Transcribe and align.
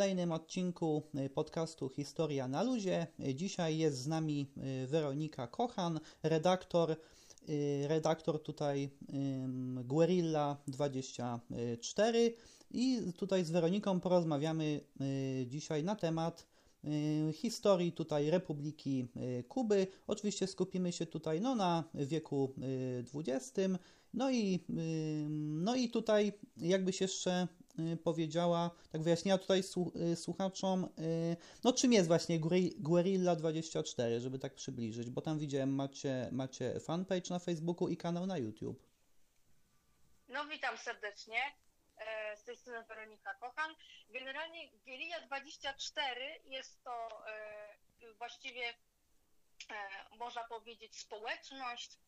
kolejnym 0.00 0.32
odcinku 0.32 1.02
podcastu 1.34 1.88
Historia 1.88 2.48
na 2.48 2.62
luzie. 2.62 3.06
Dzisiaj 3.34 3.78
jest 3.78 3.98
z 3.98 4.06
nami 4.06 4.52
Weronika 4.86 5.46
Kochan, 5.46 6.00
redaktor, 6.22 6.96
redaktor 7.86 8.42
tutaj 8.42 8.90
Guerilla24 9.88 12.30
i 12.70 13.12
tutaj 13.16 13.44
z 13.44 13.50
Weroniką 13.50 14.00
porozmawiamy 14.00 14.80
dzisiaj 15.46 15.84
na 15.84 15.96
temat 15.96 16.46
historii 17.32 17.92
tutaj 17.92 18.30
Republiki 18.30 19.08
Kuby. 19.48 19.86
Oczywiście 20.06 20.46
skupimy 20.46 20.92
się 20.92 21.06
tutaj 21.06 21.40
no, 21.40 21.54
na 21.54 21.84
wieku 21.94 22.54
XX. 23.14 23.52
No 24.14 24.30
i, 24.30 24.64
no 25.38 25.74
i 25.74 25.90
tutaj 25.90 26.32
jakbyś 26.56 27.00
jeszcze 27.00 27.48
powiedziała, 28.04 28.70
tak 28.92 29.02
wyjaśniła 29.02 29.38
tutaj 29.38 29.62
słuchaczom, 30.14 30.88
no 31.64 31.72
czym 31.72 31.92
jest 31.92 32.08
właśnie 32.08 32.40
Guerilla 32.78 33.36
24, 33.36 34.20
żeby 34.20 34.38
tak 34.38 34.54
przybliżyć, 34.54 35.10
bo 35.10 35.20
tam 35.22 35.38
widziałem 35.38 35.74
macie, 35.74 36.28
macie 36.32 36.80
fanpage 36.80 37.30
na 37.30 37.38
Facebooku 37.38 37.88
i 37.88 37.96
kanał 37.96 38.26
na 38.26 38.38
YouTube. 38.38 38.82
No 40.28 40.46
witam 40.46 40.78
serdecznie. 40.78 41.38
Z 42.36 42.44
tej 42.44 42.56
strony 42.56 42.84
Weronika 42.88 43.34
Kochan. 43.34 43.74
Generalnie 44.10 44.68
Guerilla 44.86 45.20
24 45.20 46.20
jest 46.44 46.84
to 46.84 47.08
właściwie 48.18 48.74
można 50.18 50.44
powiedzieć 50.44 50.98
społeczność, 50.98 51.98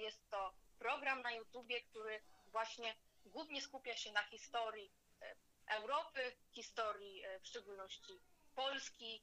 jest 0.00 0.30
to 0.30 0.52
program 0.78 1.22
na 1.22 1.32
YouTubie, 1.32 1.80
który 1.80 2.20
właśnie 2.52 2.94
głównie 3.26 3.62
skupia 3.62 3.96
się 3.96 4.12
na 4.12 4.22
historii 4.22 4.90
Europy, 5.68 6.36
historii 6.52 7.22
w 7.42 7.46
szczególności 7.46 8.20
Polski, 8.54 9.22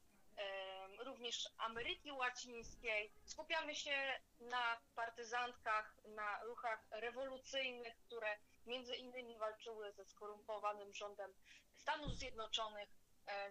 również 0.99 1.49
Ameryki 1.57 2.11
Łacińskiej. 2.11 3.11
Skupiamy 3.25 3.75
się 3.75 4.19
na 4.39 4.81
partyzantkach, 4.95 5.95
na 6.05 6.43
ruchach 6.43 6.79
rewolucyjnych, 6.91 7.97
które 8.05 8.37
między 8.65 8.95
innymi 8.95 9.37
walczyły 9.37 9.91
ze 9.91 10.05
skorumpowanym 10.05 10.93
rządem 10.93 11.33
Stanów 11.75 12.15
Zjednoczonych, 12.15 12.89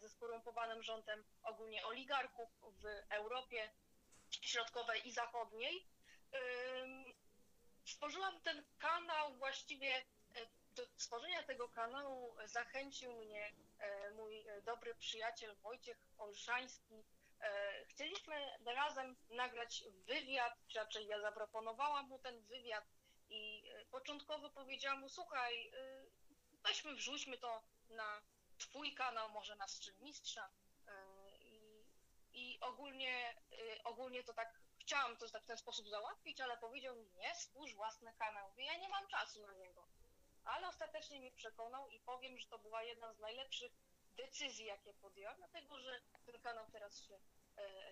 ze 0.01 0.08
skorumpowanym 0.08 0.83
rządem 0.83 1.25
ogólnie 1.42 1.86
oligarchów 1.86 2.48
w 2.62 2.84
Europie 3.11 3.70
Środkowej 4.31 5.08
i 5.08 5.12
Zachodniej. 5.12 5.86
Stworzyłam 7.84 8.41
ten 8.41 8.64
kanał 8.79 9.34
właściwie 9.34 10.05
do 10.75 10.86
stworzenia 10.97 11.42
tego 11.42 11.69
kanału 11.69 12.36
zachęcił 12.44 13.12
mnie 13.12 13.53
mój 14.14 14.47
dobry 14.64 14.94
przyjaciel 14.94 15.56
Wojciech 15.56 15.98
Olszański. 16.19 17.05
Chcieliśmy 17.89 18.58
razem 18.67 19.17
nagrać 19.30 19.84
wywiad, 20.06 20.55
czy 20.69 20.78
raczej 20.78 21.06
ja 21.06 21.20
zaproponowałam 21.20 22.08
mu 22.08 22.19
ten 22.19 22.42
wywiad 22.42 22.84
i 23.28 23.72
początkowo 23.91 24.50
powiedziałam 24.50 25.00
mu, 25.00 25.08
słuchaj, 25.08 25.72
weźmy, 26.64 26.95
wrzućmy 26.95 27.39
to 27.39 27.62
na 27.89 28.22
twój 28.58 28.95
kanał, 28.95 29.30
może 29.30 29.56
na 29.56 29.69
Strzelmistrza 29.69 30.50
i, 31.41 31.84
i 32.33 32.61
ogólnie, 32.61 33.34
ogólnie 33.84 34.25
to 34.25 34.34
tak 34.34 34.61
chciałam 34.80 35.17
to 35.17 35.30
tak 35.30 35.42
w 35.42 35.47
ten 35.47 35.58
sposób 35.58 35.89
załatwić, 35.89 36.41
ale 36.41 36.56
powiedział 36.56 36.97
mi, 36.97 37.11
nie, 37.14 37.34
stwórz 37.34 37.75
własny 37.75 38.14
kanał. 38.19 38.52
Ja 38.56 38.77
nie 38.77 38.89
mam 38.89 39.08
czasu 39.08 39.47
na 39.47 39.55
niego. 39.55 39.86
Ale 40.45 40.69
ostatecznie 40.69 41.20
mnie 41.20 41.33
przekonał 41.33 41.89
i 41.89 42.00
powiem, 42.00 42.39
że 42.39 42.48
to 42.48 42.59
była 42.59 42.83
jedna 42.83 43.12
z 43.12 43.19
najlepszych 43.19 43.73
decyzji, 44.17 44.67
jakie 44.67 44.95
podjęłam, 44.95 45.36
dlatego 45.36 45.78
że 45.78 46.01
ten 46.27 46.41
kanał 46.41 46.70
teraz 46.70 47.01
się 47.01 47.19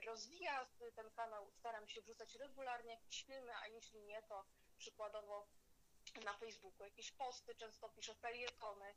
rozwija. 0.07 0.69
Ten 0.95 1.11
kanał 1.11 1.51
staram 1.51 1.89
się 1.89 2.03
wrzucać 2.03 2.35
regularnie 2.35 2.91
jakieś 2.91 3.25
filmy, 3.25 3.57
a 3.57 3.69
jeśli 3.69 4.03
nie, 4.03 4.23
to 4.23 4.45
przykładowo 4.79 5.49
na 6.25 6.33
Facebooku 6.33 6.85
jakieś 6.85 7.13
posty, 7.13 7.55
często 7.55 7.89
piszę 7.89 8.15
felietony. 8.15 8.95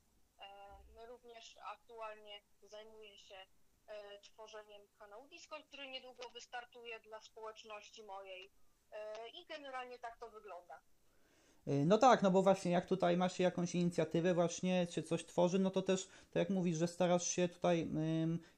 Również 1.07 1.57
aktualnie 1.57 2.41
zajmuję 2.61 3.17
się 3.17 3.45
tworzeniem 4.21 4.87
kanału 4.99 5.27
Discord, 5.27 5.67
który 5.67 5.87
niedługo 5.87 6.29
wystartuje 6.29 6.99
dla 6.99 7.21
społeczności 7.21 8.03
mojej 8.03 8.51
i 9.33 9.45
generalnie 9.45 9.99
tak 9.99 10.17
to 10.17 10.29
wygląda. 10.29 10.81
No 11.85 11.97
tak, 11.97 12.23
no 12.23 12.31
bo 12.31 12.41
właśnie 12.41 12.71
jak 12.71 12.85
tutaj 12.85 13.17
masz 13.17 13.39
jakąś 13.39 13.75
inicjatywę, 13.75 14.33
właśnie 14.33 14.87
się 14.89 15.03
coś 15.03 15.25
tworzy, 15.25 15.59
no 15.59 15.69
to 15.69 15.81
też, 15.81 16.07
tak 16.31 16.35
jak 16.35 16.49
mówisz, 16.49 16.77
że 16.77 16.87
starasz 16.87 17.27
się 17.27 17.47
tutaj, 17.47 17.89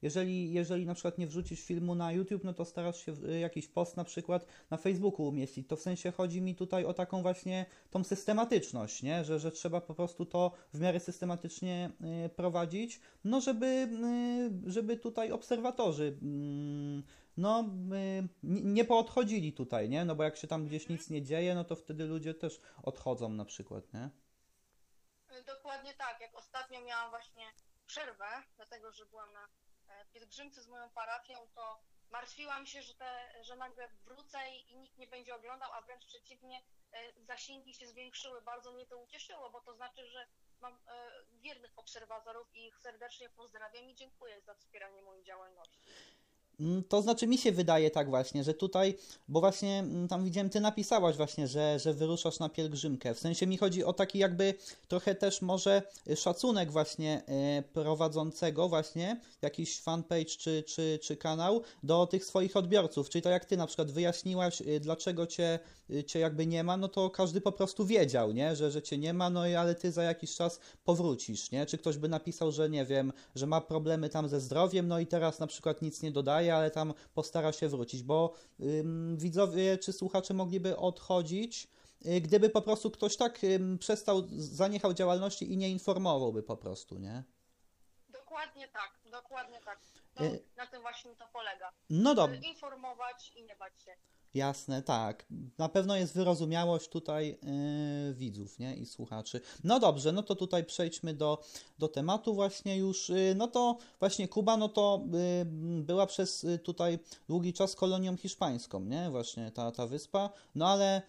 jeżeli, 0.02 0.54
jeżeli 0.54 0.86
na 0.86 0.94
przykład 0.94 1.18
nie 1.18 1.28
wrzucisz 1.28 1.62
filmu 1.62 1.96
na 1.96 2.12
YouTube, 2.12 2.44
no 2.44 2.54
to 2.54 2.66
starasz 2.66 3.06
się 3.06 3.14
jakiś 3.40 3.68
post 3.68 3.98
na 3.98 4.04
przykład 4.04 4.46
na 4.70 4.78
Facebooku 4.78 5.28
umieścić. 5.28 5.68
To 5.68 5.76
w 5.76 5.82
sensie 5.82 6.12
chodzi 6.12 6.42
mi 6.42 6.56
tutaj 6.56 6.86
o 6.86 6.94
taką 6.94 7.22
właśnie 7.22 7.66
tą 7.92 8.04
systematyczność, 8.04 9.04
nie? 9.04 9.24
Że, 9.24 9.40
że 9.40 9.52
trzeba 9.52 9.82
po 9.82 9.94
prostu 9.94 10.26
to 10.26 10.52
w 10.74 10.80
miarę 10.80 11.00
systematycznie 11.00 11.90
prowadzić, 12.36 13.00
no 13.24 13.42
żeby, 13.42 13.90
żeby 14.66 14.98
tutaj 14.98 15.32
obserwatorzy 15.32 16.18
no 17.38 17.64
nie 18.44 18.86
poodchodzili 18.86 19.54
tutaj, 19.54 19.90
nie? 19.90 20.06
No 20.06 20.16
bo 20.16 20.24
jak 20.24 20.38
się 20.38 20.48
tam 20.48 20.66
gdzieś 20.66 20.90
nic 20.90 21.10
nie 21.10 21.24
dzieje, 21.24 21.56
no 21.56 21.64
to 21.64 21.76
wtedy 21.76 22.06
ludzie 22.06 22.34
też 22.34 22.62
odchodzą 22.84 23.30
na 23.30 23.46
przykład, 23.46 23.94
nie? 23.94 24.10
Dokładnie 25.46 25.94
tak. 25.94 26.22
Jak 26.22 26.36
ostatnio 26.36 26.82
miałam 26.82 27.10
właśnie 27.10 27.46
przerwę, 27.86 28.44
dlatego 28.56 28.92
że 28.92 29.06
byłam 29.06 29.34
na 29.34 29.48
pielgrzymce 30.14 30.62
z 30.62 30.68
moją 30.68 30.90
parafią, 30.90 31.34
to 31.56 31.80
martwiłam 32.12 32.66
się, 32.66 32.82
że, 32.82 32.96
te, 32.96 33.44
że 33.44 33.56
nagle 33.56 33.90
wrócę 34.06 34.38
i 34.70 34.78
nikt 34.78 34.98
nie 34.98 35.08
będzie 35.08 35.36
oglądał, 35.36 35.74
a 35.74 35.82
wręcz 35.82 36.06
przeciwnie, 36.06 36.62
zasięgi 37.28 37.74
się 37.74 37.88
zwiększyły. 37.88 38.42
Bardzo 38.42 38.72
mnie 38.72 38.86
to 38.86 38.98
ucieszyło, 38.98 39.50
bo 39.50 39.62
to 39.62 39.74
znaczy, 39.74 40.08
że 40.10 40.28
mam 40.62 40.78
wiernych 41.32 41.72
obserwatorów 41.76 42.56
i 42.56 42.68
ich 42.68 42.78
serdecznie 42.78 43.30
pozdrawiam 43.30 43.90
i 43.90 43.96
dziękuję 43.96 44.42
za 44.42 44.56
wspieranie 44.56 45.02
mojej 45.02 45.24
działalności. 45.24 45.80
To 46.90 47.02
znaczy 47.02 47.28
mi 47.28 47.38
się 47.38 47.52
wydaje 47.52 47.92
tak 47.92 48.10
właśnie, 48.10 48.44
że 48.44 48.54
tutaj, 48.54 48.96
bo 49.28 49.40
właśnie 49.40 49.84
tam 50.10 50.26
widziałem, 50.26 50.50
ty 50.50 50.60
napisałaś 50.60 51.18
właśnie, 51.18 51.48
że, 51.48 51.80
że 51.80 51.94
wyruszasz 51.94 52.40
na 52.40 52.50
pielgrzymkę. 52.50 53.14
W 53.14 53.20
sensie 53.20 53.48
mi 53.48 53.58
chodzi 53.58 53.84
o 53.84 53.94
taki 53.94 54.20
jakby 54.20 54.54
trochę 54.88 55.16
też 55.16 55.42
może 55.42 55.82
szacunek 56.16 56.72
właśnie 56.72 57.24
prowadzącego 57.74 58.70
właśnie 58.70 59.20
jakiś 59.42 59.82
fanpage 59.82 60.26
czy, 60.26 60.64
czy, 60.68 61.00
czy 61.04 61.18
kanał 61.18 61.62
do 61.84 62.08
tych 62.08 62.26
swoich 62.26 62.58
odbiorców. 62.58 63.10
Czyli 63.10 63.22
to 63.22 63.30
jak 63.30 63.46
ty 63.46 63.58
na 63.58 63.68
przykład 63.68 63.92
wyjaśniłaś, 63.92 64.64
dlaczego 64.80 65.28
cię, 65.28 65.60
cię 66.08 66.20
jakby 66.20 66.48
nie 66.48 66.64
ma, 66.64 66.78
no 66.78 66.88
to 66.88 67.10
każdy 67.10 67.42
po 67.42 67.52
prostu 67.52 67.86
wiedział, 67.86 68.32
nie? 68.32 68.56
Że, 68.56 68.72
że 68.72 68.82
cię 68.82 68.98
nie 68.98 69.14
ma, 69.14 69.30
no 69.30 69.48
i 69.48 69.56
ale 69.56 69.76
ty 69.76 69.92
za 69.92 70.04
jakiś 70.04 70.36
czas 70.36 70.60
powrócisz, 70.84 71.52
nie? 71.52 71.66
Czy 71.66 71.78
ktoś 71.78 71.98
by 71.98 72.08
napisał, 72.10 72.52
że 72.52 72.70
nie 72.70 72.86
wiem, 72.86 73.14
że 73.36 73.48
ma 73.48 73.62
problemy 73.62 74.10
tam 74.10 74.30
ze 74.30 74.40
zdrowiem, 74.40 74.88
no 74.88 75.00
i 75.00 75.08
teraz 75.08 75.40
na 75.40 75.48
przykład 75.48 75.82
nic 75.82 76.02
nie 76.02 76.12
dodaje, 76.12 76.56
ale 76.56 76.72
tam 76.72 76.94
postara 77.14 77.52
się 77.52 77.68
wrócić, 77.68 78.04
bo 78.04 78.34
ym, 78.60 79.18
widzowie 79.18 79.78
czy 79.78 79.94
słuchacze 79.94 80.34
mogliby 80.34 80.78
odchodzić, 80.78 81.68
y, 82.06 82.22
gdyby 82.22 82.50
po 82.50 82.62
prostu 82.62 82.92
ktoś 82.92 83.18
tak 83.18 83.44
ym, 83.44 83.78
przestał, 83.78 84.24
zaniechał 84.38 84.94
działalności 84.94 85.54
i 85.54 85.58
nie 85.58 85.70
informowałby 85.70 86.44
po 86.44 86.58
prostu, 86.58 86.98
nie? 86.98 87.24
Dokładnie 88.10 88.68
tak, 88.68 89.00
dokładnie 89.12 89.60
tak. 89.66 89.80
To, 90.16 90.24
Y- 90.24 90.44
na 90.58 90.68
tym 90.68 90.82
właśnie 90.82 91.16
to 91.16 91.26
polega. 91.34 91.72
No 91.90 92.10
Żeby 92.10 92.16
dobrze. 92.16 92.50
Informować 92.50 93.32
i 93.36 93.44
nie 93.44 93.56
bać 93.56 93.82
się. 93.82 93.92
Jasne, 94.38 94.82
tak. 94.82 95.26
Na 95.58 95.70
pewno 95.70 95.96
jest 95.96 96.14
wyrozumiałość 96.14 96.90
tutaj 96.90 97.40
yy, 98.08 98.14
widzów, 98.14 98.60
nie? 98.60 98.76
I 98.76 98.86
słuchaczy. 98.86 99.42
No 99.64 99.80
dobrze, 99.80 100.12
no 100.12 100.24
to 100.24 100.36
tutaj 100.36 100.66
przejdźmy 100.66 101.14
do, 101.14 101.44
do 101.80 101.88
tematu 101.88 102.34
właśnie 102.34 102.78
już. 102.78 103.10
Yy, 103.10 103.36
no 103.36 103.48
to 103.48 103.78
właśnie 104.00 104.28
Kuba, 104.28 104.58
no 104.58 104.70
to 104.70 105.04
yy, 105.12 105.82
była 105.82 106.06
przez 106.06 106.44
y, 106.44 106.60
tutaj 106.60 107.00
długi 107.28 107.54
czas 107.54 107.76
kolonią 107.76 108.18
hiszpańską, 108.18 108.80
nie? 108.80 109.10
Właśnie 109.10 109.52
ta, 109.52 109.72
ta 109.72 109.88
wyspa. 109.88 110.30
No 110.56 110.68
ale 110.68 111.02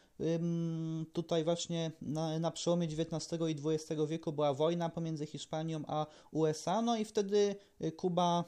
tutaj 1.12 1.44
właśnie 1.44 1.91
na, 2.03 2.38
na 2.38 2.50
przełomie 2.50 2.87
XIX 2.87 3.41
i 3.49 3.56
XX 3.69 4.03
wieku 4.08 4.32
była 4.32 4.55
wojna 4.55 4.88
pomiędzy 4.88 5.26
Hiszpanią 5.26 5.82
a 5.87 6.06
USA, 6.31 6.82
no 6.82 6.97
i 6.97 7.05
wtedy 7.05 7.56
y, 7.85 7.93
Kuba, 7.93 8.44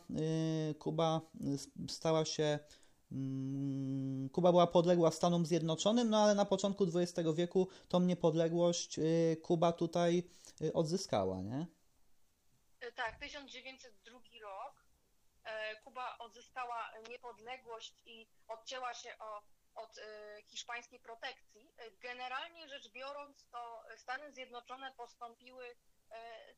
y, 0.71 0.75
Kuba 0.75 1.21
stała 1.89 2.25
się 2.25 2.59
Kuba 4.33 4.51
była 4.51 4.67
podległa 4.67 5.11
Stanom 5.11 5.47
Zjednoczonym, 5.47 6.11
no 6.11 6.19
ale 6.25 6.35
na 6.35 6.45
początku 6.45 6.85
XX 6.95 7.29
wieku 7.35 7.69
tą 7.89 8.01
niepodległość 8.01 8.99
y, 8.99 9.37
Kuba 9.43 9.73
tutaj 9.73 10.23
y, 10.63 10.73
odzyskała, 10.73 11.41
nie? 11.43 11.67
E, 12.81 12.93
Tak, 12.93 13.19
1902 13.19 14.19
rok. 14.43 14.75
e, 15.45 15.77
Kuba 15.77 16.19
odzyskała 16.19 16.91
niepodległość 17.09 18.03
i 18.07 18.27
odcięła 18.49 18.95
się 18.95 19.19
o, 19.19 19.43
od 19.75 19.99
e, 19.99 20.03
hiszpańskiej 20.47 21.01
protekcji. 21.01 21.75
Generalnie 22.03 22.69
rzecz 22.69 22.89
biorąc, 22.93 23.47
to 23.53 23.83
Stany 23.97 24.33
Zjednoczone 24.33 24.93
postąpiły 24.97 25.65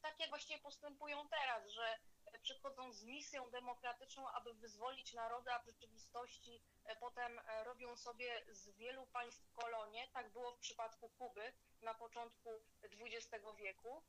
tak, 0.00 0.20
jak 0.20 0.30
właściwie 0.30 0.60
postępują 0.60 1.28
teraz, 1.28 1.68
że 1.68 1.98
przychodzą 2.42 2.92
z 2.92 3.04
misją 3.04 3.50
demokratyczną, 3.50 4.28
aby 4.28 4.54
wyzwolić 4.54 5.14
narody, 5.14 5.52
a 5.52 5.58
w 5.58 5.66
rzeczywistości 5.66 6.62
potem 7.00 7.40
robią 7.64 7.96
sobie 7.96 8.44
z 8.48 8.68
wielu 8.76 9.06
państw 9.06 9.52
kolonie. 9.52 10.08
Tak 10.12 10.32
było 10.32 10.52
w 10.52 10.58
przypadku 10.58 11.08
Kuby 11.08 11.52
na 11.82 11.94
początku 11.94 12.50
XX 12.82 13.44
wieku. 13.58 14.02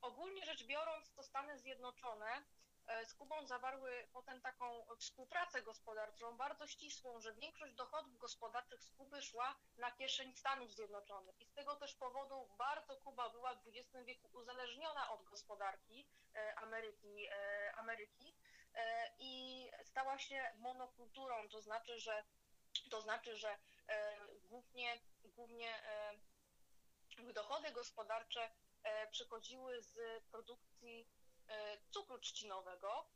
Ogólnie 0.00 0.44
rzecz 0.44 0.64
biorąc, 0.64 1.12
to 1.12 1.22
Stany 1.22 1.58
Zjednoczone 1.58 2.42
E, 2.67 2.67
z 3.04 3.14
Kubą 3.14 3.46
zawarły 3.46 4.08
potem 4.12 4.40
taką 4.40 4.86
współpracę 4.98 5.62
gospodarczą 5.62 6.36
bardzo 6.36 6.66
ścisłą, 6.66 7.20
że 7.20 7.34
większość 7.34 7.74
dochodów 7.74 8.18
gospodarczych 8.18 8.82
z 8.82 8.90
Kuby 8.90 9.22
szła 9.22 9.56
na 9.78 9.90
kieszeń 9.90 10.34
Stanów 10.36 10.72
Zjednoczonych. 10.72 11.40
I 11.40 11.46
z 11.46 11.52
tego 11.52 11.76
też 11.76 11.94
powodu 11.94 12.48
bardzo 12.58 12.96
Kuba 12.96 13.30
była 13.30 13.54
w 13.54 13.68
XX 13.68 14.04
wieku 14.06 14.28
uzależniona 14.32 15.10
od 15.10 15.24
gospodarki 15.24 16.06
e, 16.34 16.54
Ameryki, 16.54 17.26
e, 17.30 17.72
Ameryki 17.74 18.34
i 19.18 19.66
stała 19.84 20.18
się 20.18 20.52
monokulturą, 20.58 21.48
to 21.48 21.62
znaczy, 21.62 21.98
że 21.98 22.24
to 22.90 23.00
znaczy, 23.00 23.36
że 23.36 23.58
głównie, 24.44 25.00
głównie 25.24 25.82
dochody 27.34 27.72
gospodarcze 27.72 28.50
przychodziły 29.10 29.82
z 29.82 30.24
produkcji 30.30 31.08
E, 31.17 31.17
cukru 31.90 32.18
trzcinowego, 32.18 33.06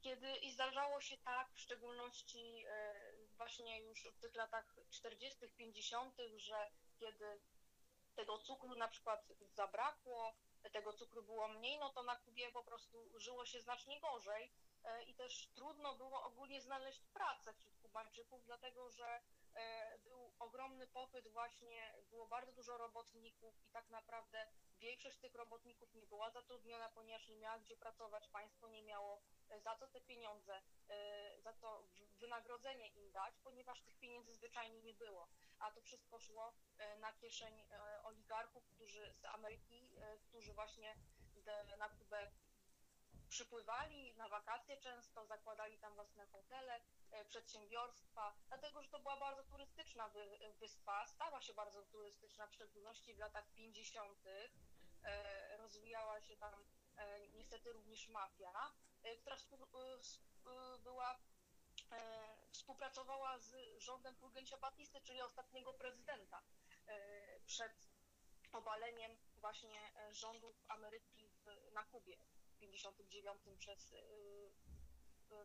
kiedy 0.00 0.36
i 0.36 0.52
zdarzało 0.52 1.00
się 1.00 1.16
tak, 1.16 1.52
w 1.54 1.60
szczególności 1.60 2.64
e, 2.68 2.94
właśnie 3.36 3.80
już 3.80 4.04
w 4.04 4.18
tych 4.20 4.34
latach 4.34 4.76
40., 4.90 5.48
50., 5.56 6.16
że 6.36 6.70
kiedy 6.98 7.40
tego 8.14 8.38
cukru 8.38 8.74
na 8.74 8.88
przykład 8.88 9.32
zabrakło, 9.54 10.34
tego 10.72 10.92
cukru 10.92 11.22
było 11.22 11.48
mniej, 11.48 11.78
no 11.78 11.90
to 11.90 12.02
na 12.02 12.16
Kubie 12.16 12.52
po 12.52 12.64
prostu 12.64 13.18
żyło 13.18 13.46
się 13.46 13.60
znacznie 13.60 14.00
gorzej 14.00 14.44
e, 14.44 14.50
i 15.06 15.14
też 15.14 15.48
trudno 15.54 15.94
było 15.94 16.24
ogólnie 16.24 16.60
znaleźć 16.60 17.04
pracę 17.04 17.52
wśród 17.52 17.78
Kubańczyków, 17.78 18.44
dlatego 18.44 18.90
że 18.90 19.20
był 20.04 20.32
ogromny 20.38 20.86
popyt 20.86 21.28
właśnie, 21.28 21.94
było 22.10 22.26
bardzo 22.26 22.52
dużo 22.52 22.78
robotników 22.78 23.64
i 23.66 23.70
tak 23.70 23.90
naprawdę 23.90 24.46
Większość 24.80 25.18
tych 25.18 25.34
robotników 25.34 25.94
nie 25.94 26.06
była 26.06 26.30
zatrudniona, 26.30 26.88
ponieważ 26.88 27.28
nie 27.28 27.36
miała 27.36 27.58
gdzie 27.58 27.76
pracować, 27.76 28.28
państwo 28.28 28.68
nie 28.68 28.82
miało 28.82 29.22
e, 29.48 29.60
za 29.60 29.76
co 29.76 29.86
te 29.86 30.00
pieniądze, 30.00 30.62
e, 30.88 31.40
za 31.40 31.52
co 31.52 31.88
wynagrodzenie 32.18 32.88
im 32.88 33.12
dać, 33.12 33.34
ponieważ 33.44 33.82
tych 33.82 33.98
pieniędzy 33.98 34.34
zwyczajnie 34.34 34.82
nie 34.82 34.94
było. 34.94 35.28
A 35.58 35.70
to 35.70 35.80
wszystko 35.80 36.18
szło 36.18 36.52
e, 36.78 36.98
na 36.98 37.12
kieszeń 37.12 37.64
oligarchów, 38.02 38.68
którzy 38.68 39.14
z 39.14 39.24
Ameryki, 39.24 39.90
którzy 40.28 40.52
właśnie 40.52 40.96
na 41.78 41.88
Kubę 41.88 42.30
przypływali 43.28 44.14
na 44.16 44.28
wakacje 44.28 44.76
często, 44.76 45.26
zakładali 45.26 45.78
tam 45.78 45.94
własne 45.94 46.26
hotele, 46.26 46.80
przedsiębiorstwa, 47.28 48.34
dlatego 48.48 48.82
że 48.82 48.88
to 48.88 48.98
była 48.98 49.16
bardzo 49.16 49.44
turystyczna 49.44 50.10
wyspa, 50.60 51.06
stała 51.06 51.42
się 51.42 51.54
bardzo 51.54 51.82
turystyczna, 51.82 52.46
w 52.46 52.54
szczególności 52.54 53.14
w 53.14 53.18
latach 53.18 53.52
50. 53.54 54.18
E, 55.06 55.56
rozwijała 55.56 56.20
się 56.20 56.36
tam 56.36 56.66
e, 56.96 57.28
niestety 57.28 57.72
również 57.72 58.08
mafia, 58.08 58.72
e, 59.02 59.16
która 59.16 59.36
była, 60.84 61.18
współpracowała 62.50 63.38
z 63.38 63.78
rządem 63.78 64.16
Fulgencio 64.16 64.58
Batisty, 64.58 65.00
czyli 65.00 65.22
ostatniego 65.22 65.74
prezydenta 65.74 66.42
przed 67.46 67.88
obaleniem 68.52 69.16
właśnie 69.36 69.92
rządów 70.10 70.64
Ameryki 70.68 71.30
na 71.72 71.84
Kubie 71.84 72.16
59 72.60 73.36
przez 73.58 73.94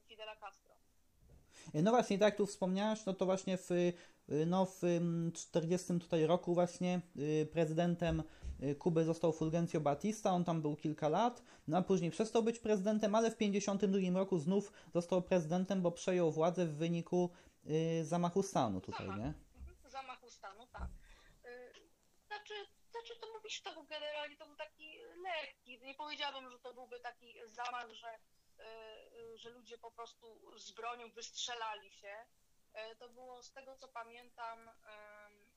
Fidela 0.07 0.35
Castro. 0.35 0.75
No 1.73 1.91
właśnie, 1.91 2.17
tak 2.17 2.25
jak 2.25 2.37
tu 2.37 2.45
wspomniałaś, 2.45 3.05
no 3.05 3.13
to 3.13 3.25
właśnie 3.25 3.57
w, 3.57 3.69
no 4.45 4.65
w 4.65 4.81
40 5.33 5.99
tutaj 5.99 6.25
roku 6.25 6.53
właśnie 6.53 7.01
prezydentem 7.51 8.23
Y, 8.63 8.75
Kuby 8.75 9.03
został 9.03 9.33
Fulgencio 9.33 9.81
Batista, 9.81 10.31
on 10.31 10.43
tam 10.43 10.61
był 10.61 10.75
kilka 10.75 11.09
lat, 11.09 11.43
no 11.67 11.77
a 11.77 11.81
później 11.81 12.11
przestał 12.11 12.43
być 12.43 12.59
prezydentem, 12.59 13.15
ale 13.15 13.31
w 13.31 13.35
1952 13.35 14.19
roku 14.19 14.39
znów 14.39 14.71
został 14.93 15.21
prezydentem, 15.21 15.81
bo 15.81 15.91
przejął 15.91 16.31
władzę 16.31 16.65
w 16.65 16.75
wyniku 16.75 17.29
y, 17.65 18.05
zamachu 18.05 18.43
stanu 18.43 18.81
tutaj, 18.81 19.07
nie? 19.07 19.13
Mhm, 19.13 19.35
zamachu 19.89 20.29
stanu, 20.29 20.67
tak. 20.67 20.89
Y, 21.45 21.73
znaczy, 22.27 22.53
znaczy 23.11 23.21
to 23.21 23.33
mówisz, 23.33 23.61
to 23.61 23.73
był 23.73 23.83
generalnie, 23.83 24.37
to 24.37 24.45
był 24.45 24.55
taki 24.55 24.99
lekki, 25.23 25.81
nie 25.81 25.95
powiedziałabym, 25.95 26.51
że 26.51 26.59
to 26.59 26.73
byłby 26.73 26.99
taki 26.99 27.35
zamach, 27.45 27.91
że, 27.91 28.19
że 29.35 29.49
ludzie 29.49 29.77
po 29.77 29.91
prostu 29.91 30.57
z 30.59 30.71
bronią 30.71 31.11
wystrzelali 31.11 31.91
się. 31.91 32.25
To 32.99 33.09
było 33.09 33.43
z 33.43 33.51
tego, 33.51 33.75
co 33.75 33.87
pamiętam, 33.87 34.71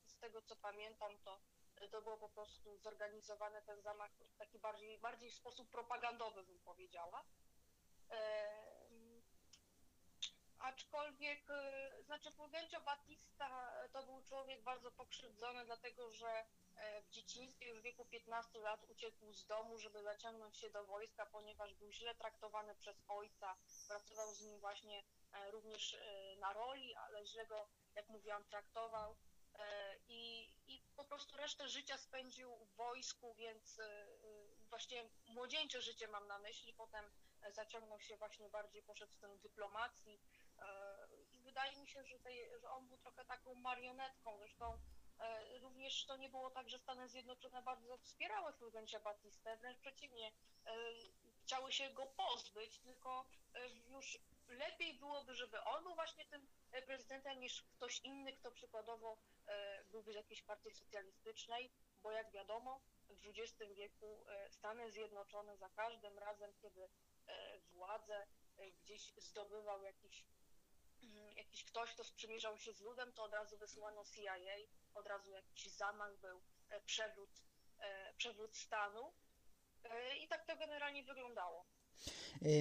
z 0.06 0.18
tego, 0.18 0.42
co 0.42 0.56
pamiętam, 0.56 1.18
to 1.24 1.40
to 1.90 2.02
było 2.02 2.18
po 2.18 2.28
prostu 2.28 2.78
zorganizowany 2.78 3.62
ten 3.62 3.82
zamach 3.82 4.10
w 4.12 4.36
taki 4.36 4.58
bardziej, 4.58 4.98
bardziej 4.98 5.30
w 5.30 5.34
sposób 5.34 5.70
propagandowy, 5.70 6.42
bym 6.42 6.60
powiedziała. 6.60 7.24
E, 10.64 10.66
aczkolwiek, 10.66 11.50
e, 11.50 12.02
znaczy 12.02 12.30
Fulgencio 12.30 12.80
Batista 12.80 13.72
to 13.92 14.02
był 14.02 14.22
człowiek 14.22 14.62
bardzo 14.62 14.90
pokrzywdzony, 14.90 15.64
dlatego 15.64 16.10
że 16.10 16.44
e, 16.76 17.02
w 17.02 17.10
dzieciństwie 17.10 17.68
już 17.68 17.80
w 17.80 17.82
wieku 17.82 18.04
15 18.04 18.58
lat 18.58 18.84
uciekł 18.84 19.32
z 19.32 19.46
domu, 19.46 19.78
żeby 19.78 20.02
zaciągnąć 20.02 20.56
się 20.56 20.70
do 20.70 20.84
wojska, 20.84 21.26
ponieważ 21.26 21.74
był 21.74 21.92
źle 21.92 22.14
traktowany 22.14 22.74
przez 22.74 22.96
ojca. 23.08 23.56
Pracował 23.88 24.34
z 24.34 24.42
nim 24.42 24.60
właśnie 24.60 25.04
e, 25.32 25.50
również 25.50 25.96
na 26.40 26.52
roli, 26.52 26.94
ale 26.94 27.26
źle 27.26 27.46
go, 27.46 27.68
jak 27.94 28.08
mówiłam, 28.08 28.44
traktował. 28.44 29.16
E, 29.58 29.96
I, 30.08 30.48
I 30.66 30.82
po 30.96 31.04
prostu 31.04 31.36
resztę 31.36 31.68
życia 31.68 31.98
spędził 31.98 32.56
w 32.56 32.74
wojsku, 32.76 33.34
więc 33.34 33.78
e, 33.78 33.84
e, 33.84 34.06
właśnie 34.70 35.04
młodzieńcze 35.28 35.82
życie 35.82 36.08
mam 36.08 36.26
na 36.26 36.38
myśli. 36.38 36.72
Potem 36.72 37.04
zaciągnął 37.50 38.00
się 38.00 38.16
właśnie 38.16 38.48
bardziej, 38.48 38.82
poszedł 38.82 39.12
w 39.12 39.14
stronę 39.14 39.38
dyplomacji. 39.38 40.20
I 41.32 41.40
wydaje 41.40 41.76
mi 41.76 41.88
się, 41.88 42.04
że, 42.04 42.18
tej, 42.18 42.50
że 42.60 42.70
on 42.70 42.88
był 42.88 42.98
trochę 42.98 43.24
taką 43.24 43.54
marionetką. 43.54 44.38
Zresztą 44.38 44.78
również 45.60 46.06
to 46.06 46.16
nie 46.16 46.28
było 46.28 46.50
tak, 46.50 46.68
że 46.68 46.78
Stany 46.78 47.08
Zjednoczone 47.08 47.62
bardzo 47.62 47.98
wspierały 47.98 48.52
Fulgencio 48.52 49.00
Batistę, 49.00 49.56
wręcz 49.56 49.78
przeciwnie, 49.78 50.32
chciały 51.42 51.72
się 51.72 51.90
go 51.90 52.06
pozbyć, 52.06 52.78
tylko 52.78 53.26
już 53.88 54.18
lepiej 54.48 54.94
byłoby, 54.94 55.34
żeby 55.34 55.64
on 55.64 55.84
był 55.84 55.94
właśnie 55.94 56.26
tym 56.26 56.48
prezydentem 56.86 57.40
niż 57.40 57.62
ktoś 57.62 58.00
inny, 58.00 58.32
kto 58.32 58.50
przykładowo 58.50 59.18
E, 59.46 59.84
byłby 59.84 60.12
z 60.12 60.16
jakiejś 60.16 60.42
partii 60.42 60.70
socjalistycznej, 60.70 61.70
bo 62.02 62.10
jak 62.10 62.32
wiadomo, 62.32 62.80
w 63.08 63.26
XX 63.26 63.74
wieku 63.74 64.24
e, 64.28 64.50
Stany 64.50 64.90
Zjednoczone 64.90 65.56
za 65.56 65.68
każdym 65.68 66.18
razem, 66.18 66.54
kiedy 66.62 66.88
e, 67.26 67.58
władzę 67.60 68.26
gdzieś 68.82 69.12
zdobywał 69.16 69.82
jakiś, 69.82 70.24
jakiś 71.36 71.64
ktoś, 71.64 71.90
kto 71.94 72.04
sprzymierzał 72.04 72.58
się 72.58 72.72
z 72.72 72.80
ludem, 72.80 73.12
to 73.12 73.24
od 73.24 73.32
razu 73.32 73.58
wysłano 73.58 74.04
CIA, 74.04 74.36
od 74.94 75.06
razu 75.06 75.30
jakiś 75.30 75.70
zamach 75.70 76.20
był, 76.20 76.40
przewrót, 76.86 77.30
przewrót 78.16 78.56
stanu. 78.56 79.12
I 80.24 80.28
tak 80.28 80.46
to 80.46 80.56
generalnie 80.56 81.02
wyglądało. 81.02 81.66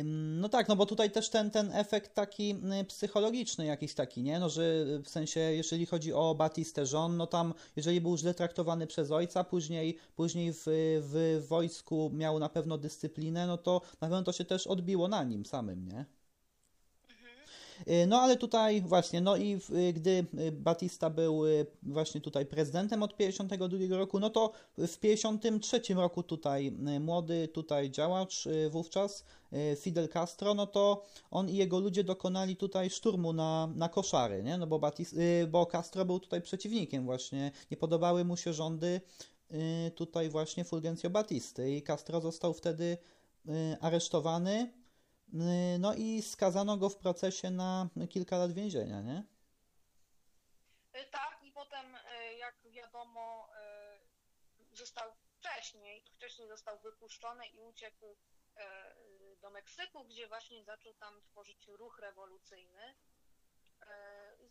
No 0.03 0.49
tak, 0.49 0.67
no 0.67 0.75
bo 0.75 0.85
tutaj 0.85 1.11
też 1.11 1.29
ten, 1.29 1.51
ten 1.51 1.71
efekt 1.71 2.13
taki 2.13 2.55
psychologiczny 2.87 3.65
jakiś 3.65 3.93
taki, 3.93 4.23
nie? 4.23 4.39
No, 4.39 4.49
że 4.49 4.85
w 5.03 5.09
sensie, 5.09 5.39
jeżeli 5.39 5.85
chodzi 5.85 6.13
o 6.13 6.35
Batistę 6.35 6.85
żon, 6.85 7.17
no 7.17 7.27
tam, 7.27 7.53
jeżeli 7.75 8.01
był 8.01 8.17
źle 8.17 8.33
traktowany 8.33 8.87
przez 8.87 9.11
ojca, 9.11 9.43
później, 9.43 9.97
później 10.15 10.53
w, 10.53 10.63
w 11.01 11.47
wojsku 11.47 12.11
miał 12.13 12.39
na 12.39 12.49
pewno 12.49 12.77
dyscyplinę, 12.77 13.47
no 13.47 13.57
to 13.57 13.81
na 14.01 14.07
pewno 14.07 14.23
to 14.23 14.31
się 14.31 14.45
też 14.45 14.67
odbiło 14.67 15.07
na 15.07 15.23
nim 15.23 15.45
samym, 15.45 15.87
nie? 15.87 16.05
Y, 17.87 18.07
no 18.07 18.21
ale 18.21 18.37
tutaj 18.37 18.81
właśnie, 18.81 19.21
no 19.21 19.35
i 19.35 19.59
y, 19.89 19.93
gdy 19.93 20.25
y, 20.39 20.51
Batista 20.51 21.09
był 21.09 21.41
właśnie 21.83 22.21
tutaj 22.21 22.45
prezydentem 22.45 23.03
od 23.03 23.17
52 23.17 23.97
roku, 23.97 24.19
no 24.19 24.29
to 24.29 24.51
w 24.77 24.97
53 24.97 25.81
roku 25.95 26.23
tutaj 26.23 26.71
młody 26.99 27.47
tutaj 27.47 27.91
działacz 27.91 28.47
wówczas 28.69 29.25
Fidel 29.77 30.09
Castro, 30.09 30.53
no 30.53 30.67
to 30.67 31.03
on 31.31 31.49
i 31.49 31.55
jego 31.55 31.79
ludzie 31.79 32.03
dokonali 32.03 32.55
tutaj 32.55 32.89
szturmu 32.89 33.33
na, 33.33 33.67
na 33.75 33.89
koszary, 33.89 34.43
nie? 34.43 34.57
No 34.57 34.67
bo, 34.67 34.79
Batista, 34.79 35.15
bo 35.47 35.65
Castro 35.65 36.05
był 36.05 36.19
tutaj 36.19 36.41
przeciwnikiem 36.41 37.05
właśnie, 37.05 37.51
nie 37.71 37.77
podobały 37.77 38.25
mu 38.25 38.37
się 38.37 38.53
rządy 38.53 39.01
tutaj 39.95 40.29
właśnie 40.29 40.63
Fulgencio 40.63 41.09
Batisty 41.09 41.71
i 41.71 41.81
Castro 41.81 42.21
został 42.21 42.53
wtedy 42.53 42.97
aresztowany, 43.81 44.82
no 45.79 45.93
i 45.93 46.21
skazano 46.21 46.77
go 46.77 46.89
w 46.89 46.97
procesie 46.97 47.51
na 47.51 47.89
kilka 48.09 48.37
lat 48.37 48.53
więzienia, 48.53 49.01
nie? 49.01 49.23
Y, 51.01 51.05
tak, 51.11 51.39
i 51.43 51.51
potem, 51.51 51.95
y, 51.95 52.35
jak 52.35 52.55
wiadomo, 52.71 53.49
został 54.73 55.11
wcześniej, 55.13 56.03
wcześniej 56.15 56.47
został 56.47 56.79
wypuszczony 56.79 57.47
i 57.47 57.59
uciekł 57.59 58.15
do 59.41 59.49
Meksyku, 59.49 60.03
gdzie 60.05 60.27
właśnie 60.27 60.63
zaczął 60.63 60.93
tam 60.93 61.21
tworzyć 61.23 61.67
ruch 61.67 61.99
rewolucyjny. 61.99 62.95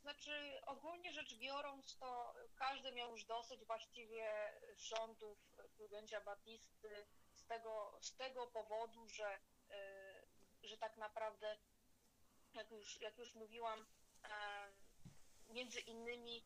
Znaczy, 0.01 0.61
ogólnie 0.67 1.13
rzecz 1.13 1.35
biorąc, 1.35 1.97
to 1.97 2.35
każdy 2.57 2.93
miał 2.93 3.11
już 3.11 3.25
dosyć 3.25 3.65
właściwie 3.65 4.53
rządów 4.77 5.39
Fulgencio 5.77 6.21
Batisty 6.21 7.07
z 7.35 7.47
tego, 7.47 7.99
z 8.01 8.17
tego 8.17 8.47
powodu, 8.47 9.09
że, 9.09 9.39
że 10.63 10.77
tak 10.79 10.97
naprawdę, 10.97 11.59
jak 12.55 12.71
już, 12.71 13.01
jak 13.01 13.19
już 13.19 13.35
mówiłam, 13.35 13.87
między 15.49 15.81
innymi 15.81 16.45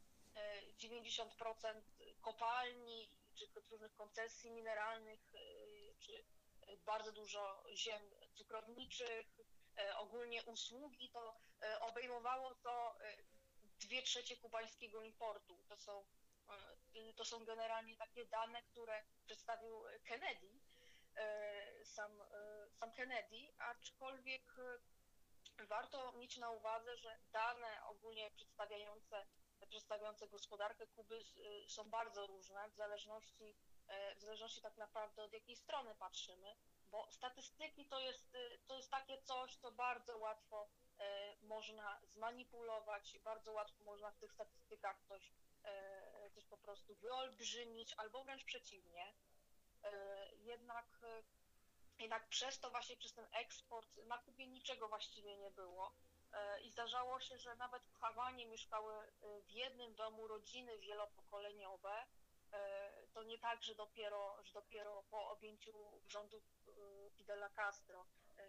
90% 0.78 1.82
kopalni 2.20 3.10
czy 3.34 3.46
różnych 3.70 3.94
koncesji 3.94 4.50
mineralnych, 4.50 5.20
czy 5.98 6.24
bardzo 6.84 7.12
dużo 7.12 7.64
ziem 7.74 8.10
cukrowniczych, 8.34 9.26
ogólnie 9.96 10.42
usługi, 10.42 11.10
to 11.10 11.36
obejmowało 11.80 12.54
to 12.54 12.98
dwie 13.80 14.02
trzecie 14.02 14.36
kubańskiego 14.36 15.02
importu. 15.02 15.64
To 15.68 15.76
są, 15.76 16.06
to 17.16 17.24
są 17.24 17.44
generalnie 17.44 17.96
takie 17.96 18.26
dane, 18.26 18.62
które 18.62 19.04
przedstawił 19.26 19.82
Kennedy, 20.04 20.60
sam, 21.84 22.22
sam 22.70 22.92
Kennedy, 22.92 23.54
aczkolwiek 23.58 24.54
warto 25.68 26.12
mieć 26.12 26.36
na 26.36 26.50
uwadze, 26.50 26.96
że 26.96 27.18
dane 27.32 27.84
ogólnie 27.86 28.30
przedstawiające, 28.30 29.26
przedstawiające 29.68 30.28
gospodarkę 30.28 30.86
Kuby 30.86 31.24
są 31.68 31.90
bardzo 31.90 32.26
różne 32.26 32.68
w 32.68 32.74
zależności, 32.74 33.56
w 34.16 34.20
zależności 34.20 34.60
tak 34.60 34.76
naprawdę 34.76 35.22
od 35.22 35.32
jakiej 35.32 35.56
strony 35.56 35.94
patrzymy, 35.94 36.56
bo 36.90 37.10
statystyki 37.10 37.86
to 37.86 38.00
jest, 38.00 38.36
to 38.66 38.76
jest 38.76 38.90
takie 38.90 39.22
coś, 39.22 39.56
co 39.56 39.72
bardzo 39.72 40.18
łatwo 40.18 40.68
można 41.42 42.00
zmanipulować, 42.04 43.18
bardzo 43.18 43.52
łatwo 43.52 43.84
można 43.84 44.10
w 44.10 44.18
tych 44.18 44.32
statystykach 44.32 45.02
coś, 45.02 45.32
coś 46.34 46.44
po 46.46 46.56
prostu 46.56 46.94
wyolbrzymić, 46.94 47.94
albo 47.96 48.24
wręcz 48.24 48.44
przeciwnie. 48.44 49.14
Jednak 50.32 50.86
jednak 51.98 52.28
przez 52.28 52.60
to 52.60 52.70
właśnie, 52.70 52.96
przez 52.96 53.14
ten 53.14 53.26
eksport 53.32 53.96
na 53.96 54.18
Kubie 54.18 54.46
niczego 54.46 54.88
właściwie 54.88 55.36
nie 55.36 55.50
było. 55.50 55.92
I 56.62 56.70
zdarzało 56.70 57.20
się, 57.20 57.38
że 57.38 57.56
nawet 57.56 57.82
w 57.82 57.98
Hawanie 57.98 58.46
mieszkały 58.46 59.12
w 59.46 59.50
jednym 59.50 59.94
domu 59.94 60.28
rodziny 60.28 60.78
wielopokoleniowe. 60.78 62.06
To 63.12 63.22
nie 63.22 63.38
tak, 63.38 63.62
że 63.62 63.74
dopiero, 63.74 64.44
że 64.44 64.52
dopiero 64.52 65.02
po 65.10 65.28
objęciu 65.28 66.00
rządów 66.08 66.42
Fidela 67.16 67.48
Castro 67.48 68.06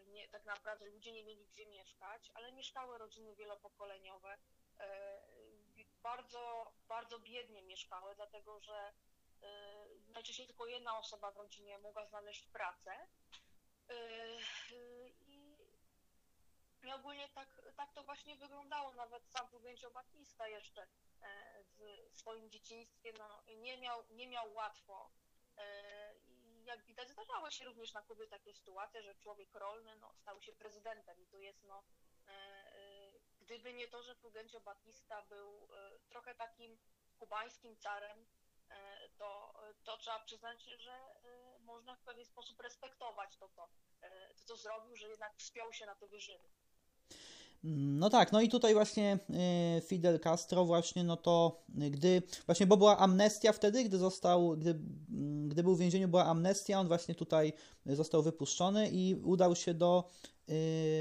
nie, 0.08 0.28
tak 0.28 0.46
naprawdę 0.46 0.86
ludzie 0.86 1.12
nie 1.12 1.24
mieli 1.24 1.46
gdzie 1.48 1.66
mieszkać, 1.66 2.32
ale 2.34 2.52
mieszkały 2.52 2.98
rodziny 2.98 3.36
wielopokoleniowe. 3.36 4.38
Bardzo, 6.02 6.74
bardzo 6.88 7.20
biednie 7.20 7.64
mieszkały, 7.64 8.16
dlatego 8.16 8.60
że 8.60 8.94
najczęściej 10.18 10.48
tylko 10.48 10.66
jedna 10.66 10.98
osoba 10.98 11.32
w 11.32 11.38
rodzinie 11.38 11.78
mogła 11.78 12.06
znaleźć 12.06 12.46
pracę. 12.46 13.08
I 16.84 16.92
ogólnie 16.92 17.30
tak, 17.30 17.62
tak 17.76 17.94
to 17.94 18.04
właśnie 18.04 18.36
wyglądało. 18.36 18.94
Nawet 18.94 19.30
sam 19.30 19.48
Fulgencio 19.48 19.92
Batista 19.92 20.48
jeszcze 20.48 20.88
w 22.10 22.18
swoim 22.18 22.50
dzieciństwie 22.50 23.14
no, 23.18 23.44
nie, 23.56 23.78
miał, 23.78 24.04
nie 24.10 24.28
miał 24.28 24.54
łatwo. 24.54 25.12
I 26.28 26.64
jak 26.66 26.84
widać, 26.86 27.10
zdarzały 27.10 27.52
się 27.52 27.66
również 27.66 27.94
na 27.94 28.02
Kubie 28.02 28.28
takie 28.28 28.54
sytuacje, 28.54 29.04
że 29.04 29.16
człowiek 29.16 29.56
rolny 29.56 29.96
no, 29.96 30.14
stał 30.14 30.42
się 30.42 30.54
prezydentem. 30.54 31.22
I 31.22 31.28
tu 31.28 31.40
jest, 31.40 31.64
no, 31.64 31.84
gdyby 33.40 33.74
nie 33.74 33.88
to, 33.88 34.04
że 34.04 34.16
Fulgencio 34.16 34.60
Batista 34.60 35.22
był 35.22 35.70
trochę 36.10 36.36
takim 36.36 36.78
kubańskim 37.20 37.78
carem, 37.78 38.28
to, 39.18 39.54
to 39.84 39.98
trzeba 39.98 40.20
przyznać, 40.20 40.64
że 40.64 40.92
można 41.66 41.96
w 41.96 42.02
pewien 42.02 42.26
sposób 42.26 42.60
respektować 42.62 43.38
to, 43.38 43.48
to, 43.48 43.68
to, 44.38 44.46
co 44.46 44.56
zrobił, 44.56 44.96
że 44.96 45.10
jednak 45.10 45.36
wspiął 45.38 45.74
się 45.74 45.86
na 45.86 45.96
te 45.96 46.08
wyżyny. 46.08 46.50
No 47.64 48.10
tak, 48.10 48.32
no 48.32 48.42
i 48.42 48.50
tutaj 48.50 48.74
właśnie 48.74 49.20
Fidel 49.88 50.20
Castro 50.20 50.66
właśnie, 50.66 51.04
no 51.04 51.18
to 51.18 51.64
gdy, 51.70 52.22
właśnie, 52.46 52.68
bo 52.68 52.78
była 52.78 52.98
amnestia 52.98 53.54
wtedy, 53.54 53.84
gdy 53.84 53.98
został, 53.98 54.58
gdy, 54.58 54.80
gdy 55.48 55.64
był 55.64 55.76
w 55.76 55.80
więzieniu 55.80 56.08
była 56.08 56.26
amnestia, 56.26 56.80
on 56.80 56.88
właśnie 56.88 57.16
tutaj 57.16 57.54
został 57.86 58.24
wypuszczony 58.24 58.90
i 58.90 59.16
udał 59.16 59.56
się 59.56 59.74
do 59.74 60.10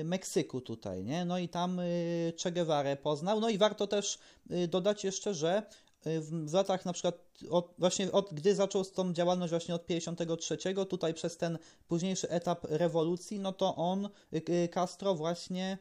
Meksyku 0.05 0.61
tutaj, 0.61 1.05
nie? 1.05 1.25
No 1.25 1.39
i 1.39 1.49
tam 1.49 1.81
Che 2.43 2.53
Guevara 2.53 2.97
poznał. 2.97 3.41
No 3.41 3.49
i 3.49 3.59
warto 3.59 3.87
też 3.87 4.19
dodać 4.69 5.05
jeszcze, 5.05 5.35
że 5.35 5.63
w 6.05 6.53
latach 6.53 6.85
na 6.85 6.93
przykład 6.93 7.15
od, 7.51 7.75
właśnie 7.79 8.13
od, 8.13 8.35
gdy 8.35 8.55
zaczął 8.55 8.85
tą 8.85 9.13
działalność 9.13 9.51
właśnie 9.51 9.75
od 9.75 9.87
53, 9.87 10.59
tutaj 10.89 11.15
przez 11.15 11.37
ten 11.37 11.59
późniejszy 11.89 12.31
etap 12.31 12.65
rewolucji, 12.65 13.39
no 13.39 13.53
to 13.53 13.77
on, 13.77 14.09
Castro 14.75 15.15
właśnie 15.15 15.79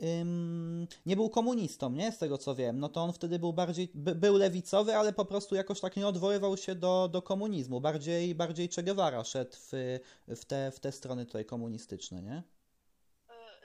ym, 0.00 0.86
nie 1.06 1.16
był 1.16 1.30
komunistą, 1.30 1.90
nie? 1.90 2.12
Z 2.12 2.18
tego 2.18 2.38
co 2.38 2.54
wiem. 2.54 2.78
No 2.80 2.88
to 2.88 3.02
on 3.02 3.12
wtedy 3.12 3.38
był 3.38 3.52
bardziej, 3.52 3.90
by, 3.94 4.14
był 4.14 4.36
lewicowy, 4.36 4.96
ale 4.96 5.12
po 5.12 5.24
prostu 5.24 5.54
jakoś 5.54 5.80
tak 5.80 5.96
nie 5.96 6.06
odwoływał 6.06 6.56
się 6.56 6.74
do, 6.74 7.08
do 7.08 7.22
komunizmu. 7.22 7.80
Bardziej, 7.80 8.34
bardziej 8.34 8.68
Che 8.68 8.82
Guevara 8.82 9.24
szedł 9.24 9.56
w, 9.56 9.98
w, 10.28 10.44
te, 10.44 10.70
w 10.70 10.80
te 10.80 10.92
strony 10.92 11.26
tutaj 11.26 11.44
komunistyczne, 11.44 12.22
nie? 12.22 12.42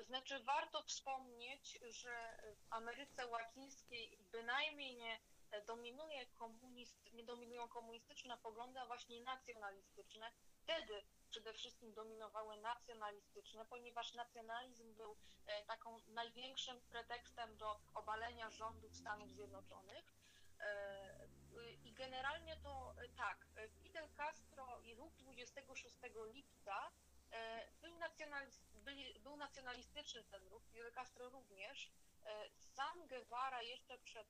Znaczy 0.08 0.44
warto 0.44 0.84
wspomnieć, 0.84 1.80
że 1.90 2.38
w 2.56 2.74
Ameryce 2.74 3.28
Łacińskiej 3.28 4.18
bynajmniej 4.32 4.96
nie 4.96 5.20
dominuje 5.62 6.26
komunist, 6.26 7.14
nie 7.14 7.24
dominują 7.24 7.68
komunistyczne 7.68 8.38
poglądy, 8.38 8.80
a 8.80 8.86
właśnie 8.86 9.22
nacjonalistyczne. 9.22 10.32
Wtedy 10.64 11.04
przede 11.30 11.54
wszystkim 11.54 11.94
dominowały 11.94 12.58
nacjonalistyczne, 12.58 13.66
ponieważ 13.66 14.14
nacjonalizm 14.14 14.94
był 14.94 15.18
taką 15.68 16.00
największym 16.08 16.82
pretekstem 16.82 17.58
do 17.58 17.80
obalenia 17.94 18.50
rządów 18.50 18.96
Stanów 18.96 19.32
Zjednoczonych. 19.32 20.14
I 21.84 21.94
generalnie 21.94 22.58
to 22.58 22.96
tak, 23.18 23.48
Fidel 23.84 24.10
Castro 24.18 24.82
i 24.82 24.96
ruch 24.96 25.14
26 25.16 25.98
lipca 26.34 26.92
był, 27.82 27.98
nacjonalist, 27.98 28.62
był 29.20 29.38
nacjonalistyczny 29.38 30.24
ten 30.24 30.48
ruch, 30.48 30.64
Fidel 30.68 30.94
Castro 30.94 31.30
również. 31.30 31.92
Sam 32.58 33.08
Guevara 33.08 33.62
jeszcze 33.62 33.98
przed 33.98 34.28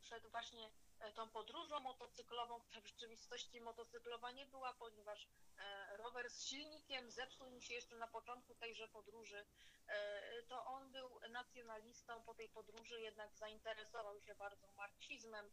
przed 0.00 0.26
właśnie 0.26 0.70
tą 1.14 1.28
podróżą 1.30 1.80
motocyklową, 1.80 2.60
która 2.60 2.80
w 2.80 2.86
rzeczywistości 2.86 3.60
motocyklowa 3.60 4.30
nie 4.30 4.46
była, 4.46 4.72
ponieważ 4.72 5.28
rower 5.90 6.30
z 6.30 6.44
silnikiem 6.44 7.10
zepsuł 7.10 7.50
mu 7.50 7.60
się 7.60 7.74
jeszcze 7.74 7.96
na 7.96 8.06
początku 8.06 8.54
tejże 8.54 8.88
podróży, 8.88 9.44
to 10.48 10.64
on 10.64 10.92
był 10.92 11.20
nacjonalistą 11.30 12.22
po 12.22 12.34
tej 12.34 12.48
podróży, 12.48 13.00
jednak 13.00 13.34
zainteresował 13.34 14.20
się 14.20 14.34
bardzo 14.34 14.66
marksizmem, 14.72 15.50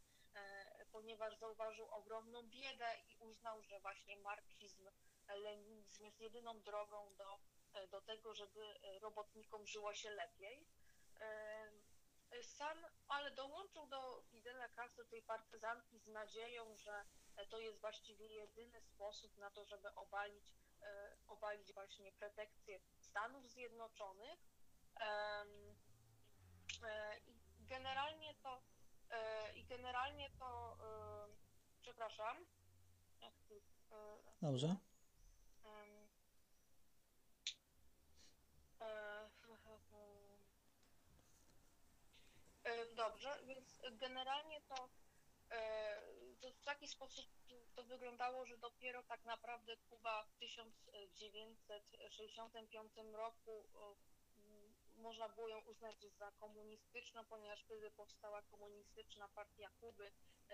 ponieważ 0.92 1.38
zauważył 1.38 1.90
ogromną 1.90 2.44
biedę 2.44 2.98
i 3.08 3.18
uznał, 3.18 3.64
że 3.64 3.80
właśnie 3.80 4.18
marksizm, 4.18 4.90
leninizm 5.28 6.04
jest 6.04 6.20
jedyną 6.20 6.62
drogą 6.62 7.16
do, 7.16 7.40
do 7.88 8.02
tego, 8.02 8.34
żeby 8.34 8.80
robotnikom 9.02 9.68
żyło 9.68 9.94
się 9.94 10.10
lepiej 10.12 10.66
sam, 12.44 12.86
ale 13.08 13.32
dołączył 13.32 13.88
do 13.88 14.24
Fidela 14.32 14.70
Castro 14.70 15.06
tej 15.06 15.22
partyzanki 15.22 16.00
z 16.00 16.08
nadzieją, 16.08 16.76
że 16.76 17.06
to 17.50 17.60
jest 17.60 17.82
właściwie 17.82 18.28
jedyny 18.28 18.82
sposób 18.82 19.38
na 19.38 19.52
to, 19.52 19.66
żeby 19.66 19.96
obalić, 19.96 20.54
obalić 21.28 21.74
właśnie 21.74 22.12
protekcję 22.12 22.80
Stanów 23.00 23.48
Zjednoczonych. 23.48 24.40
I 27.28 27.66
generalnie 27.66 28.34
to 28.34 28.62
i 29.56 29.66
generalnie 29.66 30.30
to 30.40 30.78
przepraszam. 31.82 32.46
Dobrze. 34.42 34.76
Dobrze, 42.96 43.40
więc 43.46 43.82
generalnie 43.92 44.62
to, 44.62 44.90
to 46.42 46.52
w 46.52 46.64
taki 46.64 46.88
sposób 46.88 47.26
to 47.76 47.84
wyglądało, 47.84 48.46
że 48.46 48.58
dopiero 48.58 49.04
tak 49.04 49.26
naprawdę 49.26 49.78
Kuba 49.78 50.24
w 50.24 50.34
1965 50.40 52.94
roku 53.14 53.70
można 54.96 55.30
było 55.30 55.48
ją 55.48 55.60
uznać 55.60 55.96
za 56.18 56.32
komunistyczną, 56.32 57.26
ponieważ 57.26 57.64
wtedy 57.64 57.92
powstała 57.92 58.42
komunistyczna 58.42 59.28
partia 59.28 59.70
Kuby 59.70 60.12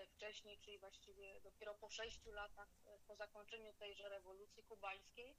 wcześniej, 0.08 0.60
czyli 0.60 0.80
właściwie 0.80 1.42
dopiero 1.42 1.76
po 1.76 1.90
sześciu 1.90 2.32
latach 2.32 2.70
po 3.08 3.16
zakończeniu 3.16 3.74
tejże 3.74 4.10
rewolucji 4.10 4.64
kubańskiej. 4.64 5.36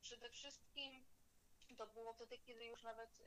Przede 0.00 0.30
wszystkim 0.30 1.06
to 1.78 1.86
było 1.86 2.12
wtedy, 2.12 2.38
kiedy 2.38 2.64
już 2.64 2.82
nawet 2.82 3.22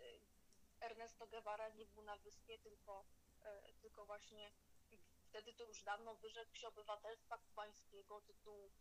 Ernesto 0.81 1.27
Guevara 1.27 1.69
nie 1.69 1.85
był 1.85 2.03
na 2.03 2.17
wyspie, 2.17 2.59
tylko, 2.59 3.05
tylko 3.81 4.05
właśnie 4.05 4.51
wtedy 5.23 5.53
to 5.53 5.63
już 5.63 5.83
dawno 5.83 6.15
wyrzekł 6.15 6.55
się 6.55 6.67
obywatelstwa 6.67 7.37
kubańskiego, 7.37 8.21
tytułu, 8.21 8.71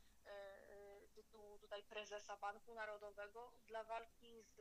tytułu 1.15 1.59
tutaj 1.59 1.83
prezesa 1.83 2.37
Banku 2.37 2.75
Narodowego 2.75 3.53
dla 3.67 3.85
walki 3.85 4.43
z 4.43 4.61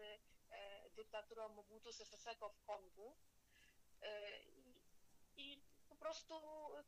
dyktaturą 0.95 1.49
Mobutu 1.49 1.93
Sese 1.93 2.17
Seko 2.17 2.49
w 2.49 2.61
Kongu. 2.61 3.17
I, 5.37 5.53
I 5.53 5.61
po 5.89 5.95
prostu 5.95 6.41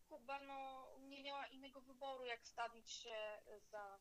Kuba 0.10 0.40
no, 0.40 0.88
nie 1.00 1.24
miała 1.24 1.48
innego 1.48 1.82
wyboru, 1.82 2.26
jak 2.26 2.48
stawić 2.48 2.92
się 2.92 3.42
za 3.60 4.00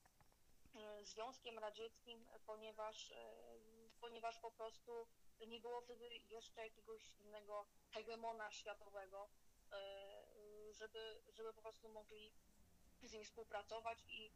e, 0.75 1.05
Związkiem 1.05 1.59
Radzieckim, 1.59 2.27
ponieważ, 2.47 3.13
e, 3.13 3.17
ponieważ 4.01 4.39
po 4.39 4.51
prostu 4.51 5.07
nie 5.47 5.61
było 5.61 5.81
wtedy 5.81 6.05
jeszcze 6.31 6.63
jakiegoś 6.63 7.03
innego 7.21 7.67
hegemona 7.91 8.51
światowego, 8.51 9.29
e, 9.73 9.79
żeby, 10.73 11.23
żeby 11.29 11.53
po 11.53 11.63
prostu 11.63 11.89
mogli 11.89 12.33
z 13.03 13.13
nim 13.13 13.25
współpracować 13.25 14.05
i 14.09 14.31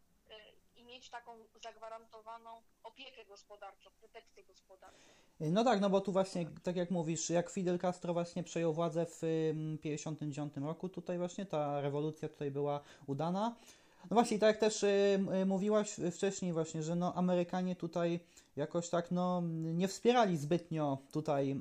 i 0.77 0.85
mieć 0.85 1.11
taką 1.11 1.33
zagwarantowaną 1.63 2.51
opiekę 2.83 3.25
gospodarczą, 3.25 3.91
protekcję 4.01 4.45
gospodarczą. 4.45 5.09
No 5.41 5.65
tak, 5.65 5.81
no 5.81 5.91
bo 5.91 6.01
tu 6.01 6.13
właśnie, 6.13 6.47
tak 6.63 6.77
jak 6.77 6.91
mówisz, 6.91 7.31
jak 7.31 7.51
Fidel 7.51 7.79
Castro 7.79 8.13
właśnie 8.13 8.43
przejął 8.43 8.73
władzę 8.73 9.07
w 9.07 9.19
1959 9.83 10.57
roku, 10.57 10.89
tutaj 10.89 11.19
właśnie 11.19 11.47
ta 11.47 11.81
rewolucja 11.81 12.29
tutaj 12.29 12.51
była 12.51 12.81
udana. 13.07 13.57
No 14.11 14.15
właśnie, 14.15 14.39
tak 14.39 14.49
jak 14.49 14.59
też 14.59 14.83
y, 14.83 15.19
y, 15.43 15.47
mówiłaś 15.47 15.97
wcześniej 16.13 16.53
właśnie, 16.53 16.83
że 16.83 16.97
no 16.97 17.15
Amerykanie 17.15 17.77
tutaj 17.77 18.21
jakoś 18.57 18.89
tak 18.89 19.11
no 19.11 19.43
nie 19.53 19.89
wspierali 19.89 20.37
zbytnio 20.37 20.99
tutaj 21.13 21.61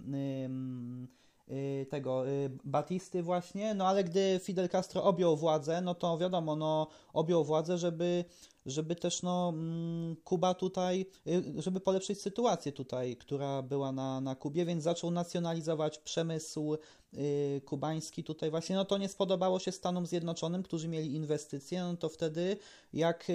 tego 1.90 2.24
Batisty 2.64 3.24
właśnie, 3.24 3.74
no 3.74 3.88
ale 3.88 4.04
gdy 4.04 4.40
Fidel 4.44 4.70
Castro 4.70 5.04
objął 5.04 5.38
władzę, 5.38 5.82
no 5.82 5.96
to 5.96 6.18
wiadomo, 6.18 6.56
no 6.56 6.88
objął 7.14 7.44
władzę, 7.44 7.78
żeby 7.78 8.26
żeby 8.66 8.96
też 8.96 9.24
no, 9.24 9.50
mm, 9.56 10.16
Kuba 10.24 10.54
tutaj, 10.54 11.06
y, 11.28 11.62
żeby 11.62 11.80
polepszyć 11.80 12.22
sytuację 12.22 12.72
tutaj, 12.72 13.18
która 13.18 13.62
była 13.62 13.92
na, 13.92 14.22
na 14.22 14.36
Kubie, 14.36 14.66
więc 14.66 14.84
zaczął 14.84 15.12
nacjonalizować 15.12 15.98
przemysł 15.98 16.78
y, 17.14 17.62
kubański 17.66 18.24
tutaj 18.24 18.52
właśnie, 18.52 18.76
no 18.76 18.86
to 18.86 18.98
nie 18.98 19.10
spodobało 19.10 19.60
się 19.60 19.72
Stanom 19.72 20.06
Zjednoczonym, 20.06 20.64
którzy 20.64 20.88
mieli 20.88 21.16
inwestycje, 21.16 21.84
no 21.84 21.98
to 21.98 22.10
wtedy 22.10 22.58
jak 22.94 23.28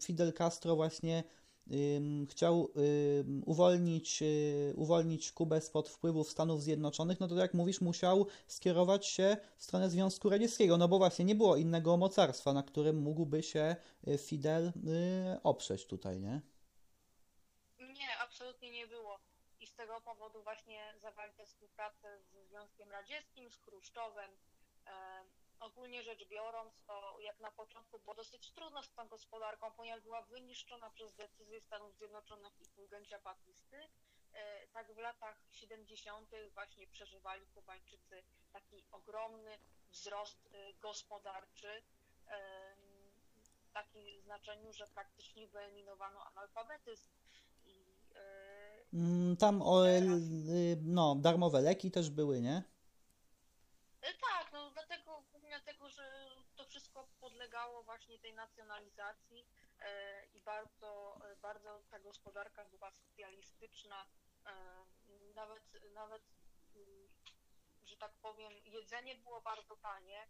Fidel 0.00 0.32
Castro 0.32 0.76
właśnie 0.76 1.24
chciał 2.28 2.72
uwolnić, 3.46 4.22
y, 4.22 4.72
uwolnić 4.76 5.32
Kubę 5.32 5.60
spod 5.60 5.88
wpływów 5.88 6.30
Stanów 6.30 6.62
Zjednoczonych, 6.62 7.20
no 7.20 7.28
to 7.28 7.34
jak 7.34 7.54
mówisz, 7.54 7.80
musiał 7.80 8.26
skierować 8.46 9.06
się 9.06 9.36
w 9.56 9.62
stronę 9.62 9.90
Związku 9.90 10.30
Radzieckiego, 10.30 10.76
no 10.76 10.88
bo 10.88 10.98
właśnie 10.98 11.24
nie 11.24 11.34
było 11.34 11.56
innego 11.56 11.96
mocarstwa, 11.96 12.52
na 12.52 12.62
którym 12.62 12.96
mógłby 12.96 13.42
się 13.42 13.76
y, 14.08 14.18
Fidel 14.18 14.66
y, 14.68 14.72
oprzeć 15.42 15.86
tutaj, 15.86 16.20
nie? 16.20 16.40
Nie, 17.78 18.18
absolutnie 18.22 18.70
nie 18.70 18.86
było. 18.86 19.18
I 19.60 19.66
z 19.66 19.74
tego 19.74 20.00
powodu 20.00 20.42
właśnie 20.42 20.94
zawarł 21.02 21.32
tę 21.36 21.46
współpracę 21.46 22.18
ze 22.32 22.44
Związkiem 22.44 22.90
Radzieckim, 22.90 23.50
z 23.50 23.56
Chruszczowem, 23.56 24.30
ogólnie 25.60 26.02
rzecz 26.02 26.28
biorąc, 26.28 26.82
to 26.86 27.16
jak 27.20 27.40
na 27.40 27.50
początku 27.50 27.98
było 27.98 28.14
dosyć 28.14 28.50
trudno 28.50 28.82
z 28.82 28.92
tą 28.92 29.08
gospodarką, 29.08 29.70
ponieważ 29.76 30.02
była 30.02 30.22
wyniszczona 30.22 30.90
przez 30.90 31.14
decyzję 31.14 31.60
Stanów 31.60 31.96
Zjednoczonych 31.96 32.60
i 32.60 32.64
Fulgencia 32.64 33.18
Batisty. 33.18 33.76
E, 34.32 34.66
tak 34.66 34.94
w 34.94 34.98
latach 34.98 35.36
70. 35.50 36.30
właśnie 36.54 36.86
przeżywali 36.86 37.46
Kubańczycy 37.46 38.22
taki 38.52 38.84
ogromny 38.90 39.58
wzrost 39.90 40.48
e, 40.52 40.72
gospodarczy, 40.74 41.82
w 43.70 43.72
takim 43.72 44.20
znaczeniu, 44.20 44.72
że 44.72 44.86
praktycznie 44.86 45.48
wyeliminowano 45.48 46.24
analfabetyzm. 46.24 47.10
I, 47.64 47.84
e, 48.14 48.84
mm, 48.92 49.36
Tam 49.36 49.62
o, 49.62 49.84
no, 50.82 51.14
darmowe 51.14 51.60
leki 51.60 51.90
też 51.90 52.10
były, 52.10 52.40
nie? 52.40 52.62
Podlegało 57.40 57.82
właśnie 57.82 58.18
tej 58.18 58.34
nacjonalizacji 58.34 59.46
e, 59.78 60.24
i 60.26 60.40
bardzo, 60.40 61.20
e, 61.24 61.36
bardzo 61.36 61.82
ta 61.90 61.98
gospodarka 61.98 62.64
była 62.64 62.90
socjalistyczna. 62.90 64.06
E, 64.46 64.52
nawet, 65.34 65.62
nawet, 65.94 66.22
mm, 66.74 67.08
że 67.84 67.96
tak 67.96 68.12
powiem, 68.12 68.52
jedzenie 68.64 69.14
było 69.14 69.40
bardzo 69.40 69.76
tanie. 69.76 70.26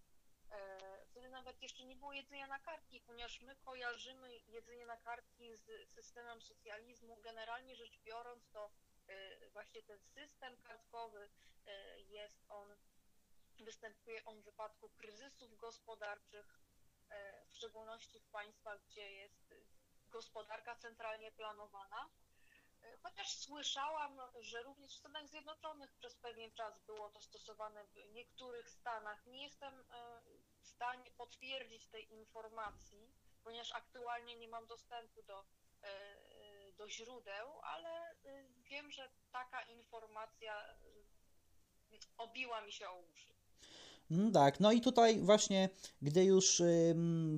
Wtedy 1.10 1.28
nawet 1.28 1.62
jeszcze 1.62 1.84
nie 1.84 1.96
było 1.96 2.12
jedzenia 2.12 2.46
na 2.46 2.58
kartki, 2.58 3.00
ponieważ 3.00 3.40
my 3.40 3.56
kojarzymy 3.56 4.38
jedzenie 4.48 4.86
na 4.86 4.96
kartki 4.96 5.56
z 5.56 5.88
systemem 5.88 6.42
socjalizmu. 6.42 7.16
Generalnie 7.16 7.76
rzecz 7.76 7.98
biorąc, 7.98 8.50
to 8.50 8.70
właśnie 9.52 9.82
ten 9.82 10.00
system 10.00 10.56
kartkowy 10.62 11.30
jest 12.08 12.44
on, 12.48 12.76
występuje 13.60 14.24
on 14.24 14.40
w 14.40 14.44
wypadku 14.44 14.88
kryzysów 14.88 15.56
gospodarczych, 15.56 16.60
E, 16.60 16.69
w 17.48 17.54
szczególności 17.54 18.20
w 18.20 18.30
państwach, 18.30 18.80
gdzie 18.84 19.10
jest 19.12 19.54
gospodarka 20.10 20.76
centralnie 20.76 21.32
planowana. 21.32 22.10
E, 22.82 22.96
chociaż 23.02 23.36
słyszałam, 23.36 24.20
że 24.40 24.62
również 24.62 24.92
w 24.92 24.98
Stanach 24.98 25.28
Zjednoczonych 25.28 25.92
przez 25.92 26.16
pewien 26.16 26.52
czas 26.52 26.80
było 26.86 27.10
to 27.10 27.20
stosowane 27.20 27.84
w 27.84 28.12
niektórych 28.12 28.70
stanach. 28.70 29.26
Nie 29.26 29.42
jestem 29.42 29.74
e, 29.80 30.22
w 30.62 30.66
stanie 30.66 31.10
potwierdzić 31.10 31.88
tej 31.88 32.12
informacji, 32.12 33.14
ponieważ 33.44 33.72
aktualnie 33.72 34.36
nie 34.36 34.48
mam 34.48 34.66
dostępu 34.66 35.22
do, 35.22 35.44
do 36.76 36.88
źródeł, 36.88 37.60
ale 37.62 38.14
wiem, 38.56 38.90
że 38.90 39.10
taka 39.32 39.62
informacja 39.62 40.74
obiła 42.18 42.60
mi 42.60 42.72
się 42.72 42.88
o 42.88 42.96
uszy. 42.96 43.39
Mm, 44.10 44.32
tak, 44.32 44.60
no 44.60 44.72
i 44.72 44.80
tutaj 44.80 45.20
właśnie, 45.20 45.68
gdy 46.02 46.24
już 46.24 46.62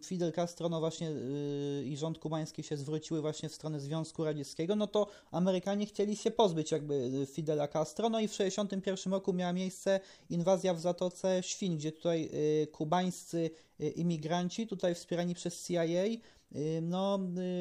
Fidel 0.04 0.32
Castro 0.32 0.68
no 0.68 0.80
właśnie 0.80 1.10
y, 1.10 1.84
i 1.86 1.96
rząd 1.96 2.18
kubański 2.18 2.62
się 2.62 2.76
zwróciły 2.76 3.20
właśnie 3.20 3.48
w 3.48 3.54
stronę 3.54 3.80
Związku 3.80 4.24
Radzieckiego, 4.24 4.76
no 4.76 4.86
to 4.86 5.06
Amerykanie 5.30 5.86
chcieli 5.86 6.16
się 6.16 6.30
pozbyć 6.30 6.72
jakby 6.72 6.94
y, 6.94 7.26
Fidela 7.26 7.68
Castro, 7.68 8.08
no 8.08 8.20
i 8.20 8.28
w 8.28 8.30
1961 8.30 9.12
roku 9.12 9.32
miała 9.32 9.52
miejsce 9.52 10.00
inwazja 10.30 10.74
w 10.74 10.80
Zatoce 10.80 11.42
Świn, 11.42 11.76
gdzie 11.76 11.92
tutaj 11.92 12.30
y, 12.62 12.66
kubańscy 12.66 13.50
imigranci, 13.96 14.66
tutaj 14.66 14.94
wspierani 14.94 15.34
przez 15.34 15.66
CIA, 15.66 16.04
no, 16.82 17.18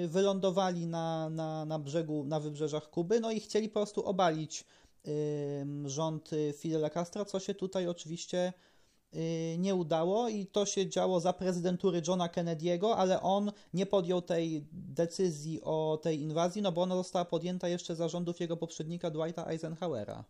wylądowali 0.07 0.87
na, 0.87 1.29
na, 1.29 1.65
na 1.65 1.79
brzegu, 1.79 2.23
na 2.23 2.39
wybrzeżach 2.39 2.89
Kuby, 2.89 3.19
no 3.19 3.31
i 3.31 3.39
chcieli 3.39 3.69
po 3.69 3.73
prostu 3.73 4.05
obalić 4.05 4.65
rząd 5.85 6.29
Fidela 6.57 6.89
Castro, 6.89 7.25
co 7.25 7.39
się 7.39 7.53
tutaj 7.53 7.87
oczywiście 7.87 8.53
Y, 8.53 8.70
nie 9.57 9.75
udało 9.75 10.29
i 10.29 10.47
to 10.47 10.65
się 10.65 10.89
działo 10.89 11.19
za 11.19 11.33
prezydentury 11.33 12.01
Johna 12.07 12.27
Kennedy'ego, 12.27 12.93
ale 12.97 13.21
on 13.21 13.51
nie 13.73 13.85
podjął 13.85 14.21
tej 14.21 14.67
decyzji 14.71 15.61
o 15.63 15.99
tej 16.03 16.21
inwazji, 16.21 16.61
no 16.61 16.71
bo 16.71 16.81
ona 16.81 16.95
została 16.95 17.25
podjęta 17.25 17.67
jeszcze 17.67 17.95
za 17.95 18.09
rządów 18.09 18.39
jego 18.39 18.57
poprzednika 18.57 19.09
Dwighta 19.09 19.45
Eisenhowera. 19.45 20.23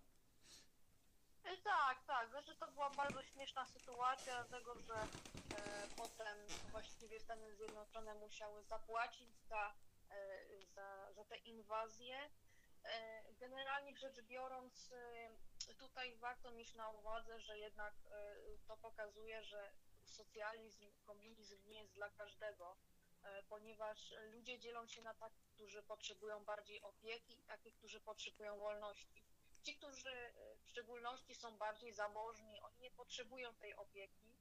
E, 1.44 1.58
tak, 1.64 2.04
tak. 2.08 2.30
Znaczy 2.30 2.56
to 2.60 2.72
była 2.72 2.90
bardzo 2.90 3.24
śmieszna 3.24 3.66
sytuacja, 3.66 4.34
dlatego 4.50 4.76
że 4.76 4.94
e, 4.94 5.08
potem 5.98 6.38
właściwie 6.72 7.20
Stany 7.20 7.56
Zjednoczone 7.56 8.16
musiały 8.16 8.64
zapłacić 8.64 9.30
za, 9.50 9.74
e, 10.12 10.16
za, 10.76 11.14
za 11.16 11.24
tę 11.24 11.38
inwazję. 11.38 12.16
E, 12.84 13.24
generalnie 13.40 13.98
rzecz 13.98 14.22
biorąc, 14.22 14.92
e, 14.92 15.74
tutaj 15.80 16.16
warto 16.16 16.52
mieć 16.52 16.74
na 16.74 16.90
uwadze, 16.90 17.40
że 17.40 17.60
jednak 17.60 17.94
e, 18.12 18.36
to 18.68 18.78
pokazuje, 18.78 19.44
że 19.44 19.72
socjalizm, 20.06 20.92
komunizm 21.06 21.68
nie 21.68 21.80
jest 21.80 21.94
dla 21.94 22.10
każdego, 22.10 22.78
ponieważ 23.50 24.14
ludzie 24.32 24.60
dzielą 24.60 24.88
się 24.88 25.02
na 25.02 25.14
takich, 25.14 25.48
którzy 25.48 25.84
potrzebują 25.84 26.46
bardziej 26.46 26.82
opieki 26.82 27.40
i 27.40 27.44
takich, 27.44 27.76
którzy 27.76 28.00
potrzebują 28.00 28.60
wolności. 28.60 29.24
Ci, 29.64 29.76
którzy 29.76 30.34
w 30.64 30.70
szczególności 30.70 31.36
są 31.36 31.58
bardziej 31.58 31.94
zamożni, 31.94 32.62
oni 32.62 32.80
nie 32.80 32.92
potrzebują 32.92 33.56
tej 33.56 33.76
opieki 33.76 34.38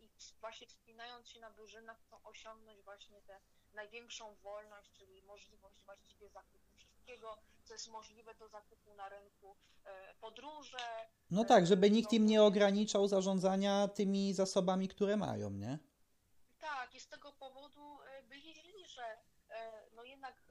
i 0.00 0.10
właśnie 0.40 0.66
wspinając 0.66 1.28
się 1.28 1.40
na 1.40 1.50
wyżynach 1.50 2.00
chcą 2.00 2.22
osiągnąć 2.22 2.82
właśnie 2.82 3.22
tę 3.22 3.40
największą 3.72 4.34
wolność, 4.34 4.92
czyli 4.92 5.22
możliwość 5.22 5.82
właściwie 5.84 6.28
zakupu 6.28 6.72
wszystkiego, 7.02 7.38
co 7.64 7.72
jest 7.74 7.88
możliwe 7.88 8.34
do 8.34 8.48
zakupu 8.48 8.94
na 8.94 9.08
rynku, 9.08 9.56
e, 9.84 10.14
podróże. 10.20 11.06
No 11.30 11.44
tak, 11.44 11.66
żeby 11.66 11.90
nikt 11.90 12.12
im 12.12 12.26
nie 12.26 12.42
ograniczał 12.42 13.08
zarządzania 13.08 13.88
tymi 13.88 14.34
zasobami, 14.34 14.88
które 14.88 15.16
mają, 15.16 15.50
nie? 15.50 15.78
Tak, 16.60 16.94
i 16.94 17.00
z 17.00 17.08
tego 17.08 17.32
powodu 17.32 17.98
e, 18.02 18.22
byli 18.22 18.54
źli, 18.54 18.88
że 18.88 19.02
e, 19.50 19.90
no 19.94 20.04
jednak 20.04 20.42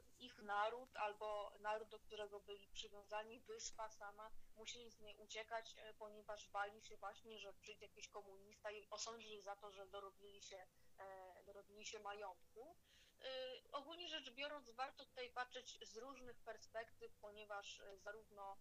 naród 0.42 0.96
albo 0.96 1.52
naród, 1.60 1.90
do 1.90 2.00
którego 2.00 2.40
byli 2.40 2.68
przywiązani, 2.68 3.40
wyspa 3.40 3.90
sama, 3.90 4.32
musieli 4.58 4.92
z 4.92 5.00
niej 5.00 5.16
uciekać, 5.18 5.76
e, 5.78 5.94
ponieważ 5.94 6.50
bali 6.50 6.82
się 6.82 6.98
właśnie, 6.98 7.40
że 7.40 7.54
przyjdzie 7.54 7.86
jakiś 7.86 8.08
komunista 8.08 8.72
i 8.72 8.88
osądzi 8.90 9.34
ich 9.34 9.44
za 9.44 9.56
to, 9.56 9.72
że 9.72 9.88
dorobili 9.88 10.42
się, 10.42 10.68
e, 10.98 11.44
dorobili 11.46 11.86
się 11.86 12.00
majątku. 12.00 12.76
E, 13.24 13.62
ogólnie 13.72 14.08
rzecz 14.08 14.32
biorąc, 14.32 14.70
warto 14.70 15.06
tutaj 15.06 15.30
patrzeć 15.30 15.80
z 15.82 15.98
różnych 15.98 16.40
perspektyw, 16.40 17.16
ponieważ 17.16 17.82
zarówno, 17.96 18.58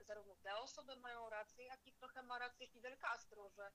zarówno 0.00 0.36
te 0.36 0.56
osoby 0.56 0.96
mają 0.96 1.30
rację, 1.30 1.64
jak 1.64 1.86
i 1.86 1.92
trochę 1.92 2.22
ma 2.22 2.38
rację 2.38 2.68
Fidel 2.68 2.98
Castro, 2.98 3.50
że 3.50 3.72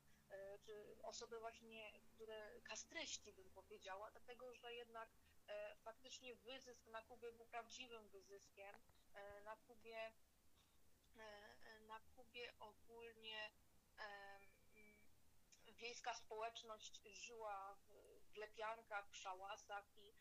czy 0.62 0.98
osoby 1.04 1.40
właśnie, 1.40 2.00
które 2.14 2.62
kastryści 2.62 3.34
bym 3.34 3.52
powiedziała, 3.52 4.12
dlatego 4.12 4.56
że 4.56 4.74
jednak 4.74 5.10
faktycznie 5.84 6.36
wyzysk 6.36 6.86
na 6.88 7.02
Kubie 7.02 7.32
był 7.32 7.46
prawdziwym 7.46 8.10
wyzyskiem. 8.10 8.76
Na 9.44 9.56
Kubie, 9.56 10.12
na 11.88 12.00
Kubie 12.00 12.54
ogólnie 12.60 13.52
wiejska 15.68 16.14
społeczność 16.14 17.02
żyła 17.04 17.76
w 17.76 18.11
lepiankach, 18.38 19.10
w 19.10 19.16
szałasach 19.16 19.98
i 19.98 20.14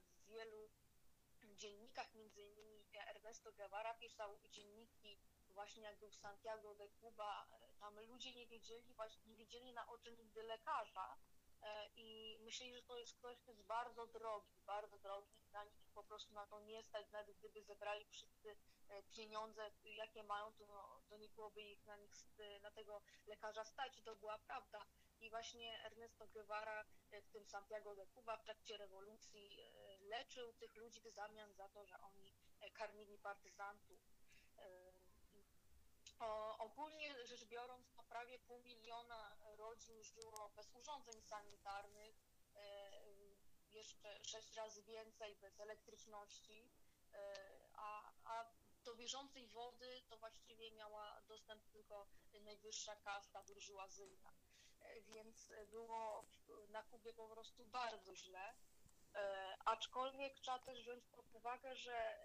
w 0.00 0.26
wielu 0.26 0.70
dziennikach, 1.56 2.14
między 2.14 2.42
innymi 2.42 2.84
Ernesto 3.08 3.52
Guevara 3.52 3.94
pisał 3.94 4.38
dzienniki 4.50 5.18
właśnie 5.50 5.82
jak 5.82 5.98
był 5.98 6.10
w 6.10 6.16
Santiago 6.16 6.74
de 6.74 6.88
Cuba, 6.88 7.46
tam 7.80 8.00
ludzie 8.00 8.34
nie 8.34 8.46
wiedzieli, 8.46 8.94
właśnie 8.94 9.22
nie 9.26 9.36
widzieli 9.36 9.72
na 9.72 9.86
oczy 9.86 10.12
nigdy 10.12 10.42
lekarza, 10.42 11.18
E, 11.45 11.45
i 11.96 12.38
myśleli, 12.40 12.74
że 12.74 12.82
to 12.82 12.98
jest 12.98 13.14
ktoś, 13.14 13.38
kto 13.38 13.50
jest 13.50 13.62
bardzo 13.62 14.06
drogi, 14.06 14.60
bardzo 14.66 14.98
drogi, 14.98 15.36
na 15.52 15.64
nich 15.64 15.90
po 15.94 16.04
prostu 16.04 16.34
na 16.34 16.46
to 16.46 16.60
nie 16.60 16.82
stać, 16.82 17.10
nawet 17.12 17.36
gdyby 17.38 17.62
zebrali 17.62 18.04
wszyscy 18.04 18.56
e, 18.88 19.02
pieniądze, 19.02 19.70
jakie 19.84 20.22
mają, 20.22 20.52
to, 20.52 20.66
no, 20.66 21.00
to 21.08 21.16
nie 21.16 21.28
byłoby 21.28 21.62
ich 21.62 21.86
na, 21.86 21.96
nich, 21.96 22.12
na 22.62 22.70
tego 22.70 23.02
lekarza 23.26 23.64
stać 23.64 23.98
i 23.98 24.02
to 24.02 24.16
była 24.16 24.38
prawda. 24.38 24.86
I 25.20 25.30
właśnie 25.30 25.84
Ernesto 25.84 26.26
Guevara 26.26 26.84
e, 27.10 27.22
w 27.22 27.28
tym 27.28 27.46
Santiago 27.46 27.94
de 27.94 28.06
Cuba 28.06 28.36
w 28.36 28.44
trakcie 28.44 28.76
rewolucji 28.76 29.56
leczył 30.00 30.52
tych 30.52 30.76
ludzi 30.76 31.00
w 31.00 31.10
zamian 31.10 31.54
za 31.54 31.68
to, 31.68 31.86
że 31.86 32.00
oni 32.00 32.34
karmili 32.74 33.18
partyzantów. 33.18 34.00
O, 36.18 36.58
ogólnie 36.58 37.26
rzecz 37.26 37.44
biorąc, 37.44 37.92
to 37.92 38.02
prawie 38.02 38.38
pół 38.38 38.58
miliona 38.58 39.36
rodzin 39.56 40.04
żyło 40.04 40.50
bez 40.56 40.74
urządzeń 40.74 41.22
sanitarnych, 41.22 42.14
e, 42.54 42.90
jeszcze 43.72 44.18
sześć 44.24 44.54
razy 44.54 44.82
więcej 44.82 45.36
bez 45.36 45.60
elektryczności, 45.60 46.70
e, 47.14 47.36
a, 47.74 48.12
a 48.24 48.44
do 48.84 48.94
bieżącej 48.94 49.48
wody 49.48 50.02
to 50.08 50.16
właściwie 50.16 50.70
miała 50.70 51.20
dostęp 51.28 51.66
tylko 51.66 52.06
najwyższa 52.40 52.96
kasta 52.96 53.42
burżuazyjna. 53.42 54.32
E, 54.80 55.00
więc 55.00 55.52
było 55.70 56.24
na 56.68 56.82
Kubie 56.82 57.12
po 57.12 57.28
prostu 57.28 57.64
bardzo 57.64 58.16
źle. 58.16 58.54
Aczkolwiek 59.64 60.40
trzeba 60.40 60.58
też 60.58 60.82
wziąć 60.82 61.06
pod 61.06 61.34
uwagę, 61.34 61.76
że 61.76 62.18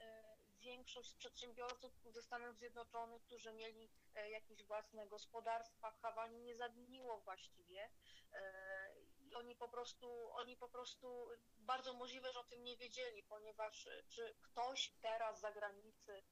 większość 0.61 1.15
przedsiębiorców 1.15 1.91
ze 2.05 2.21
Stanów 2.21 2.57
Zjednoczonych, 2.57 3.23
którzy 3.23 3.53
mieli 3.53 3.89
e, 4.15 4.29
jakieś 4.29 4.63
własne 4.63 5.07
gospodarstwa 5.07 5.91
w 5.91 6.01
Hawanie, 6.01 6.39
nie 6.39 6.55
zawiniło 6.55 7.19
właściwie. 7.19 7.89
E, 8.33 8.93
I 9.19 9.35
oni 9.35 9.55
po 9.55 9.69
prostu, 9.69 10.31
oni 10.33 10.57
po 10.57 10.69
prostu 10.69 11.29
bardzo 11.57 11.93
możliwe, 11.93 12.31
że 12.33 12.39
o 12.39 12.43
tym 12.43 12.63
nie 12.63 12.77
wiedzieli, 12.77 13.23
ponieważ 13.23 13.87
e, 13.87 14.03
czy 14.09 14.35
ktoś 14.41 14.93
teraz 15.01 15.37
z 15.37 15.41
zagranicy, 15.41 16.23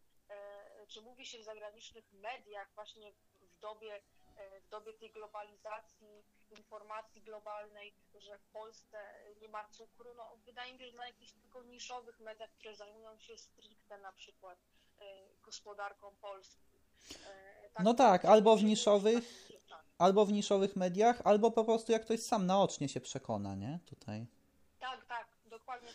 czy 0.88 1.02
mówi 1.02 1.26
się 1.26 1.40
w 1.40 1.44
zagranicznych 1.44 2.12
mediach 2.12 2.74
właśnie 2.76 3.14
w 3.42 3.60
dobie 3.60 4.02
w 4.62 4.70
dobie 4.70 4.94
tej 4.94 5.12
globalizacji, 5.12 6.24
informacji 6.52 7.22
globalnej, 7.22 7.94
że 8.20 8.38
w 8.38 8.46
Polsce 8.46 8.98
nie 9.42 9.50
ma 9.50 9.70
cukru, 9.70 10.14
no 10.18 10.38
wydaje 10.46 10.74
mi 10.74 10.80
się, 10.80 10.92
że 10.92 10.98
na 10.98 11.08
jakichś 11.08 11.32
tylko 11.32 11.64
niszowych 11.64 12.20
mediach, 12.20 12.50
które 12.52 12.76
zajmują 12.76 13.20
się 13.20 13.38
stricte 13.38 13.98
na 13.98 14.12
przykład 14.12 14.60
e, 15.00 15.04
gospodarką 15.44 16.16
Polski. 16.22 16.78
E, 17.26 17.70
tak, 17.74 17.84
no 17.84 17.94
tak, 17.94 18.26
albo 18.26 18.58
w 18.58 18.64
niszowych, 18.64 19.52
tak. 19.70 19.86
albo 19.98 20.26
w 20.26 20.32
niszowych 20.32 20.76
mediach, 20.76 21.22
albo 21.24 21.52
po 21.52 21.66
prostu 21.66 21.92
jak 21.92 22.06
ktoś 22.06 22.20
sam 22.20 22.46
naocznie 22.46 22.90
się 22.90 23.02
przekona, 23.02 23.56
nie? 23.56 23.80
Tutaj. 23.86 24.28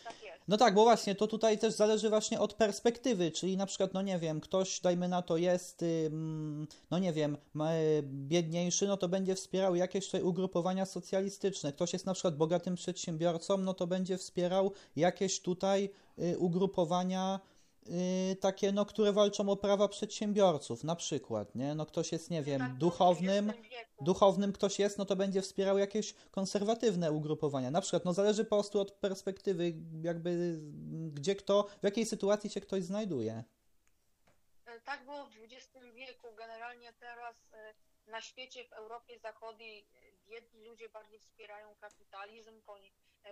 Tak. 0.03 0.15
No 0.47 0.57
tak, 0.57 0.73
bo 0.73 0.83
właśnie 0.83 1.15
to 1.15 1.27
tutaj 1.27 1.57
też 1.57 1.73
zależy 1.73 2.09
właśnie 2.09 2.39
od 2.39 2.53
perspektywy, 2.53 3.31
czyli 3.31 3.57
na 3.57 3.65
przykład, 3.65 3.93
no 3.93 4.01
nie 4.01 4.19
wiem, 4.19 4.41
ktoś, 4.41 4.79
dajmy 4.79 5.07
na 5.07 5.21
to, 5.21 5.37
jest, 5.37 5.85
no 6.91 6.99
nie 6.99 7.13
wiem, 7.13 7.37
biedniejszy, 8.03 8.87
no 8.87 8.97
to 8.97 9.09
będzie 9.09 9.35
wspierał 9.35 9.75
jakieś 9.75 10.05
tutaj 10.05 10.21
ugrupowania 10.21 10.85
socjalistyczne. 10.85 11.73
Ktoś 11.73 11.93
jest 11.93 12.05
na 12.05 12.13
przykład 12.13 12.37
bogatym 12.37 12.75
przedsiębiorcą, 12.75 13.57
no 13.57 13.73
to 13.73 13.87
będzie 13.87 14.17
wspierał 14.17 14.71
jakieś 14.95 15.39
tutaj 15.39 15.89
y, 16.19 16.37
ugrupowania 16.37 17.39
Yy, 17.85 18.35
takie, 18.35 18.71
no, 18.71 18.85
które 18.85 19.13
walczą 19.13 19.49
o 19.49 19.57
prawa 19.57 19.87
przedsiębiorców, 19.87 20.83
na 20.83 20.95
przykład, 20.95 21.55
nie? 21.55 21.75
No 21.75 21.85
ktoś 21.85 22.11
jest, 22.11 22.29
nie 22.29 22.43
wiem, 22.43 22.59
tak, 22.59 22.77
duchownym, 22.77 23.53
duchownym 24.01 24.53
ktoś 24.53 24.79
jest, 24.79 24.97
no 24.97 25.05
to 25.05 25.15
będzie 25.15 25.41
wspierał 25.41 25.77
jakieś 25.77 26.13
konserwatywne 26.31 27.11
ugrupowania. 27.11 27.71
Na 27.71 27.81
przykład, 27.81 28.05
no 28.05 28.13
zależy 28.13 28.43
po 28.43 28.55
prostu 28.55 28.79
od 28.79 28.91
perspektywy, 28.91 29.73
jakby 30.01 30.59
gdzie 31.13 31.35
kto, 31.35 31.67
w 31.81 31.83
jakiej 31.83 32.05
sytuacji 32.05 32.49
się 32.49 32.61
ktoś 32.61 32.83
znajduje. 32.83 33.43
E, 34.65 34.79
tak 34.79 35.05
było 35.05 35.25
w 35.25 35.37
XX 35.43 35.85
wieku. 35.93 36.27
Generalnie 36.37 36.93
teraz 36.93 37.35
e, 37.53 38.11
na 38.11 38.21
świecie, 38.21 38.63
w 38.63 38.73
Europie 38.73 39.19
Zachodniej 39.19 39.87
jedni 40.27 40.63
ludzie 40.63 40.89
bardziej 40.89 41.19
wspierają 41.19 41.75
kapitalizm, 41.75 42.61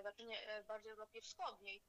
znaczy 0.02 0.24
nie, 0.24 0.64
bardziej 0.68 0.92
Europie 0.92 1.22
Wschodniej 1.22 1.84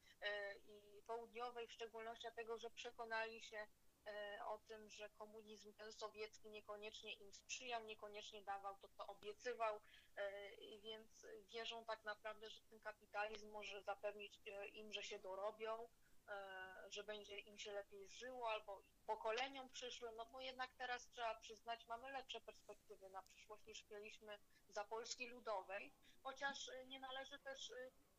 i 0.66 1.02
południowej, 1.06 1.66
w 1.66 1.72
szczególności 1.72 2.22
dlatego, 2.22 2.58
że 2.58 2.70
przekonali 2.70 3.42
się 3.42 3.66
e, 4.06 4.44
o 4.46 4.58
tym, 4.58 4.90
że 4.90 5.08
komunizm 5.08 5.72
ten 5.72 5.92
sowiecki 5.92 6.50
niekoniecznie 6.50 7.12
im 7.12 7.32
sprzyjał, 7.32 7.84
niekoniecznie 7.84 8.42
dawał 8.42 8.76
to, 8.76 8.88
co 8.88 9.06
obiecywał, 9.06 9.80
e, 10.16 10.40
więc 10.78 11.26
wierzą 11.52 11.84
tak 11.84 12.04
naprawdę, 12.04 12.50
że 12.50 12.60
ten 12.60 12.80
kapitalizm 12.80 13.50
może 13.50 13.82
zapewnić 13.82 14.40
e, 14.46 14.66
im, 14.66 14.92
że 14.92 15.02
się 15.02 15.18
dorobią, 15.18 15.88
że 16.88 17.04
będzie 17.04 17.38
im 17.38 17.58
się 17.58 17.72
lepiej 17.72 18.10
żyło 18.10 18.50
albo 18.50 18.82
pokoleniom 19.06 19.70
przyszłym, 19.70 20.16
no 20.16 20.26
bo 20.26 20.40
jednak 20.40 20.74
teraz 20.74 21.08
trzeba 21.08 21.34
przyznać, 21.34 21.86
mamy 21.86 22.12
lepsze 22.12 22.40
perspektywy 22.40 23.08
na 23.08 23.22
przyszłość 23.22 23.66
niż 23.66 23.90
mieliśmy 23.90 24.38
za 24.68 24.84
Polski 24.84 25.28
Ludowej, 25.28 25.92
chociaż 26.22 26.70
nie 26.86 27.00
należy 27.00 27.38
też 27.38 27.72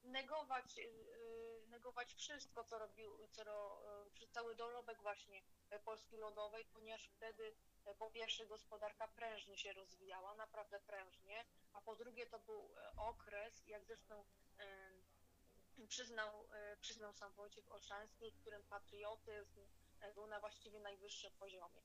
negować, 0.06 0.78
y, 0.78 0.82
y, 0.82 1.67
negować 1.67 2.13
wszystko, 2.13 2.63
co 2.63 2.80
robił, 2.80 3.28
co 3.32 3.43
ro, 3.43 3.82
y, 4.08 4.12
przez 4.12 4.30
cały 4.32 4.56
dorobek 4.56 5.01
właśnie 5.01 5.41
Polski 5.86 6.17
Ludowej, 6.17 6.65
ponieważ 6.65 7.08
wtedy 7.08 7.56
po 7.99 8.12
pierwsze 8.12 8.45
gospodarka 8.45 9.08
prężnie 9.08 9.58
się 9.58 9.73
rozwijała, 9.73 10.36
naprawdę 10.36 10.80
prężnie, 10.80 11.45
a 11.73 11.82
po 11.82 11.95
drugie 11.95 12.25
to 12.25 12.39
był 12.39 12.75
okres, 12.97 13.67
jak 13.67 13.86
zresztą 13.86 14.25
przyznał, 15.88 16.29
przyznał 16.81 17.13
sam 17.13 17.33
Wojciech 17.33 17.71
Olszański, 17.71 18.31
którym 18.31 18.63
patriotyzm 18.69 19.61
był 20.15 20.27
na 20.27 20.39
właściwie 20.39 20.79
najwyższym 20.79 21.31
poziomie. 21.39 21.81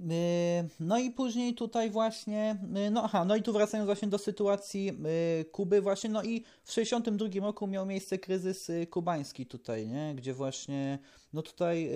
Y, 0.00 0.68
no 0.80 0.98
i 0.98 1.10
później 1.10 1.54
tutaj 1.54 1.90
właśnie, 1.90 2.56
no 2.90 3.02
aha, 3.04 3.24
no 3.24 3.36
i 3.36 3.42
tu 3.42 3.52
wracając 3.52 3.86
właśnie 3.86 4.08
do 4.08 4.18
sytuacji 4.18 4.92
Kuby 5.52 5.80
właśnie, 5.80 6.10
no 6.10 6.22
i 6.22 6.44
w 6.64 6.72
62 6.72 7.26
roku 7.40 7.66
miał 7.66 7.86
miejsce 7.86 8.18
kryzys 8.18 8.70
kubański 8.90 9.46
tutaj, 9.46 9.88
nie, 9.88 10.14
gdzie 10.14 10.34
właśnie, 10.34 10.98
no 11.32 11.42
tutaj 11.42 11.90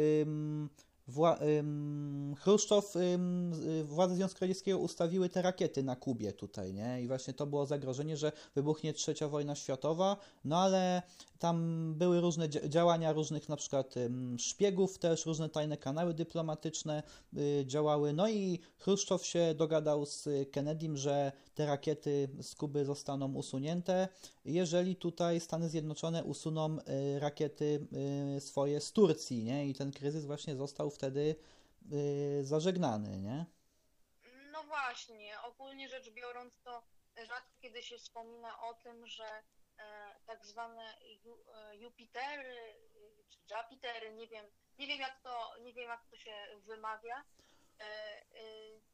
Wła 1.09 1.39
ym, 1.59 2.35
Chruszczow, 2.39 2.97
ym, 2.97 3.53
władze 3.85 4.15
Związku 4.15 4.39
Radzieckiego 4.41 4.79
ustawiły 4.79 5.29
te 5.29 5.43
rakiety 5.43 5.83
na 5.83 5.97
Kubie 5.97 6.33
tutaj, 6.33 6.75
nie? 6.75 7.03
I 7.03 7.07
właśnie 7.07 7.35
to 7.35 7.47
było 7.47 7.67
zagrożenie, 7.67 8.17
że 8.17 8.33
wybuchnie 8.55 8.93
trzecia 8.93 9.29
wojna 9.29 9.55
światowa, 9.55 10.17
no 10.45 10.59
ale 10.59 11.03
tam 11.39 11.95
były 11.95 12.21
różne 12.21 12.49
działania 12.49 13.13
różnych 13.13 13.49
na 13.49 13.57
przykład 13.57 13.97
ym, 13.97 14.39
szpiegów 14.39 14.99
też, 14.99 15.27
różne 15.27 15.49
tajne 15.49 15.77
kanały 15.77 16.15
dyplomatyczne 16.15 17.03
y, 17.39 17.65
działały, 17.67 18.13
no 18.13 18.29
i 18.29 18.59
Chruszczow 18.79 19.27
się 19.27 19.55
dogadał 19.55 20.07
z 20.07 20.29
Kennedym, 20.53 20.97
że 20.97 21.33
te 21.55 21.67
rakiety 21.67 22.29
z 22.43 22.55
Kuby 22.55 22.85
zostaną 22.85 23.35
usunięte, 23.35 24.09
jeżeli 24.45 24.97
tutaj 24.97 25.41
Stany 25.41 25.69
Zjednoczone 25.69 26.25
usuną 26.25 26.79
y, 26.79 27.19
rakiety 27.19 27.87
y, 28.37 28.41
swoje 28.41 28.81
z 28.81 28.93
Turcji, 28.93 29.45
nie? 29.45 29.69
I 29.69 29.75
ten 29.75 29.93
kryzys 29.93 30.25
właśnie 30.25 30.57
został 30.57 30.91
wtedy 30.95 31.37
y, 31.93 32.45
zażegnany, 32.45 33.19
nie? 33.19 33.47
No 34.53 34.63
właśnie, 34.63 35.41
ogólnie 35.43 35.89
rzecz 35.89 36.11
biorąc 36.11 36.61
to 36.65 36.83
rzadko 37.23 37.55
kiedy 37.61 37.83
się 37.83 37.99
wspomina 37.99 38.61
o 38.61 38.75
tym, 38.75 39.07
że 39.07 39.43
e, 39.79 40.15
tak 40.27 40.47
zwane 40.47 40.83
e, 40.83 41.77
Jupitery 41.77 42.75
czy 43.31 43.41
Jupitery, 43.55 44.13
nie 44.15 44.29
wiem, 44.29 44.47
nie 44.79 44.87
wiem 44.87 45.01
jak 45.01 45.23
to, 45.23 45.55
nie 45.61 45.73
wiem 45.73 45.89
jak 45.89 46.07
to 46.11 46.17
się 46.17 46.35
wymawia, 46.67 47.25
e, 47.81 47.85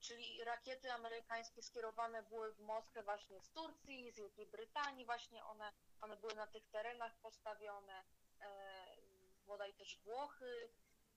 czyli 0.01 0.45
rakiety 0.45 0.93
amerykańskie 0.93 1.63
skierowane 1.63 2.23
były 2.23 2.53
w 2.53 2.61
Moskwę 2.61 3.03
właśnie 3.03 3.41
z 3.41 3.51
Turcji, 3.51 4.13
z 4.13 4.17
Wielkiej 4.17 4.47
Brytanii, 4.47 5.05
właśnie 5.05 5.45
one, 5.45 5.73
one 6.01 6.17
były 6.17 6.35
na 6.35 6.47
tych 6.47 6.67
terenach 6.67 7.17
postawione, 7.23 8.05
bodaj 9.47 9.75
też 9.75 9.99
Włochy. 10.05 10.71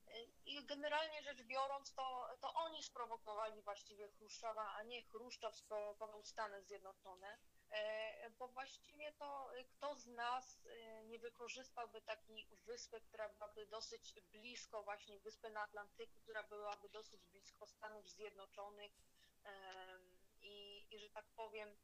E, 0.08 0.24
I 0.46 0.66
generalnie 0.66 1.22
rzecz 1.24 1.44
biorąc, 1.44 1.94
to, 1.94 2.38
to 2.42 2.54
oni 2.54 2.84
sprowokowali 2.84 3.62
właściwie 3.62 4.08
Chruszczowa, 4.08 4.74
a 4.74 4.84
nie 4.84 5.04
Chruszczow 5.04 5.56
sprowokował 5.56 6.24
Stany 6.24 6.64
Zjednoczone. 6.64 7.38
E, 7.72 8.30
Bo 8.30 8.48
właściwie 8.48 9.14
to 9.14 9.56
e, 9.56 9.64
kto 9.64 9.96
z 9.96 10.08
nas 10.08 10.60
e, 10.66 11.04
nie 11.04 11.20
wykorzystałby 11.20 12.02
takiej 12.02 12.48
wyspy, 12.66 13.02
która 13.02 13.30
byłaby 13.30 13.66
dosyć 13.66 14.14
blisko 14.32 14.84
właśnie 14.84 15.20
wyspy 15.20 15.50
na 15.50 15.62
Atlantyku, 15.62 16.20
która 16.22 16.44
byłaby 16.44 16.90
dosyć 16.90 17.26
blisko 17.26 17.68
Stanów 17.68 18.10
Zjednoczonych 18.10 18.92
em, 19.44 20.18
i, 20.42 20.88
i 20.92 21.00
że 21.00 21.10
tak 21.10 21.26
powiem, 21.36 21.76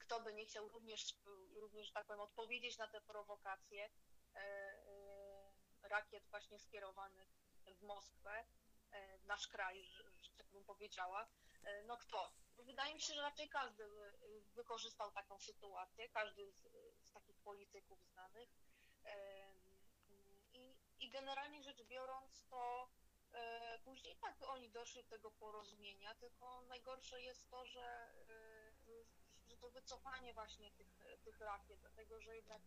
kto 0.00 0.20
by 0.20 0.32
nie 0.34 0.46
chciał 0.46 0.68
również, 0.68 1.14
również 1.54 1.92
tak 1.92 2.06
powiem, 2.06 2.20
odpowiedzieć 2.20 2.78
na 2.78 2.86
te 2.86 3.00
prowokacje 3.00 3.90
e, 4.34 4.38
e, 4.38 5.27
rakiet 5.88 6.26
właśnie 6.30 6.58
skierowanych 6.58 7.28
w 7.66 7.82
Moskwę, 7.82 8.44
e, 8.90 9.18
nasz 9.18 9.48
kraj, 9.48 9.84
że, 9.84 10.04
tak 10.36 10.46
bym 10.46 10.64
powiedziała. 10.64 11.28
E, 11.64 11.82
No 11.84 11.96
kto? 11.96 12.32
Wydaje 12.58 12.94
mi 12.94 13.00
się, 13.00 13.14
że 13.14 13.22
raczej 13.22 13.48
każdy 13.48 13.84
wykorzystał 14.54 15.10
taką 15.12 15.38
sytuację, 15.38 16.08
każdy 16.08 16.52
z, 16.52 16.62
z 17.02 17.12
takich 17.12 17.38
polityków 17.40 18.02
znanych. 18.04 18.48
Em, 19.04 19.62
I, 20.52 20.76
I 21.00 21.10
generalnie 21.10 21.62
rzecz 21.62 21.82
biorąc, 21.82 22.46
to 22.50 22.88
e, 23.32 23.78
później 23.84 24.16
tak 24.16 24.34
oni 24.42 24.70
doszli 24.70 25.02
do 25.02 25.08
tego 25.08 25.30
porozumienia, 25.30 26.14
tylko 26.14 26.62
najgorsze 26.62 27.22
jest 27.22 27.50
to, 27.50 27.66
że, 27.66 28.12
e, 28.28 28.72
że 29.48 29.56
to 29.56 29.70
wycofanie 29.70 30.34
właśnie 30.34 30.70
tych, 30.70 30.98
tych 31.24 31.40
rakiet, 31.40 31.80
dlatego 31.80 32.20
że 32.20 32.36
jednak 32.36 32.62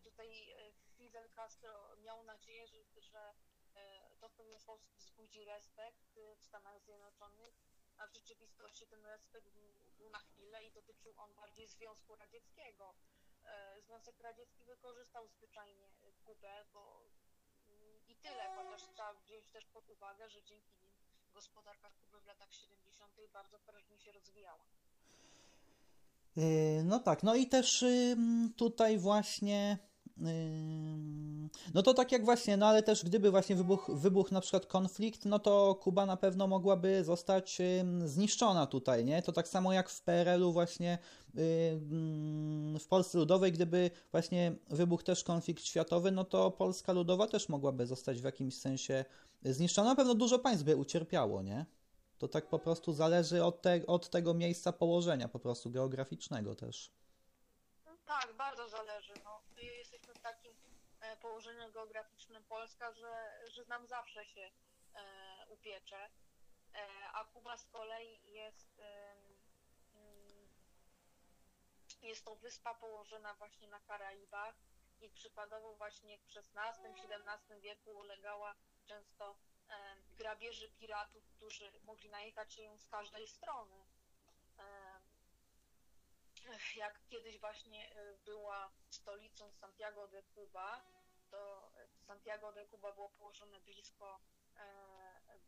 tutaj 0.00 0.50
e, 0.50 0.72
Fidel 0.96 1.30
Castro 1.30 1.96
miał 1.96 2.22
nadzieję, 2.22 2.66
że, 2.66 2.78
że 2.96 3.34
e, 3.74 4.16
to 4.20 4.28
w 4.28 4.32
pewien 4.34 4.60
sposób 4.60 4.94
wzbudzi 4.96 5.44
respekt 5.44 6.16
e, 6.16 6.36
w 6.36 6.44
Stanach 6.44 6.80
Zjednoczonych, 6.80 7.54
a 7.98 8.06
w 8.06 8.14
rzeczywistości 8.14 8.86
ten 8.86 9.06
respekt 9.06 9.48
był, 9.98 10.10
na 10.10 10.18
chwilę 10.18 10.64
i 10.64 10.72
dotyczył 10.72 11.14
on 11.16 11.34
bardziej 11.34 11.68
Związku 11.68 12.16
Radzieckiego. 12.16 12.94
Związek 13.78 14.20
Radziecki 14.20 14.64
wykorzystał 14.64 15.28
zwyczajnie 15.28 15.88
Kubę, 16.24 16.64
bo 16.72 17.02
mm, 17.68 18.06
i 18.08 18.16
tyle, 18.16 18.54
chociaż 18.56 18.82
trzeba 18.82 19.14
wziąć 19.14 19.48
też 19.48 19.66
pod 19.66 19.90
uwagę, 19.90 20.28
że 20.28 20.42
dzięki 20.42 20.76
nim 20.76 20.92
gospodarka 21.34 21.90
Kuby 21.90 22.20
w 22.20 22.26
latach 22.26 22.52
70. 22.52 23.12
bardzo 23.32 23.58
prężnie 23.58 23.98
się 23.98 24.12
rozwijała. 24.12 24.64
Yy, 26.36 26.44
No 26.84 26.98
tak, 26.98 27.22
no 27.22 27.34
i 27.34 27.46
też 27.46 27.84
tutaj 28.56 28.98
właśnie. 28.98 29.78
No 31.74 31.82
to 31.82 31.94
tak 31.94 32.12
jak 32.12 32.24
właśnie, 32.24 32.56
no 32.56 32.66
ale 32.66 32.82
też 32.82 33.04
gdyby 33.04 33.30
właśnie 33.30 33.56
wybuchł, 33.56 33.96
wybuchł 33.96 34.34
na 34.34 34.40
przykład 34.40 34.66
konflikt, 34.66 35.24
no 35.24 35.38
to 35.38 35.74
Kuba 35.74 36.06
na 36.06 36.16
pewno 36.16 36.46
mogłaby 36.46 37.04
zostać 37.04 37.58
zniszczona 38.04 38.66
tutaj, 38.66 39.04
nie? 39.04 39.22
To 39.22 39.32
tak 39.32 39.48
samo 39.48 39.72
jak 39.72 39.90
w 39.90 40.02
PRL-u 40.02 40.52
właśnie 40.52 40.98
w 42.80 42.86
Polsce 42.88 43.18
Ludowej, 43.18 43.52
gdyby 43.52 43.90
właśnie 44.10 44.56
wybuchł 44.70 45.02
też 45.02 45.24
konflikt 45.24 45.64
światowy, 45.64 46.10
no 46.10 46.24
to 46.24 46.50
Polska 46.50 46.92
Ludowa 46.92 47.26
też 47.26 47.48
mogłaby 47.48 47.86
zostać 47.86 48.20
w 48.20 48.24
jakimś 48.24 48.54
sensie 48.56 49.04
zniszczona. 49.44 49.88
Na 49.88 49.96
pewno 49.96 50.14
dużo 50.14 50.38
państw 50.38 50.64
by 50.64 50.76
ucierpiało, 50.76 51.42
nie? 51.42 51.66
To 52.24 52.28
tak 52.28 52.46
po 52.48 52.58
prostu 52.58 52.92
zależy 52.92 53.44
od, 53.44 53.62
te, 53.62 53.86
od 53.86 54.10
tego 54.10 54.34
miejsca 54.34 54.72
położenia, 54.72 55.28
po 55.28 55.38
prostu 55.38 55.70
geograficznego 55.70 56.54
też. 56.54 56.90
No 57.84 57.92
tak, 58.06 58.32
bardzo 58.32 58.68
zależy. 58.68 59.12
No, 59.24 59.40
my 59.56 59.64
jesteśmy 59.64 60.14
w 60.14 60.18
takim 60.18 60.52
e, 61.00 61.16
położeniu 61.16 61.72
geograficznym 61.72 62.44
Polska, 62.44 62.92
że, 62.92 63.40
że 63.50 63.64
nam 63.64 63.86
zawsze 63.86 64.24
się 64.24 64.40
e, 64.40 65.00
upiecze, 65.48 65.96
e, 66.04 66.08
a 67.12 67.24
Kuba 67.24 67.56
z 67.56 67.66
kolei 67.66 68.32
jest, 68.32 68.80
mm, 69.94 70.48
jest 72.02 72.24
to 72.24 72.34
wyspa 72.36 72.74
położona 72.74 73.34
właśnie 73.34 73.68
na 73.68 73.80
Karaibach 73.80 74.54
i 75.00 75.10
przykładowo 75.10 75.74
właśnie 75.74 76.18
w 76.18 76.36
XVI-XVII 76.36 77.60
wieku 77.60 77.90
ulegała 77.90 78.54
często 78.84 79.36
grabieży 80.16 80.68
piratów, 80.68 81.28
którzy 81.28 81.72
mogli 81.82 82.10
najechać 82.10 82.58
ją 82.58 82.78
z 82.78 82.86
każdej 82.86 83.28
strony. 83.28 83.84
Jak 86.76 87.06
kiedyś 87.06 87.38
właśnie 87.40 87.90
e, 87.90 88.14
była 88.14 88.70
stolicą 88.90 89.52
Santiago 89.52 90.08
de 90.08 90.22
Cuba, 90.22 90.84
to 91.30 91.72
Santiago 92.06 92.52
de 92.52 92.66
Cuba 92.66 92.92
było 92.92 93.08
położone 93.08 93.60
blisko, 93.60 94.20
e, 94.56 95.38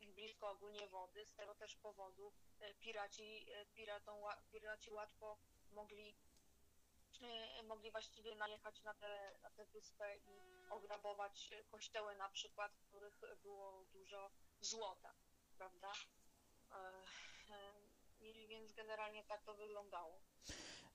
blisko 0.00 0.50
ogólnie 0.50 0.88
wody. 0.88 1.26
Z 1.26 1.34
tego 1.34 1.54
też 1.54 1.76
powodu 1.76 2.32
e, 2.60 2.74
piraci, 2.74 3.46
piratom, 3.74 4.16
piraci 4.50 4.90
łatwo 4.90 5.38
mogli, 5.70 6.16
e, 7.22 7.62
mogli 7.62 7.90
właściwie 7.90 8.34
najechać 8.36 8.82
na 8.82 8.94
tę 8.94 9.32
na 9.42 9.50
tę 9.50 9.64
wyspę 9.64 10.16
i 10.16 10.70
ograbować 10.70 11.50
kościoły 11.70 12.16
na 12.16 12.28
przykład, 12.28 12.72
w 12.72 12.88
których 12.88 13.20
było 13.42 13.84
dużo 13.92 14.30
złota, 14.60 15.14
prawda? 15.58 15.92
E, 16.72 16.76
e, 17.50 17.72
I 18.20 18.48
więc 18.48 18.72
generalnie 18.72 19.24
tak 19.24 19.42
to 19.44 19.54
wyglądało. 19.54 20.20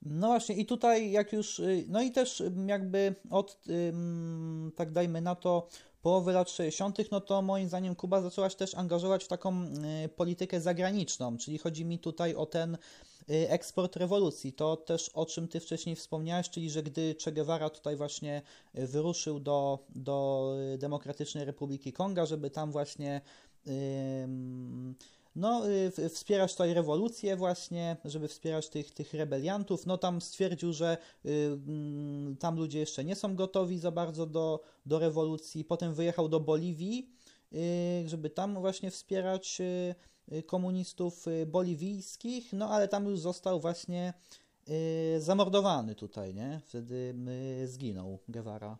No 0.02 0.26
właśnie, 0.26 0.54
i 0.54 0.66
tutaj 0.66 1.10
jak 1.10 1.32
już, 1.32 1.58
y, 1.58 1.84
no 1.88 2.02
i 2.02 2.12
też 2.12 2.40
ym, 2.40 2.68
jakby 2.68 3.14
od, 3.30 3.58
tak 4.76 4.92
dajmy 4.92 5.20
na 5.20 5.34
to, 5.34 5.68
połowy 6.02 6.32
lat 6.32 6.50
60., 6.50 7.10
no 7.10 7.20
to 7.20 7.42
moim 7.42 7.68
zdaniem 7.68 7.94
Kuba 7.94 8.20
zaczęła 8.20 8.50
się 8.50 8.56
też 8.56 8.74
angażować 8.74 9.24
w 9.24 9.28
taką 9.28 9.64
y, 10.04 10.08
politykę 10.08 10.60
zagraniczną, 10.60 11.36
czyli 11.36 11.58
chodzi 11.58 11.84
mi 11.84 11.98
tutaj 11.98 12.34
o 12.34 12.46
ten 12.46 12.78
eksport 13.28 13.96
rewolucji. 13.96 14.52
To 14.52 14.76
też 14.76 15.08
o 15.08 15.26
czym 15.26 15.48
ty 15.48 15.60
wcześniej 15.60 15.96
wspomniałeś, 15.96 16.50
czyli 16.50 16.70
że 16.70 16.82
gdy 16.82 17.14
Che 17.24 17.32
Guevara 17.32 17.70
tutaj 17.70 17.96
właśnie 17.96 18.42
y, 18.78 18.86
wyruszył 18.86 19.40
do, 19.40 19.78
do 19.94 20.52
y, 20.74 20.78
Demokratycznej 20.78 21.44
Republiki 21.44 21.92
Konga, 21.92 22.26
żeby 22.26 22.50
tam 22.50 22.72
właśnie 22.72 23.20
no, 25.36 25.70
y, 25.70 26.08
wspierać 26.08 26.52
tutaj 26.52 26.74
rewolucję 26.74 27.36
właśnie, 27.36 27.96
żeby 28.04 28.28
wspierać 28.28 28.68
tych, 28.68 28.90
tych 28.90 29.14
rebeliantów. 29.14 29.86
No 29.86 29.98
tam 29.98 30.20
stwierdził, 30.20 30.72
że 30.72 30.98
y, 31.26 31.30
mm, 31.66 32.36
tam 32.36 32.56
ludzie 32.56 32.78
jeszcze 32.78 33.04
nie 33.04 33.16
są 33.16 33.36
gotowi 33.36 33.78
za 33.78 33.90
bardzo 33.90 34.26
do, 34.26 34.60
do 34.86 34.98
rewolucji. 34.98 35.64
Potem 35.64 35.94
wyjechał 35.94 36.28
do 36.28 36.40
Boliwii, 36.40 37.10
y, 37.52 38.08
żeby 38.08 38.30
tam 38.30 38.60
właśnie 38.60 38.90
wspierać 38.90 39.60
y, 39.60 39.64
y, 39.64 39.94
komunistów 40.46 41.26
y, 41.26 41.46
boliwijskich, 41.46 42.52
no 42.52 42.70
ale 42.70 42.88
tam 42.88 43.06
już 43.06 43.20
został 43.20 43.60
właśnie 43.60 44.14
y, 44.68 45.20
zamordowany 45.20 45.94
tutaj, 45.94 46.34
nie? 46.34 46.60
Wtedy 46.66 47.14
y, 47.62 47.68
zginął 47.68 48.18
Guevara. 48.28 48.78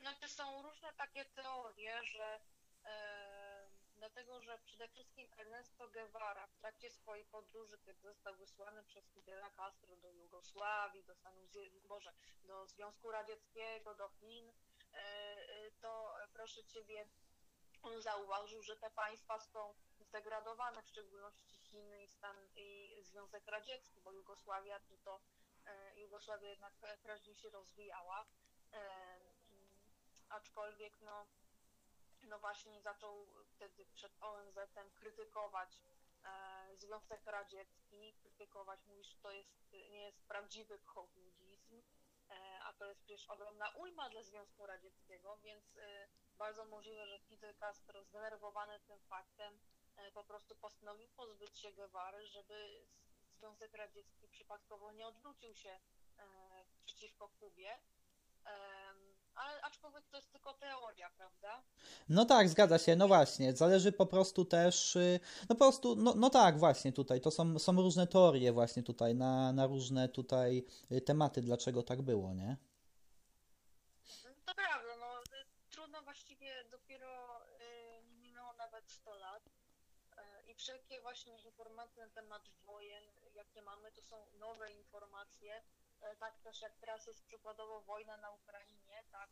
Znaczy 0.00 0.28
są 0.28 0.62
różne 0.62 0.92
takie 0.92 1.24
teorie, 1.24 1.92
że 2.04 2.40
e, 2.84 3.66
dlatego, 3.96 4.40
że 4.40 4.58
przede 4.64 4.88
wszystkim 4.88 5.26
Ernesto 5.38 5.88
Guevara 5.88 6.46
w 6.46 6.56
trakcie 6.60 6.90
swojej 6.90 7.24
podróży, 7.24 7.78
kiedy 7.86 8.00
został 8.00 8.36
wysłany 8.36 8.82
przez 8.82 9.04
Fidela 9.14 9.50
Castro 9.50 9.96
do 9.96 10.10
Jugosławii, 10.10 11.04
do 11.04 11.14
Stanów 11.14 11.50
Zjednoczonych, 11.52 12.14
do 12.46 12.66
Związku 12.66 13.10
Radzieckiego, 13.10 13.94
do 13.94 14.08
Chin, 14.08 14.48
e, 14.48 14.96
e, 14.96 15.70
to 15.80 16.22
e, 16.24 16.28
proszę 16.32 16.64
Ciebie, 16.64 17.06
on 17.82 18.02
zauważył, 18.02 18.62
że 18.62 18.76
te 18.76 18.90
państwa 18.90 19.40
są 19.40 19.74
zdegradowane, 20.00 20.82
w 20.82 20.88
szczególności 20.88 21.60
Chiny 21.62 22.04
i, 22.04 22.08
Stan, 22.08 22.36
i 22.56 22.98
Związek 23.02 23.46
Radziecki, 23.46 24.00
bo 24.00 24.12
Jugosławia 24.12 24.80
to, 24.80 24.96
to 25.04 25.20
e, 25.66 26.00
Jugosławia 26.00 26.48
jednak 26.48 26.74
prężnie 27.02 27.34
się 27.34 27.50
rozwijała. 27.50 28.26
E, 28.72 29.20
aczkolwiek 30.28 31.00
no, 31.00 31.26
no 32.22 32.38
właśnie 32.38 32.80
zaczął 32.80 33.26
wtedy 33.46 33.86
przed 33.86 34.12
ONZ-em 34.20 34.90
krytykować 34.90 35.80
e, 36.24 36.76
Związek 36.76 37.26
Radziecki, 37.26 38.14
krytykować, 38.14 38.84
mówić, 38.86 39.06
że 39.06 39.16
to 39.16 39.30
jest, 39.30 39.72
nie 39.72 40.02
jest 40.02 40.22
prawdziwy 40.22 40.78
komunizm, 40.78 41.82
a 42.64 42.72
to 42.72 42.86
jest 42.86 43.00
przecież 43.00 43.30
ogromna 43.30 43.70
ujma 43.70 44.10
dla 44.10 44.22
Związku 44.22 44.66
Radzieckiego, 44.66 45.36
więc 45.36 45.76
e, 45.76 46.08
bardzo 46.38 46.64
możliwe, 46.64 47.06
że 47.06 47.18
Fidel 47.18 47.54
Castro 47.54 48.04
zdenerwowany 48.04 48.80
tym 48.80 49.00
faktem 49.00 49.58
e, 49.96 50.12
po 50.12 50.24
prostu 50.24 50.56
postanowił 50.56 51.08
pozbyć 51.08 51.58
się 51.58 51.72
Guevary, 51.72 52.26
żeby 52.26 52.86
Związek 53.38 53.74
Radziecki 53.74 54.28
przypadkowo 54.28 54.92
nie 54.92 55.06
odwrócił 55.06 55.54
się 55.54 55.80
przeciwko 56.84 57.28
Kubie. 57.28 57.78
Ale 59.34 59.62
aczkolwiek 59.62 60.06
to 60.06 60.16
jest 60.16 60.32
tylko 60.32 60.52
teoria, 60.52 61.10
prawda? 61.10 61.62
No 62.08 62.24
tak, 62.24 62.48
zgadza 62.48 62.78
się, 62.78 62.96
no 62.96 63.08
właśnie. 63.08 63.56
Zależy 63.56 63.92
po 63.92 64.06
prostu 64.06 64.44
też, 64.44 64.96
y, 64.96 65.20
no 65.48 65.54
po 65.54 65.64
prostu, 65.64 65.96
no, 65.96 66.14
no 66.16 66.30
tak, 66.30 66.58
właśnie 66.58 66.92
tutaj, 66.92 67.20
to 67.20 67.30
są, 67.30 67.58
są 67.58 67.72
różne 67.72 68.06
teorie 68.06 68.52
właśnie 68.52 68.82
tutaj, 68.82 69.14
na, 69.14 69.52
na 69.52 69.66
różne 69.66 70.08
tutaj 70.08 70.64
y, 70.92 71.00
tematy, 71.00 71.40
dlaczego 71.42 71.82
tak 71.82 72.02
było, 72.02 72.34
nie? 72.34 72.56
To 74.44 74.54
prawda, 74.54 74.96
no 75.00 75.22
trudno 75.70 76.02
właściwie 76.02 76.64
dopiero 76.70 77.40
y, 77.40 78.04
nie 78.10 78.18
minęło 78.18 78.52
nawet 78.52 78.90
100 78.90 79.14
lat 79.14 79.50
i 80.52 80.54
wszelkie 80.54 81.00
właśnie 81.00 81.32
informacje 81.42 82.06
na 82.06 82.12
temat 82.12 82.50
wojen, 82.66 83.04
jakie 83.34 83.62
mamy, 83.62 83.92
to 83.92 84.02
są 84.02 84.16
nowe 84.38 84.72
informacje, 84.72 85.62
tak 86.18 86.38
też 86.38 86.62
jak 86.62 86.76
teraz 86.76 87.06
jest 87.06 87.24
przykładowo 87.24 87.80
wojna 87.80 88.16
na 88.16 88.30
Ukrainie, 88.30 89.04
tak, 89.12 89.30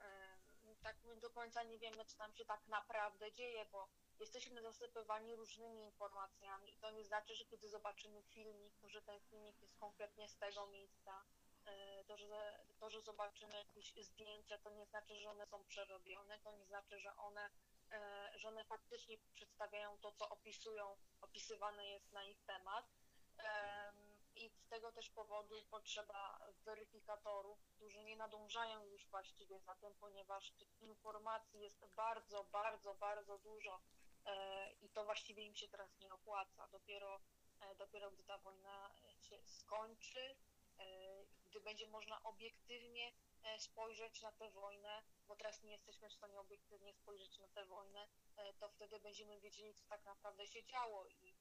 e, 0.00 0.36
tak 0.82 0.96
my 1.04 1.16
do 1.16 1.30
końca 1.30 1.62
nie 1.62 1.78
wiemy, 1.78 2.04
co 2.04 2.16
tam 2.16 2.34
się 2.34 2.44
tak 2.44 2.68
naprawdę 2.68 3.32
dzieje, 3.32 3.66
bo 3.72 3.88
jesteśmy 4.18 4.62
zasypywani 4.62 5.36
różnymi 5.36 5.82
informacjami 5.82 6.74
i 6.74 6.78
to 6.78 6.90
nie 6.90 7.04
znaczy, 7.04 7.34
że 7.34 7.44
kiedy 7.44 7.68
zobaczymy 7.68 8.22
filmik, 8.22 8.76
to 8.80 8.88
że 8.88 9.02
ten 9.02 9.20
filmik 9.20 9.60
jest 9.60 9.76
konkretnie 9.76 10.28
z 10.28 10.36
tego 10.38 10.66
miejsca, 10.66 11.24
e, 11.64 12.04
to 12.04 12.16
że, 12.16 12.64
to, 12.78 12.90
że 12.90 13.00
zobaczymy 13.00 13.54
jakieś 13.54 13.94
zdjęcia, 13.96 14.58
to 14.58 14.70
nie 14.70 14.86
znaczy, 14.86 15.16
że 15.16 15.30
one 15.30 15.46
są 15.46 15.64
przerobione, 15.64 16.38
to 16.38 16.52
nie 16.52 16.66
znaczy, 16.66 16.98
że 16.98 17.16
one, 17.16 17.50
że 18.34 18.48
one 18.48 18.64
faktycznie 18.64 19.18
przedstawiają 19.34 19.98
to, 19.98 20.12
co 20.12 20.28
opisują, 20.28 20.96
opisywane 21.20 21.88
jest 21.88 22.12
na 22.12 22.24
ich 22.24 22.42
temat 22.44 22.86
i 24.36 24.50
z 24.50 24.68
tego 24.68 24.92
też 24.92 25.10
powodu 25.10 25.62
potrzeba 25.70 26.38
weryfikatorów, 26.64 27.58
którzy 27.64 28.02
nie 28.04 28.16
nadążają 28.16 28.84
już 28.84 29.06
właściwie 29.06 29.60
za 29.60 29.74
tym, 29.74 29.94
ponieważ 30.00 30.50
tych 30.50 30.82
informacji 30.82 31.60
jest 31.60 31.86
bardzo, 31.86 32.44
bardzo, 32.44 32.94
bardzo 32.94 33.38
dużo 33.38 33.80
e, 34.26 34.72
i 34.72 34.88
to 34.90 35.04
właściwie 35.04 35.42
im 35.42 35.54
się 35.54 35.68
teraz 35.68 35.98
nie 35.98 36.12
opłaca. 36.12 36.68
Dopiero, 36.68 37.20
e, 37.60 37.74
dopiero 37.74 38.10
gdy 38.10 38.24
ta 38.24 38.38
wojna 38.38 38.90
się 39.20 39.38
skończy, 39.44 40.36
e, 40.78 40.86
gdy 41.44 41.60
będzie 41.60 41.88
można 41.88 42.22
obiektywnie 42.22 43.12
spojrzeć 43.58 44.22
na 44.22 44.32
tę 44.32 44.50
wojnę, 44.50 45.02
bo 45.28 45.36
teraz 45.36 45.62
nie 45.62 45.72
jesteśmy 45.72 46.08
w 46.08 46.12
stanie 46.12 46.40
obiektywnie 46.40 46.94
spojrzeć 46.94 47.38
na 47.38 47.48
tę 47.48 47.64
wojnę, 47.64 48.08
to 48.60 48.68
wtedy 48.68 49.00
będziemy 49.00 49.40
wiedzieli, 49.40 49.74
co 49.74 49.86
tak 49.86 50.04
naprawdę 50.04 50.46
się 50.46 50.64
działo 50.64 51.06
i 51.06 51.34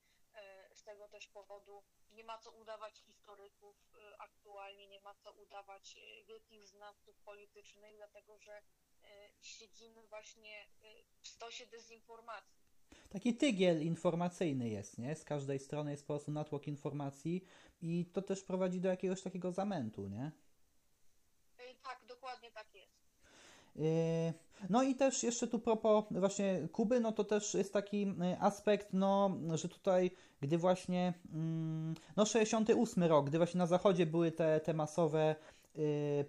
z 0.74 0.84
tego 0.84 1.08
też 1.08 1.28
powodu 1.28 1.84
nie 2.12 2.24
ma 2.24 2.38
co 2.38 2.52
udawać 2.52 3.00
historyków 3.00 3.76
y, 3.95 4.17
aktualnie, 4.17 4.88
nie 4.88 5.00
ma 5.00 5.13
co 5.13 5.32
udawać 5.32 5.98
y, 5.98 6.26
wielkich 6.26 6.67
znawców 6.67 7.19
politycznych, 7.19 7.95
dlatego 7.95 8.38
że 8.39 8.62
siedzimy 9.41 10.08
właśnie 10.08 10.67
w 11.21 11.28
stosie 11.28 11.65
dezinformacji. 11.65 12.65
Taki 13.10 13.38
tygiel 13.38 13.82
informacyjny 13.82 14.69
jest, 14.69 14.98
nie? 14.98 15.15
Z 15.15 15.24
każdej 15.24 15.60
strony 15.60 15.91
jest 15.91 16.04
po 16.04 16.13
prostu 16.13 16.32
natłok 16.32 16.67
informacji 16.67 17.45
i 17.82 18.06
to 18.13 18.21
też 18.21 18.43
prowadzi 18.43 18.82
do 18.82 18.89
jakiegoś 18.89 19.21
takiego 19.21 19.52
zamętu, 19.52 20.08
nie? 20.08 20.32
Tak, 21.84 22.06
dokładnie 22.06 22.52
tak 22.52 22.76
jest. 22.76 22.95
No 24.69 24.83
i 24.83 24.95
też 24.95 25.23
jeszcze 25.23 25.47
tu 25.47 25.59
propos 25.59 26.05
właśnie 26.11 26.67
Kuby, 26.71 26.99
no 26.99 27.11
to 27.11 27.23
też 27.23 27.53
jest 27.53 27.73
taki 27.73 28.13
aspekt, 28.39 28.88
no, 28.93 29.38
że 29.53 29.69
tutaj, 29.69 30.11
gdy 30.41 30.57
właśnie, 30.57 31.13
mm, 31.33 31.93
no 32.15 32.25
68 32.25 33.03
rok, 33.03 33.29
gdy 33.29 33.38
właśnie 33.38 33.57
na 33.57 33.67
zachodzie 33.67 34.05
były 34.05 34.31
te, 34.31 34.59
te 34.59 34.73
masowe 34.73 35.35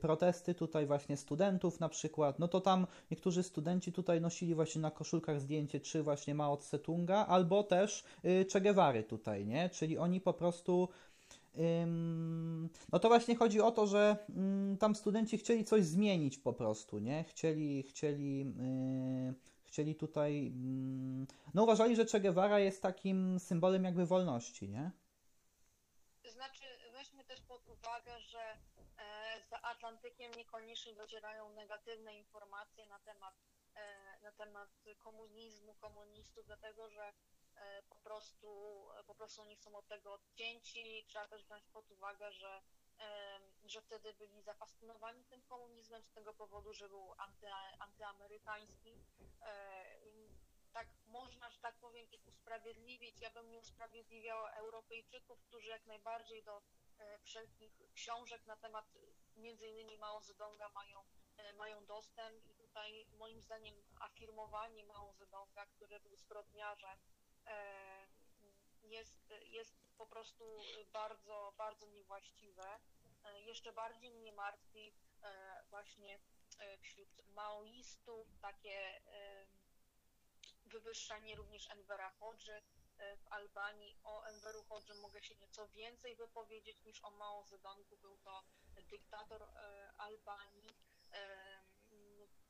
protesty 0.00 0.54
tutaj 0.54 0.86
właśnie 0.86 1.16
studentów 1.16 1.80
na 1.80 1.88
przykład, 1.88 2.38
no 2.38 2.48
to 2.48 2.60
tam 2.60 2.86
niektórzy 3.10 3.42
studenci 3.42 3.92
tutaj 3.92 4.20
nosili 4.20 4.54
właśnie 4.54 4.80
na 4.80 4.90
koszulkach 4.90 5.40
zdjęcie 5.40 5.80
czy 5.80 6.02
właśnie 6.02 6.34
Mao 6.34 6.56
Tse-tunga, 6.56 7.26
albo 7.28 7.62
też 7.62 8.04
y, 8.24 8.46
Che 8.52 8.60
Guevary 8.60 9.02
tutaj, 9.02 9.46
nie? 9.46 9.70
Czyli 9.70 9.98
oni 9.98 10.20
po 10.20 10.32
prostu 10.32 10.88
no 12.92 12.98
to 12.98 13.08
właśnie 13.08 13.36
chodzi 13.36 13.60
o 13.60 13.70
to, 13.70 13.86
że 13.86 14.16
mm, 14.28 14.78
tam 14.78 14.94
studenci 14.94 15.38
chcieli 15.38 15.64
coś 15.64 15.84
zmienić 15.84 16.38
po 16.38 16.52
prostu, 16.52 16.98
nie? 16.98 17.24
Chcieli, 17.24 17.82
chcieli, 17.82 18.38
yy, 18.38 19.34
chcieli 19.64 19.94
tutaj, 19.94 20.46
mm, 20.46 21.26
no 21.54 21.64
uważali, 21.64 21.96
że 21.96 22.06
Che 22.06 22.20
Guevara 22.20 22.58
jest 22.58 22.82
takim 22.82 23.40
symbolem 23.40 23.84
jakby 23.84 24.06
wolności, 24.06 24.68
nie? 24.68 24.90
Znaczy, 26.24 26.64
weźmy 26.92 27.24
też 27.24 27.40
pod 27.40 27.68
uwagę, 27.68 28.20
że 28.20 28.40
e, 28.98 29.40
za 29.50 29.62
Atlantykiem 29.62 30.32
niekoniecznie 30.36 30.94
docierają 30.94 31.50
negatywne 31.50 32.16
informacje 32.16 32.86
na 32.86 32.98
temat, 32.98 33.34
e, 33.74 34.20
na 34.22 34.32
temat 34.32 34.68
komunizmu, 34.98 35.74
komunistów, 35.74 36.46
dlatego 36.46 36.90
że 36.90 37.12
po 37.88 37.96
prostu, 37.96 38.48
e, 38.98 39.04
po 39.04 39.14
prostu 39.14 39.42
oni 39.42 39.56
są 39.56 39.76
od 39.76 39.88
tego 39.88 40.12
odcięci. 40.12 41.04
Trzeba 41.08 41.28
też 41.28 41.44
wziąć 41.44 41.66
pod 41.66 41.90
uwagę, 41.90 42.32
że, 42.32 42.62
że 43.64 43.82
wtedy 43.82 44.14
byli 44.14 44.42
zafascynowani 44.42 45.24
tym 45.24 45.42
komunizmem 45.42 46.02
z 46.02 46.12
tego 46.12 46.34
powodu, 46.34 46.72
że 46.72 46.88
był 46.88 47.14
anty, 47.18 47.46
antyamerykański. 47.78 49.00
E, 49.42 49.84
tak 50.72 50.88
można, 51.06 51.50
że 51.50 51.58
tak 51.60 51.76
powiem, 51.76 52.10
ich 52.10 52.26
usprawiedliwić. 52.26 53.20
Ja 53.20 53.30
bym 53.30 53.50
nie 53.50 53.58
usprawiedliwiał 53.58 54.46
Europejczyków, 54.46 55.42
którzy 55.42 55.68
jak 55.68 55.86
najbardziej 55.86 56.42
do 56.42 56.62
wszelkich 57.24 57.72
książek 57.94 58.46
na 58.46 58.56
temat 58.56 58.84
między 59.36 59.66
innymi 59.66 59.98
Mao 59.98 60.20
Zedonga 60.20 60.68
mają, 60.68 61.04
mają 61.58 61.86
dostęp 61.86 62.46
i 62.46 62.54
tutaj 62.54 63.06
moim 63.18 63.42
zdaniem 63.42 63.74
afirmowanie 64.00 64.84
Mao 64.84 65.12
Zedonga, 65.12 65.66
który 65.66 66.00
był 66.00 66.16
zbrodniarzem, 66.16 66.98
E, 66.98 67.25
jest, 68.82 69.34
jest 69.46 69.74
po 69.98 70.06
prostu 70.06 70.44
bardzo, 70.92 71.54
bardzo 71.56 71.86
niewłaściwe. 71.86 72.78
E, 73.24 73.40
jeszcze 73.40 73.72
bardziej 73.72 74.10
mnie 74.10 74.32
martwi 74.32 74.92
e, 75.22 75.64
właśnie 75.70 76.18
wśród 76.80 77.08
maoistów 77.34 78.28
takie 78.40 79.00
wywyższanie 80.64 81.36
również 81.36 81.70
Envera 81.70 82.10
Hodży 82.10 82.62
w 82.98 83.32
Albanii. 83.32 83.96
O 84.04 84.24
Enveru 84.24 84.62
Hodży 84.62 84.94
mogę 84.94 85.22
się 85.22 85.36
nieco 85.36 85.68
więcej 85.68 86.16
wypowiedzieć 86.16 86.84
niż 86.84 87.04
o 87.04 87.10
Mao 87.10 87.44
Zedongu. 87.44 87.96
Był 87.96 88.18
to 88.18 88.42
dyktator 88.90 89.48
Albanii 89.98 90.76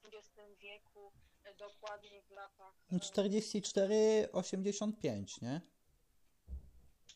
XX 0.07 0.59
wieku, 0.59 1.13
dokładnie 1.59 2.23
w 2.23 2.31
latach... 2.31 2.75
44-85, 2.93 5.43
nie? 5.43 5.61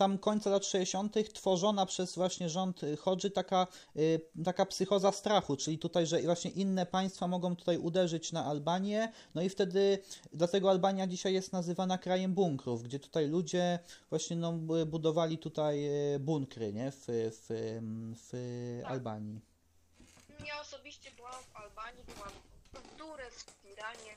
tam 0.00 0.18
końca 0.18 0.50
lat 0.50 0.66
60. 0.66 1.32
tworzona 1.32 1.86
przez 1.86 2.14
właśnie 2.14 2.48
rząd 2.48 2.80
Hodży 2.98 3.30
taka, 3.30 3.66
y, 3.96 4.20
taka 4.44 4.66
psychoza 4.66 5.12
strachu, 5.12 5.56
czyli 5.56 5.78
tutaj, 5.78 6.06
że 6.06 6.22
właśnie 6.22 6.50
inne 6.50 6.86
państwa 6.86 7.26
mogą 7.28 7.56
tutaj 7.56 7.78
uderzyć 7.78 8.32
na 8.32 8.44
Albanię, 8.44 9.12
no 9.34 9.42
i 9.42 9.48
wtedy 9.48 9.98
dlatego 10.32 10.70
Albania 10.70 11.06
dzisiaj 11.06 11.34
jest 11.34 11.52
nazywana 11.52 11.98
krajem 11.98 12.34
bunkrów, 12.34 12.82
gdzie 12.82 12.98
tutaj 12.98 13.28
ludzie 13.28 13.78
właśnie 14.10 14.36
no, 14.36 14.52
budowali 14.86 15.38
tutaj 15.38 15.86
y, 16.14 16.18
bunkry, 16.18 16.72
nie, 16.72 16.90
w, 16.90 17.04
w, 17.08 17.46
w 18.16 18.30
tak. 18.82 18.92
Albanii. 18.92 19.40
Ja 20.46 20.60
osobiście 20.60 21.10
byłam 21.10 21.42
w 21.52 21.56
Albanii, 21.56 22.04
byłam 22.14 22.32
w 22.72 22.96
Durę, 22.98 23.30
w 23.30 23.64
Iranie. 23.72 24.16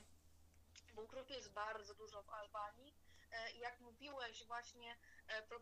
Bunkrów 0.96 1.30
jest 1.30 1.52
bardzo 1.52 1.94
dużo 1.94 2.22
w 2.22 2.30
Albanii. 2.30 2.94
E, 3.32 3.58
jak 3.58 3.80
mówiłeś 3.80 4.44
właśnie 4.46 4.96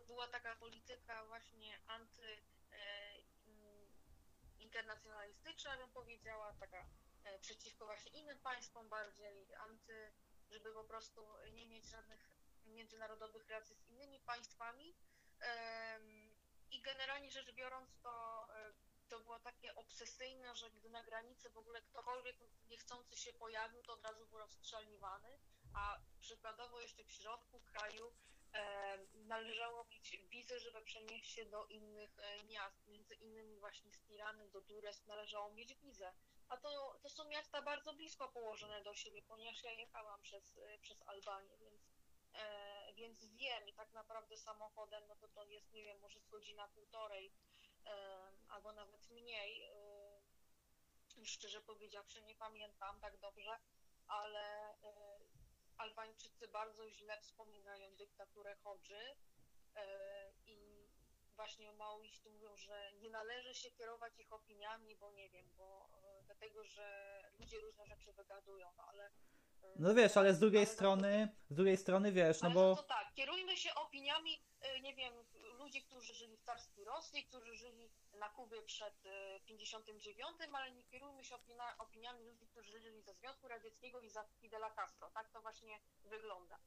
była 0.07 0.27
taka 0.27 0.55
polityka 0.55 1.25
właśnie 1.25 1.79
anty 1.87 2.37
e, 2.71 3.13
mm, 3.47 3.73
bym 5.77 5.89
powiedziała, 5.89 6.53
taka 6.53 6.85
e, 7.23 7.39
przeciwko 7.39 7.85
właśnie 7.85 8.11
innym 8.11 8.39
państwom 8.39 8.89
bardziej, 8.89 9.55
anty, 9.55 10.11
żeby 10.49 10.73
po 10.73 10.83
prostu 10.83 11.27
nie 11.53 11.67
mieć 11.67 11.85
żadnych 11.85 12.29
międzynarodowych 12.65 13.47
relacji 13.47 13.75
z 13.75 13.87
innymi 13.89 14.19
państwami. 14.19 14.95
I 16.71 16.81
generalnie 16.81 17.31
rzecz 17.31 17.51
biorąc, 17.51 17.89
to, 18.01 18.47
to 19.09 19.19
było 19.19 19.39
takie 19.39 19.75
obsesyjne, 19.75 20.55
że 20.55 20.71
gdy 20.71 20.89
na 20.89 21.03
granicy 21.03 21.49
w 21.49 21.57
ogóle 21.57 21.81
ktokolwiek 21.81 22.35
niechcący 22.69 23.17
się 23.17 23.33
pojawił, 23.33 23.83
to 23.83 23.93
od 23.93 24.03
razu 24.03 24.25
był 24.25 24.39
rozstrzeliwany, 24.39 25.39
a 25.73 25.99
przykładowo 26.19 26.81
jeszcze 26.81 27.03
w 27.03 27.11
środku 27.11 27.59
kraju 27.59 28.13
należało 29.13 29.83
mieć 29.83 30.17
wizę, 30.29 30.59
żeby 30.59 30.81
przenieść 30.81 31.31
się 31.31 31.45
do 31.45 31.65
innych 31.65 32.19
e, 32.19 32.43
miast, 32.43 32.87
między 32.87 33.15
innymi 33.15 33.57
właśnie 33.57 33.91
z 33.91 33.99
Tirany 33.99 34.49
do 34.49 34.61
Dures 34.61 35.05
należało 35.05 35.51
mieć 35.51 35.75
wizę. 35.75 36.13
A 36.49 36.57
to, 36.57 36.99
to 37.01 37.09
są 37.09 37.25
miasta 37.25 37.61
bardzo 37.61 37.93
blisko 37.93 38.27
położone 38.27 38.81
do 38.81 38.93
siebie, 38.93 39.21
ponieważ 39.21 39.63
ja 39.63 39.71
jechałam 39.71 40.21
przez, 40.21 40.57
e, 40.57 40.77
przez 40.79 41.01
Albanię, 41.01 41.57
więc, 41.57 41.81
e, 42.33 42.93
więc 42.93 43.25
wiem 43.25 43.67
i 43.67 43.73
tak 43.73 43.93
naprawdę 43.93 44.37
samochodem, 44.37 45.07
no 45.07 45.15
to 45.15 45.27
to 45.27 45.45
jest, 45.45 45.73
nie 45.73 45.83
wiem, 45.83 45.99
może 45.99 46.19
z 46.19 46.27
godzina 46.27 46.67
półtorej 46.67 47.31
e, 47.85 48.31
albo 48.49 48.73
nawet 48.73 49.09
mniej. 49.09 49.63
E, 49.63 50.23
szczerze 51.25 51.61
powiedziawszy, 51.61 52.21
nie 52.21 52.35
pamiętam 52.35 52.99
tak 52.99 53.17
dobrze, 53.17 53.57
ale 54.07 54.69
e, 54.83 55.19
Albańczycy 55.77 56.47
bardzo 56.47 56.89
źle 56.89 57.21
wspominają 57.21 57.95
dyktaturę 57.95 58.55
Hodży 58.55 59.15
e, 59.75 60.31
i 60.45 60.89
właśnie 61.35 61.73
maoiści 61.73 62.29
mówią, 62.29 62.57
że 62.57 62.91
nie 62.93 63.09
należy 63.09 63.55
się 63.55 63.71
kierować 63.71 64.19
ich 64.19 64.33
opiniami, 64.33 64.95
bo 64.95 65.11
nie 65.11 65.29
wiem, 65.29 65.45
bo 65.57 65.89
e, 65.93 66.23
dlatego, 66.23 66.63
że 66.63 67.19
ludzie 67.39 67.59
różne 67.59 67.85
rzeczy 67.85 68.13
wygadują, 68.13 68.73
no 68.77 68.83
ale 68.87 69.11
no 69.75 69.93
wiesz, 69.93 70.17
ale 70.17 70.33
z 70.33 70.39
drugiej 70.39 70.65
strony, 70.65 71.35
z 71.49 71.55
drugiej 71.55 71.77
strony 71.77 72.11
wiesz, 72.11 72.41
no 72.41 72.51
bo... 72.51 72.69
No 72.69 72.75
to 72.75 72.83
tak, 72.83 73.13
kierujmy 73.13 73.57
się 73.57 73.75
opiniami, 73.75 74.43
nie 74.81 74.95
wiem, 74.95 75.13
ludzi, 75.59 75.81
którzy 75.83 76.13
żyli 76.13 76.37
w 76.37 76.43
carskiej 76.43 76.85
Rosji, 76.85 77.23
którzy 77.23 77.55
żyli 77.55 77.91
na 78.19 78.29
Kubie 78.29 78.61
przed 78.61 79.03
59, 79.45 80.31
e, 80.41 80.47
ale 80.53 80.71
nie 80.71 80.83
kierujmy 80.83 81.23
się 81.23 81.35
opinia, 81.35 81.77
opiniami 81.77 82.23
ludzi, 82.23 82.47
którzy 82.47 82.79
żyli 82.79 83.01
ze 83.01 83.13
Związku 83.13 83.47
Radzieckiego 83.47 83.99
i 84.01 84.09
za 84.09 84.23
Fidela 84.41 84.71
Castro. 84.71 85.11
Tak 85.11 85.29
to 85.31 85.41
właśnie 85.41 85.79
wygląda. 86.03 86.59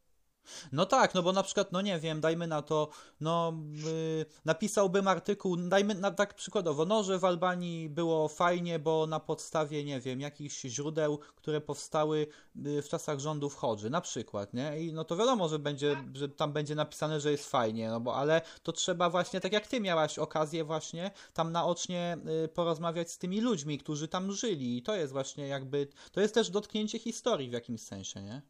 No 0.73 0.87
tak, 0.87 1.15
no 1.15 1.23
bo 1.23 1.33
na 1.33 1.43
przykład, 1.43 1.73
no 1.73 1.81
nie 1.81 1.99
wiem, 1.99 2.21
dajmy 2.21 2.47
na 2.47 2.63
to, 2.63 2.89
no 3.21 3.53
yy, 3.85 4.27
napisałbym 4.45 5.09
artykuł, 5.09 5.57
dajmy 5.57 5.95
na 5.95 6.11
tak 6.11 6.35
przykładowo, 6.35 6.85
no, 6.85 7.03
że 7.03 7.19
w 7.19 7.25
Albanii 7.25 7.89
było 7.89 8.29
fajnie, 8.29 8.79
bo 8.79 9.07
na 9.07 9.21
podstawie, 9.21 9.85
nie 9.85 10.01
wiem, 10.01 10.21
jakichś 10.21 10.61
źródeł, 10.61 11.19
które 11.19 11.61
powstały 11.61 12.27
yy, 12.57 12.83
w 12.83 12.89
czasach 12.89 13.19
rządów 13.19 13.57
Hodży, 13.57 13.91
na 13.91 14.01
przykład, 14.01 14.55
nie? 14.55 14.81
I 14.81 14.93
no 14.93 15.05
to 15.05 15.17
wiadomo, 15.17 15.49
że 15.49 15.59
będzie, 15.59 15.97
że 16.15 16.29
tam 16.29 16.53
będzie 16.53 16.75
napisane, 16.75 17.21
że 17.21 17.31
jest 17.31 17.51
fajnie, 17.51 17.91
no 17.91 18.01
bo, 18.01 18.17
ale 18.17 18.41
to 18.63 18.73
trzeba 18.73 19.11
właśnie, 19.11 19.41
tak 19.41 19.53
jak 19.53 19.67
ty 19.67 19.81
miałaś 19.81 20.19
okazję 20.19 20.65
właśnie 20.65 21.11
tam 21.35 21.53
naocznie 21.53 22.19
yy, 22.25 22.49
porozmawiać 22.49 23.11
z 23.11 23.19
tymi 23.19 23.41
ludźmi, 23.41 23.79
którzy 23.79 24.09
tam 24.09 24.33
żyli 24.33 24.79
i 24.79 24.83
to 24.83 24.95
jest 24.95 25.13
właśnie 25.13 25.49
jakby, 25.49 25.89
to 26.13 26.21
jest 26.21 26.35
też 26.35 26.51
dotknięcie 26.51 26.99
historii 26.99 27.51
w 27.51 27.53
jakimś 27.53 27.81
sensie, 27.81 28.23
nie? 28.23 28.43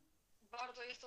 Bardzo 0.51 0.83
jest 0.83 1.01
to. 1.01 1.06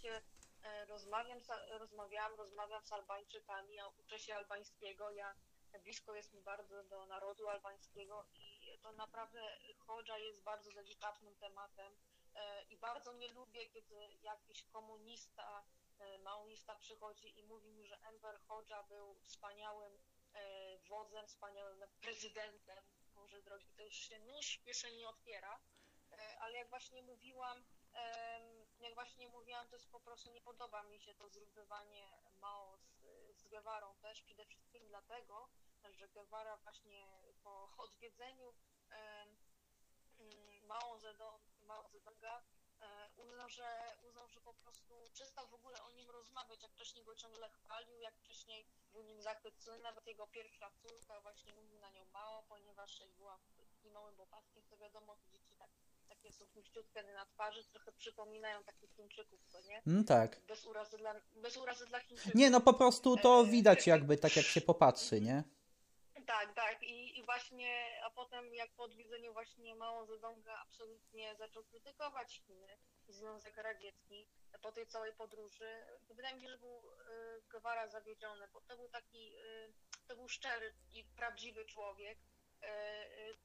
Osobiście 0.00 0.22
e, 0.62 0.84
rozmawiam, 0.84 1.38
rozmawiałam, 1.70 2.34
rozmawiam 2.34 2.84
z 2.84 2.92
Albańczykami, 2.92 3.74
ja 3.74 3.88
uczę 3.88 4.18
się 4.18 4.34
albańskiego, 4.34 5.10
ja 5.10 5.34
blisko 5.82 6.14
jest 6.14 6.32
mi 6.32 6.40
bardzo 6.42 6.84
do 6.84 7.06
narodu 7.06 7.48
albańskiego 7.48 8.26
i 8.34 8.78
to 8.82 8.92
naprawdę 8.92 9.40
Chodża 9.78 10.18
jest 10.18 10.42
bardzo 10.42 10.72
delikatnym 10.72 11.36
tematem 11.36 11.92
e, 12.34 12.62
i 12.62 12.76
bardzo 12.76 13.12
nie 13.12 13.28
lubię, 13.28 13.66
kiedy 13.66 13.94
jakiś 14.22 14.64
komunista, 14.64 15.64
e, 15.98 16.18
maoista 16.18 16.74
przychodzi 16.74 17.38
i 17.38 17.42
mówi 17.42 17.72
mi, 17.72 17.86
że 17.86 17.98
Enver 18.00 18.40
Chodża 18.48 18.82
był 18.82 19.14
wspaniałym 19.14 19.98
wodzem, 20.88 21.26
wspaniałym 21.26 21.80
prezydentem. 22.00 22.84
Może 23.14 23.42
drogi, 23.42 23.72
to 23.76 23.82
już 23.82 23.94
się 23.94 24.18
nóż 24.18 24.60
w 24.64 24.92
nie 24.96 25.08
otwiera, 25.08 25.60
ale 26.40 26.58
jak 26.58 26.68
właśnie 26.68 27.02
mówiłam, 27.02 27.64
jak 28.80 28.94
właśnie 28.94 29.28
mówiłam, 29.28 29.68
to 29.68 29.76
jest 29.76 29.90
po 29.90 30.00
prostu 30.00 30.30
nie 30.30 30.40
podoba 30.40 30.82
mi 30.82 31.00
się 31.00 31.14
to 31.14 31.28
zrównanie 31.28 32.22
Mao 32.40 32.78
z, 32.78 33.38
z 33.38 33.50
też, 34.02 34.22
przede 34.22 34.44
wszystkim 34.44 34.88
dlatego, 34.88 35.48
że 35.90 36.08
Guevara 36.08 36.56
właśnie 36.56 37.06
po 37.42 37.70
odwiedzeniu 37.76 38.54
mm, 38.90 40.66
Mao, 40.66 40.98
Zedong, 40.98 41.42
Mao 41.60 41.88
Zedonga 41.88 42.42
e, 42.80 43.10
uznał, 43.16 43.48
że, 43.48 43.96
uznał, 44.02 44.28
że 44.28 44.40
po 44.40 44.54
prostu 44.54 45.10
przestał 45.12 45.48
w 45.48 45.54
ogóle 45.54 45.82
o 45.82 45.90
nim 45.90 46.10
rozmawiać, 46.10 46.62
jak 46.62 46.72
wcześniej 46.72 47.04
go 47.04 47.14
ciągle 47.14 47.50
chwalił, 47.50 47.98
jak 47.98 48.16
wcześniej 48.16 48.66
był 48.92 49.02
nim 49.02 49.22
zachwycony, 49.22 49.78
nawet 49.78 50.06
jego 50.06 50.26
pierwsza 50.26 50.70
córka 50.70 51.20
właśnie 51.20 51.54
mówił 51.54 51.78
na 51.78 51.90
nią 51.90 52.04
Mao, 52.04 52.42
ponieważ 52.42 53.02
była 53.18 53.38
takim 53.80 53.92
małym 53.92 54.16
bobaskiem, 54.16 54.64
to 54.66 54.76
wiadomo, 54.76 55.16
dzieci 55.32 55.56
tak 55.56 55.70
takie 56.20 56.32
są 56.32 56.46
puściutkie 56.46 57.02
na 57.02 57.26
twarzy, 57.26 57.64
trochę 57.64 57.92
przypominają 57.92 58.64
takich 58.64 58.90
Chińczyków, 58.90 59.40
co 59.46 59.60
nie? 59.60 59.82
Mm, 59.86 60.04
tak. 60.04 60.40
Bez 60.40 60.66
urazy, 60.66 60.98
dla, 60.98 61.14
bez 61.36 61.56
urazy 61.56 61.86
dla 61.86 62.00
Chińczyków. 62.00 62.34
Nie, 62.34 62.50
no 62.50 62.60
po 62.60 62.74
prostu 62.74 63.16
to 63.16 63.44
widać 63.44 63.86
jakby, 63.86 64.16
tak 64.16 64.36
jak 64.36 64.46
się 64.46 64.60
popatrzy, 64.60 65.20
nie? 65.20 65.42
Tak, 66.26 66.54
tak. 66.54 66.82
I, 66.82 67.18
I, 67.18 67.22
właśnie, 67.22 68.00
a 68.04 68.10
potem 68.10 68.54
jak 68.54 68.70
po 68.70 68.82
odwiedzeniu 68.82 69.32
właśnie 69.32 69.74
Mao 69.74 70.06
Zedonga 70.06 70.58
absolutnie 70.58 71.36
zaczął 71.36 71.64
krytykować 71.64 72.42
Chiny 72.46 72.78
i 73.08 73.12
Związek 73.12 73.56
Radziecki 73.56 74.28
po 74.62 74.72
tej 74.72 74.86
całej 74.86 75.12
podróży, 75.12 75.68
to 76.08 76.14
wydaje 76.14 76.34
mi 76.34 76.42
się, 76.42 76.48
że 76.48 76.58
był 76.58 76.76
y, 76.76 77.42
Guevara 77.50 77.88
zawiedziony, 77.88 78.48
bo 78.52 78.60
to 78.60 78.76
był 78.76 78.88
taki, 78.88 79.36
y, 79.36 79.72
to 80.08 80.16
był 80.16 80.28
szczery 80.28 80.74
i 80.92 81.04
prawdziwy 81.04 81.64
człowiek, 81.64 82.18
E, 82.18 82.32
e, 82.32 82.39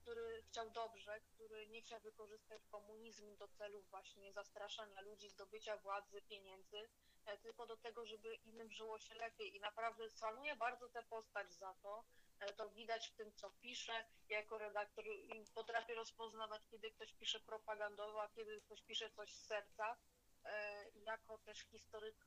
który 0.06 0.44
chciał 0.44 0.70
dobrze, 0.70 1.20
który 1.22 1.68
nie 1.68 1.82
chciał 1.82 2.00
wykorzystać 2.00 2.62
komunizmu 2.66 3.36
do 3.36 3.48
celów 3.48 3.90
właśnie 3.90 4.34
zastraszania 4.34 5.02
ludzi, 5.02 5.30
zdobycia 5.30 5.78
władzy, 5.78 6.22
pieniędzy, 6.22 6.90
e, 7.26 7.38
tylko 7.38 7.68
do 7.68 7.78
tego, 7.78 8.06
żeby 8.06 8.36
innym 8.36 8.72
żyło 8.72 9.00
się 9.00 9.16
lepiej. 9.16 9.56
I 9.56 9.60
naprawdę 9.60 10.10
szanuję 10.10 10.56
bardzo 10.56 10.90
tę 10.90 11.04
postać 11.04 11.54
za 11.54 11.74
to. 11.74 12.06
To 12.58 12.70
widać 12.70 13.08
w 13.08 13.16
tym, 13.16 13.34
co 13.34 13.50
pisze. 13.50 14.06
Ja 14.30 14.38
jako 14.38 14.58
redaktor 14.58 15.06
potrafię 15.54 15.96
rozpoznawać, 15.96 16.68
kiedy 16.68 16.92
ktoś 16.92 17.14
pisze 17.14 17.40
propagandowo, 17.40 18.24
a 18.24 18.30
kiedy 18.30 18.62
ktoś 18.62 18.82
pisze 18.82 19.10
coś 19.10 19.34
z 19.34 19.46
serca. 19.46 19.98
Jako 21.06 21.38
też 21.38 21.60
historyk 21.60 22.26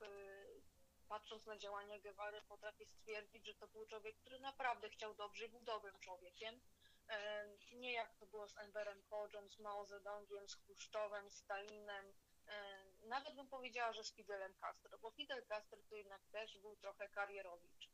patrząc 1.08 1.46
na 1.46 1.58
działania 1.58 1.98
Guevary 1.98 2.42
potrafię 2.48 2.86
stwierdzić, 2.86 3.46
że 3.46 3.54
to 3.54 3.68
był 3.68 3.86
człowiek, 3.86 4.16
który 4.16 4.40
naprawdę 4.40 4.90
chciał 4.90 5.14
dobrze 5.14 5.46
i 5.46 5.48
był 5.48 5.60
dobrym 5.60 5.98
człowiekiem. 5.98 6.60
E, 7.08 7.44
nie 7.72 7.92
jak 7.92 8.14
to 8.14 8.26
było 8.26 8.48
z 8.48 8.58
Enverem 8.58 9.02
Hodżem, 9.10 9.50
z 9.50 9.58
Mao 9.58 9.86
Zedongiem, 9.86 10.48
z 10.48 10.54
Chruszczowem, 10.54 11.30
Stalinem, 11.30 12.04
e, 12.48 12.84
nawet 13.06 13.34
bym 13.34 13.48
powiedziała, 13.48 13.92
że 13.92 14.04
z 14.04 14.12
Fidelem 14.12 14.54
Castro, 14.60 14.98
bo 14.98 15.10
Fidel 15.10 15.46
Castro 15.46 15.78
to 15.90 15.96
jednak 15.96 16.20
też 16.32 16.58
był 16.58 16.76
trochę 16.76 17.08
karierowicz. 17.08 17.90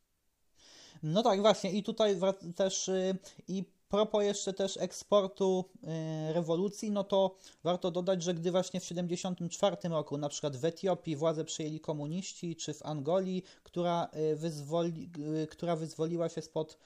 No 1.02 1.22
tak, 1.22 1.40
właśnie 1.40 1.72
i 1.72 1.82
tutaj 1.82 2.16
też 2.56 2.88
y, 2.88 3.18
i 3.48 3.64
propos 3.94 4.24
jeszcze 4.24 4.52
też 4.52 4.76
eksportu 4.76 5.64
y, 6.28 6.32
rewolucji, 6.32 6.90
no 6.90 7.04
to 7.04 7.36
warto 7.64 7.90
dodać, 7.90 8.22
że 8.22 8.34
gdy 8.34 8.50
właśnie 8.50 8.80
w 8.80 8.82
1974 8.82 9.94
roku 9.94 10.18
na 10.18 10.28
przykład 10.28 10.56
w 10.56 10.64
Etiopii 10.64 11.16
władzę 11.16 11.44
przejęli 11.44 11.80
komuniści, 11.80 12.56
czy 12.56 12.74
w 12.74 12.86
Angolii, 12.86 13.42
która, 13.62 14.08
y, 14.32 14.36
wyzwoli, 14.36 15.10
która 15.50 15.76
wyzwoliła 15.76 16.28
się 16.28 16.42
spod 16.42 16.78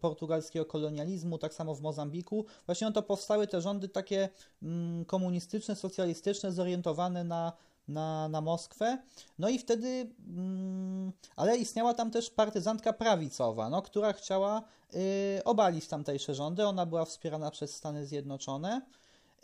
portugalskiego 0.00 0.64
kolonializmu, 0.64 1.38
tak 1.38 1.54
samo 1.54 1.74
w 1.74 1.80
Mozambiku. 1.80 2.44
Właśnie 2.66 2.86
no 2.86 2.92
to 2.92 3.02
powstały 3.02 3.46
te 3.46 3.60
rządy 3.60 3.88
takie 3.88 4.28
mm, 4.62 5.04
komunistyczne, 5.04 5.76
socjalistyczne, 5.76 6.52
zorientowane 6.52 7.24
na 7.24 7.52
na, 7.88 8.28
na 8.28 8.40
Moskwę. 8.40 8.98
No 9.38 9.48
i 9.48 9.58
wtedy, 9.58 10.10
mm, 10.28 11.12
ale 11.36 11.56
istniała 11.56 11.94
tam 11.94 12.10
też 12.10 12.30
partyzantka 12.30 12.92
prawicowa, 12.92 13.70
no, 13.70 13.82
która 13.82 14.12
chciała 14.12 14.62
y, 14.94 15.44
obalić 15.44 15.88
tamtejsze 15.88 16.34
rządy. 16.34 16.66
Ona 16.66 16.86
była 16.86 17.04
wspierana 17.04 17.50
przez 17.50 17.74
Stany 17.74 18.06
Zjednoczone. 18.06 18.82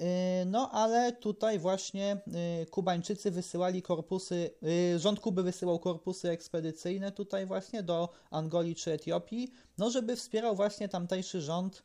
Y, 0.00 0.46
no, 0.46 0.70
ale 0.70 1.12
tutaj 1.12 1.58
właśnie 1.58 2.16
y, 2.62 2.66
Kubańczycy 2.66 3.30
wysyłali 3.30 3.82
korpusy, 3.82 4.50
y, 4.94 4.98
rząd 4.98 5.20
Kuby 5.20 5.42
wysyłał 5.42 5.78
korpusy 5.78 6.30
ekspedycyjne 6.30 7.12
tutaj 7.12 7.46
właśnie 7.46 7.82
do 7.82 8.08
Angolii 8.30 8.74
czy 8.74 8.92
Etiopii, 8.92 9.52
no, 9.78 9.90
żeby 9.90 10.16
wspierał 10.16 10.56
właśnie 10.56 10.88
tamtejszy 10.88 11.40
rząd 11.40 11.82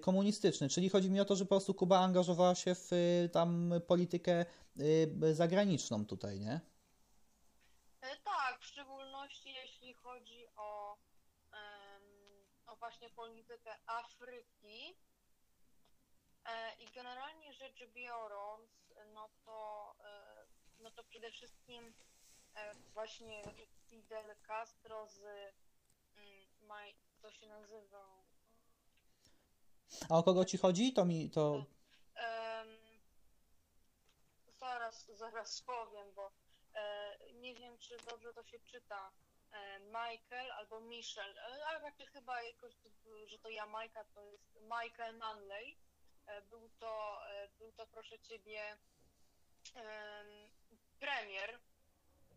komunistyczny. 0.00 0.68
Czyli 0.68 0.88
chodzi 0.88 1.10
mi 1.10 1.20
o 1.20 1.24
to, 1.24 1.36
że 1.36 1.44
po 1.44 1.48
prostu 1.48 1.74
Kuba 1.74 1.98
angażowała 1.98 2.54
się 2.54 2.74
w 2.74 2.92
y, 2.92 3.28
tam 3.32 3.72
politykę 3.86 4.44
y, 4.80 5.34
zagraniczną 5.34 6.06
tutaj, 6.06 6.40
nie? 6.40 6.60
E, 8.00 8.16
tak, 8.24 8.60
w 8.60 8.64
szczególności 8.64 9.52
jeśli 9.52 9.94
chodzi 9.94 10.46
o, 10.56 10.96
o 12.66 12.76
właśnie 12.76 13.10
politykę 13.10 13.70
Afryki. 13.86 14.96
E, 16.44 16.74
I 16.78 16.86
generalnie 16.94 17.52
rzecz 17.52 17.84
biorąc, 17.94 18.70
no 19.14 19.28
to, 19.44 19.94
e, 20.04 20.46
no 20.82 20.90
to 20.90 21.04
przede 21.04 21.30
wszystkim 21.30 21.92
właśnie 22.94 23.42
Fidel 23.88 24.36
Castro 24.46 25.06
z, 25.06 25.20
mm, 26.16 26.92
to 27.22 27.30
się 27.30 27.46
nazywa, 27.46 28.25
a 30.08 30.18
o 30.18 30.22
kogo 30.22 30.44
ci 30.44 30.58
chodzi? 30.58 30.92
To 30.92 31.04
mi 31.04 31.30
to. 31.30 31.52
Um, 31.52 31.66
zaraz, 34.60 35.06
zaraz 35.06 35.62
powiem, 35.62 36.14
bo 36.14 36.32
e, 36.74 37.16
nie 37.32 37.54
wiem, 37.54 37.78
czy 37.78 37.96
dobrze 38.10 38.34
to 38.34 38.44
się 38.44 38.60
czyta. 38.60 39.12
E, 39.52 39.80
Michael 39.80 40.52
albo 40.52 40.80
Michel, 40.80 41.38
ale 41.38 41.78
raczej 41.80 42.06
chyba 42.06 42.42
jakoś, 42.42 42.74
że 43.26 43.38
to 43.38 43.50
Jamajka 43.50 44.04
to 44.04 44.24
jest 44.24 44.60
Michael 44.60 45.16
Manley. 45.16 45.76
Był 46.50 46.70
to, 46.78 47.18
był 47.58 47.72
to 47.72 47.86
proszę 47.86 48.18
ciebie 48.18 48.76
premier. 50.98 51.60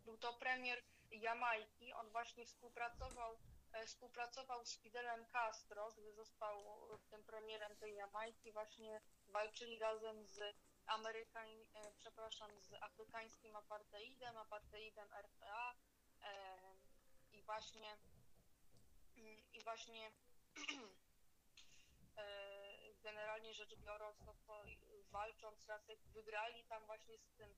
Był 0.05 0.17
to 0.17 0.33
premier 0.33 0.83
Jamajki. 1.11 1.93
On 1.93 2.09
właśnie 2.09 2.45
współpracował 2.45 3.37
współpracował 3.85 4.65
z 4.65 4.77
Fidelem 4.77 5.25
Castro, 5.25 5.91
gdy 5.97 6.13
został 6.13 6.63
tym 7.09 7.23
premierem 7.23 7.75
tej 7.75 7.95
Jamajki, 7.95 8.51
właśnie 8.51 9.01
walczyli 9.27 9.79
razem 9.79 10.27
z 10.27 10.39
Amerykań, 10.85 11.49
e, 11.49 11.91
przepraszam, 11.97 12.61
z 12.61 12.73
afrykańskim 12.73 13.55
apartheidem, 13.55 14.37
apartheidem 14.37 15.13
RPA 15.13 15.75
e, 16.23 16.57
i 17.31 17.43
właśnie 17.43 17.97
i 19.53 19.63
właśnie 19.63 20.11
generalnie 23.03 23.53
rzecz 23.53 23.75
biorąc, 23.75 24.17
no 24.25 24.33
to 24.47 24.63
walcząc 25.11 25.67
raz 25.67 25.87
jak 25.87 25.99
wygrali 25.99 26.63
tam 26.63 26.85
właśnie 26.85 27.17
z 27.17 27.31
tym 27.37 27.55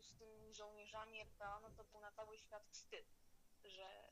z 0.00 0.18
tymi 0.18 0.54
żołnierzami 0.54 1.20
RPA, 1.20 1.60
no 1.60 1.70
to 1.70 1.84
był 1.84 2.00
na 2.00 2.12
cały 2.12 2.38
świat 2.38 2.68
wstyd, 2.70 3.06
że 3.64 4.10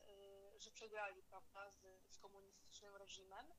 że 0.63 0.71
przegrali, 0.71 1.23
prawda, 1.23 1.71
z, 1.71 1.81
z 2.13 2.17
komunistycznym 2.17 2.95
reżimem. 2.95 3.53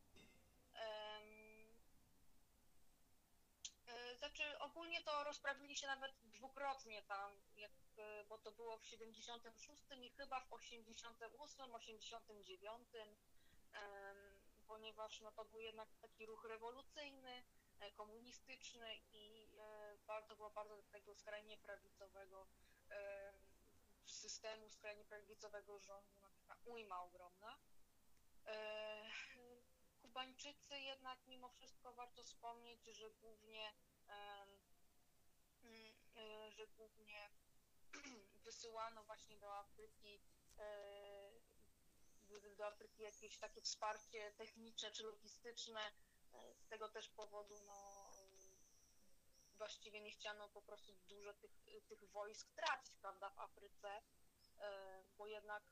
E, 3.87 4.17
znaczy 4.17 4.59
ogólnie 4.59 5.03
to 5.03 5.25
rozprawili 5.25 5.77
się 5.77 5.87
nawet 5.87 6.13
dwukrotnie 6.23 7.03
tam, 7.03 7.33
jak, 7.57 7.73
e, 7.97 8.25
bo 8.25 8.39
to 8.39 8.53
było 8.53 8.79
w 8.79 8.87
76 8.87 9.85
i 10.01 10.11
chyba 10.11 10.41
w 10.41 10.53
88, 10.53 11.75
89, 11.75 12.89
ponieważ 14.67 15.21
no, 15.21 15.33
to 15.33 15.45
był 15.45 15.61
jednak 15.61 15.89
taki 16.01 16.27
ruch 16.27 16.45
rewolucyjny, 16.45 17.45
e, 17.81 17.93
komunistyczny 17.93 18.97
i 19.13 19.49
to 20.29 20.37
było 20.37 20.51
bardzo 20.51 20.83
tego 20.83 21.15
skrajnie 21.15 21.59
prawicowego 21.59 22.47
systemu, 24.13 24.69
skrajnie 24.69 25.05
prawicowego 25.05 25.79
rządu 25.79 26.21
taka 26.21 26.61
ujma 26.65 27.03
ogromna. 27.03 27.59
E, 28.47 29.11
Kubańczycy 30.03 30.81
jednak 30.81 31.19
mimo 31.27 31.49
wszystko 31.49 31.93
warto 31.93 32.23
wspomnieć, 32.23 32.85
że 32.85 33.11
głównie, 33.11 33.73
mm, 35.63 35.95
e, 36.17 36.51
że 36.53 36.67
głównie 36.67 37.31
wysyłano 38.45 39.05
właśnie 39.05 39.39
do 39.39 39.59
Afryki 39.59 40.21
e, 40.59 41.05
do 42.57 42.67
Afryki 42.67 43.03
jakieś 43.03 43.39
takie 43.39 43.61
wsparcie 43.61 44.33
techniczne 44.33 44.93
czy 44.93 45.03
logistyczne. 45.03 45.93
Z 46.57 46.67
tego 46.69 46.89
też 46.89 47.09
powodu 47.09 47.61
no, 47.67 48.11
właściwie 49.59 50.01
nie 50.01 50.11
chciano 50.11 50.49
po 50.49 50.63
prostu 50.63 50.93
dużo 51.09 51.35
tych, 51.35 51.51
tych 51.89 52.11
wojsk 52.11 52.53
tracić 52.55 52.97
prawda, 52.97 53.31
w 53.31 53.39
Afryce, 53.39 54.03
bo 55.19 55.27
jednak 55.27 55.63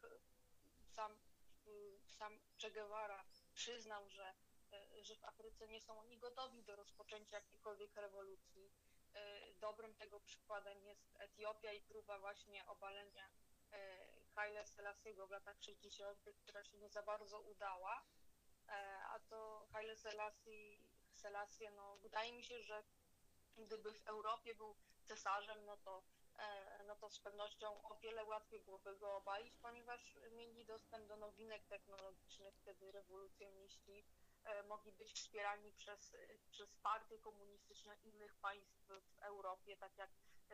sam, 0.92 1.18
y, 1.66 2.00
sam 2.06 2.40
Che 2.60 2.70
Guevara 2.70 3.24
przyznał, 3.54 4.08
że, 4.08 4.34
y, 4.72 5.04
że 5.04 5.16
w 5.16 5.24
Afryce 5.24 5.68
nie 5.68 5.80
są 5.80 6.00
oni 6.00 6.18
gotowi 6.18 6.64
do 6.64 6.76
rozpoczęcia 6.76 7.36
jakiejkolwiek 7.36 7.96
rewolucji. 7.96 8.72
Dobrym 9.60 9.94
tego 9.94 10.20
przykładem 10.20 10.84
jest 10.84 11.16
Etiopia 11.18 11.72
i 11.72 11.82
próba 11.82 12.18
właśnie 12.18 12.66
obalenia 12.66 13.30
Haile 14.34 14.66
Selassiego 14.66 15.26
w 15.26 15.30
latach 15.30 15.62
60., 15.62 16.18
która 16.42 16.64
się 16.64 16.78
nie 16.78 16.90
za 16.90 17.02
bardzo 17.02 17.40
udała. 17.40 18.02
A 19.08 19.18
to 19.28 19.66
Haile 19.72 19.96
Selassie, 19.96 20.78
Selassie 21.14 21.70
no, 21.70 21.96
wydaje 21.96 22.32
mi 22.32 22.44
się, 22.44 22.62
że 22.62 22.84
gdyby 23.58 23.92
w 23.92 24.06
Europie 24.06 24.54
był 24.54 24.76
cesarzem, 25.06 25.64
no 25.64 25.76
to 25.76 26.02
E, 26.38 26.84
no 26.86 26.96
to 26.96 27.10
z 27.10 27.18
pewnością 27.20 27.82
o 27.82 27.94
wiele 27.98 28.24
łatwiej 28.24 28.60
byłoby 28.60 28.96
go 28.96 29.16
obalić, 29.16 29.56
ponieważ 29.62 30.16
mieli 30.32 30.64
dostęp 30.64 31.08
do 31.08 31.16
nowinek 31.16 31.64
technologicznych, 31.66 32.54
wtedy 32.56 32.92
rewolucjoniści 32.92 34.04
e, 34.44 34.62
mogli 34.62 34.92
być 34.92 35.12
wspierani 35.12 35.72
przez, 35.72 36.16
przez 36.50 36.74
partie 36.76 37.18
komunistyczne 37.18 37.96
innych 37.96 38.34
państw 38.36 38.86
w 38.88 39.18
Europie, 39.22 39.76
tak 39.76 39.98
jak 39.98 40.10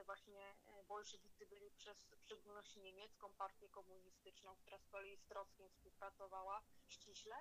właśnie 0.06 0.54
bolszewicy 0.88 1.46
byli 1.46 1.70
przez 1.70 2.04
w 2.10 2.20
szczególności 2.24 2.80
niemiecką 2.80 3.34
partię 3.34 3.68
komunistyczną, 3.68 4.56
która 4.56 4.78
z 4.78 4.86
kolei 4.86 5.16
z 5.16 5.26
Trockiem 5.26 5.68
współpracowała 5.70 6.62
ściśle. 6.86 7.36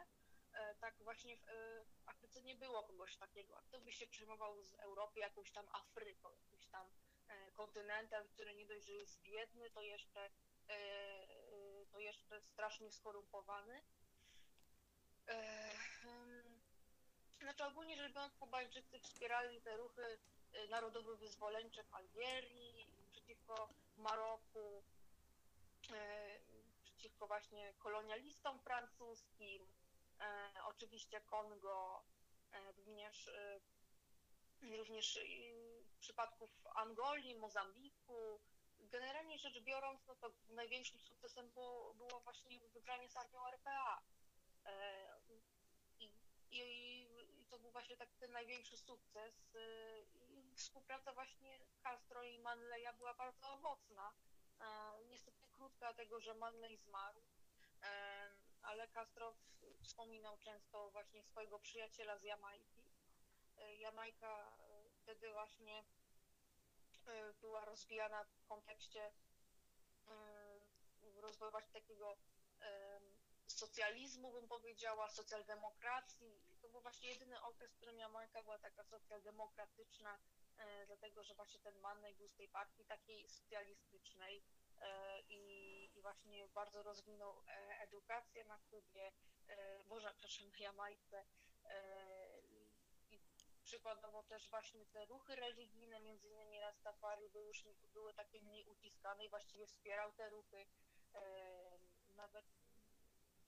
E, 0.58 0.76
tak 0.76 1.04
właśnie 1.04 1.38
w 1.38 2.10
Afryce 2.10 2.42
nie 2.42 2.56
było 2.56 2.84
kogoś 2.84 3.18
takiego. 3.18 3.62
Kto 3.68 3.80
by 3.80 3.92
się 3.92 4.08
przejmował 4.08 4.64
z 4.64 4.74
Europy 4.74 5.20
jakąś 5.20 5.52
tam 5.52 5.66
Afryką, 5.72 6.30
jakimś 6.32 6.68
tam 6.68 6.88
E, 7.28 7.52
kontynentem, 7.52 8.28
który 8.28 8.56
nie 8.56 8.66
dość, 8.66 8.86
że 8.86 8.94
jest 8.94 9.22
biedny, 9.22 9.70
to 9.72 9.82
jeszcze, 9.82 10.30
e, 10.70 10.74
e, 10.74 11.86
to 11.92 12.00
jeszcze 12.00 12.42
strasznie 12.42 12.92
skorumpowany. 12.92 13.82
Znaczy 17.42 17.66
ogólnie 17.66 17.98
rzecz 17.98 18.14
biorąc, 18.14 18.36
Kubańczycy 18.36 19.00
wspierali 19.00 19.62
te 19.62 19.78
ruchy 19.78 20.18
narodowo-wyzwoleńcze 20.70 21.84
w 21.84 21.94
Algierii, 21.94 22.88
przeciwko 23.12 23.70
Maroku, 23.98 24.84
przeciwko 26.84 27.28
właśnie 27.28 27.74
kolonialistom 27.80 28.60
francuskim, 28.60 29.68
oczywiście 30.66 31.22
Kongo, 31.22 32.04
również, 32.78 33.32
również 34.78 35.20
przypadków 36.00 36.68
Angolii, 36.76 37.36
Mozambiku. 37.36 38.40
Generalnie 38.80 39.38
rzecz 39.40 39.60
biorąc, 39.60 40.08
no 40.08 40.16
to 40.16 40.34
największym 40.50 41.00
sukcesem 41.00 41.50
było, 41.50 41.94
było 41.94 42.20
właśnie 42.20 42.60
wygranie 42.60 43.10
z 43.10 43.18
armią 43.18 43.48
RPA. 43.48 44.02
I, 46.00 46.14
i, 46.52 46.62
I 47.42 47.46
to 47.50 47.60
był 47.60 47.72
właśnie 47.72 47.98
tak 47.98 48.10
ten 48.20 48.32
największy 48.32 48.78
sukces. 48.78 49.56
I 50.30 50.54
współpraca 50.56 51.14
właśnie 51.14 51.60
Castro 51.84 52.24
i 52.24 52.40
Manleya 52.40 52.94
była 52.98 53.14
bardzo 53.14 53.54
owocna. 53.54 54.14
Niestety 55.06 55.48
krótka, 55.52 55.80
dlatego 55.80 56.20
że 56.20 56.34
Manley 56.34 56.78
zmarł 56.78 57.22
ale 58.62 58.88
Castro 58.88 59.36
wspominał 59.82 60.38
często 60.38 60.90
właśnie 60.90 61.24
swojego 61.24 61.60
przyjaciela 61.60 62.18
z 62.18 62.24
Jamajki. 62.24 62.84
E, 63.58 63.76
Jamajka 63.76 64.58
e, 64.60 64.90
wtedy 64.90 65.32
właśnie 65.32 65.84
e, 67.08 67.34
była 67.34 67.66
rozwijana 67.66 68.24
w 68.24 68.46
kontekście 68.46 69.12
rozwoju 71.16 71.52
takiego 71.74 72.18
socjalizmu, 73.48 74.32
bym 74.32 74.48
powiedziała, 74.48 75.10
socjaldemokracji. 75.10 76.42
To 76.62 76.70
był 76.70 76.82
właśnie 76.82 77.10
jedyny 77.10 77.42
okres, 77.42 77.72
w 77.72 77.76
którym 77.76 78.00
Jamajka 78.00 78.44
była 78.44 78.60
taka 78.60 78.84
socjaldemokratyczna, 78.84 80.20
dlatego 80.88 81.24
że 81.24 81.36
właśnie 81.36 81.60
ten 81.60 81.80
Manley 81.80 82.16
był 82.16 82.28
z 82.28 82.36
tej 82.36 82.50
partii 82.50 82.86
takiej 82.86 83.30
socjalistycznej 83.30 84.44
i, 85.30 85.92
i 85.96 86.02
właśnie 86.02 86.48
bardzo 86.48 86.84
rozwinął 86.84 87.44
edukację 87.80 88.44
na 88.44 88.58
Kubie, 88.58 89.12
Boże, 89.86 90.14
przepraszam, 90.18 90.48
na 90.48 90.66
Jamajce. 90.66 91.26
I 93.10 93.20
przykładowo 93.64 94.24
też 94.24 94.50
właśnie 94.50 94.86
te 94.86 95.06
ruchy 95.06 95.36
religijne, 95.36 96.00
między 96.00 96.28
innymi 96.28 96.60
Rastafari, 96.60 97.30
były, 97.30 97.48
już, 97.48 97.64
były 97.94 98.14
takie 98.14 98.42
mniej 98.42 98.66
uciskane 98.66 99.26
i 99.26 99.30
właściwie 99.30 99.68
wspierał 99.68 100.12
te 100.12 100.30
ruchy. 100.30 100.66
Nawet 102.16 102.46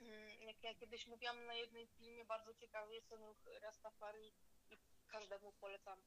mm, 0.02 0.42
jak 0.42 0.64
ja 0.64 0.76
kiedyś 0.76 1.08
mówiłam 1.08 1.46
na 1.46 1.54
jednej 1.54 1.88
filmie, 1.88 2.26
bardzo 2.26 2.54
ciekawy 2.54 2.94
jest 2.94 3.10
ten 3.10 3.24
ruch 3.24 3.38
Rastafari 3.62 4.34
i 4.70 4.78
każdemu 5.08 5.54
polecam, 5.54 6.04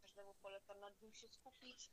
każdemu 0.00 0.34
polecam 0.34 0.80
nad 0.80 1.00
nim 1.00 1.12
się 1.12 1.28
skupić 1.28 1.90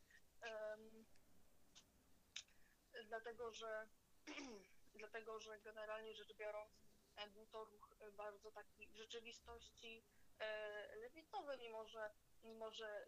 dlatego 3.04 3.52
że, 3.52 3.88
dlatego, 4.96 5.40
że 5.40 5.60
generalnie 5.60 6.14
rzecz 6.14 6.34
biorąc 6.34 6.72
e, 7.16 7.30
był 7.30 7.46
to 7.46 7.66
ruch 7.66 7.96
e, 8.00 8.12
bardzo 8.12 8.52
taki 8.52 8.88
w 8.88 8.96
rzeczywistości 8.96 10.04
e, 10.40 10.96
lewicowy, 10.96 11.58
mimo 11.58 11.86
że, 11.86 12.12
mimo 12.44 12.72
że 12.72 13.08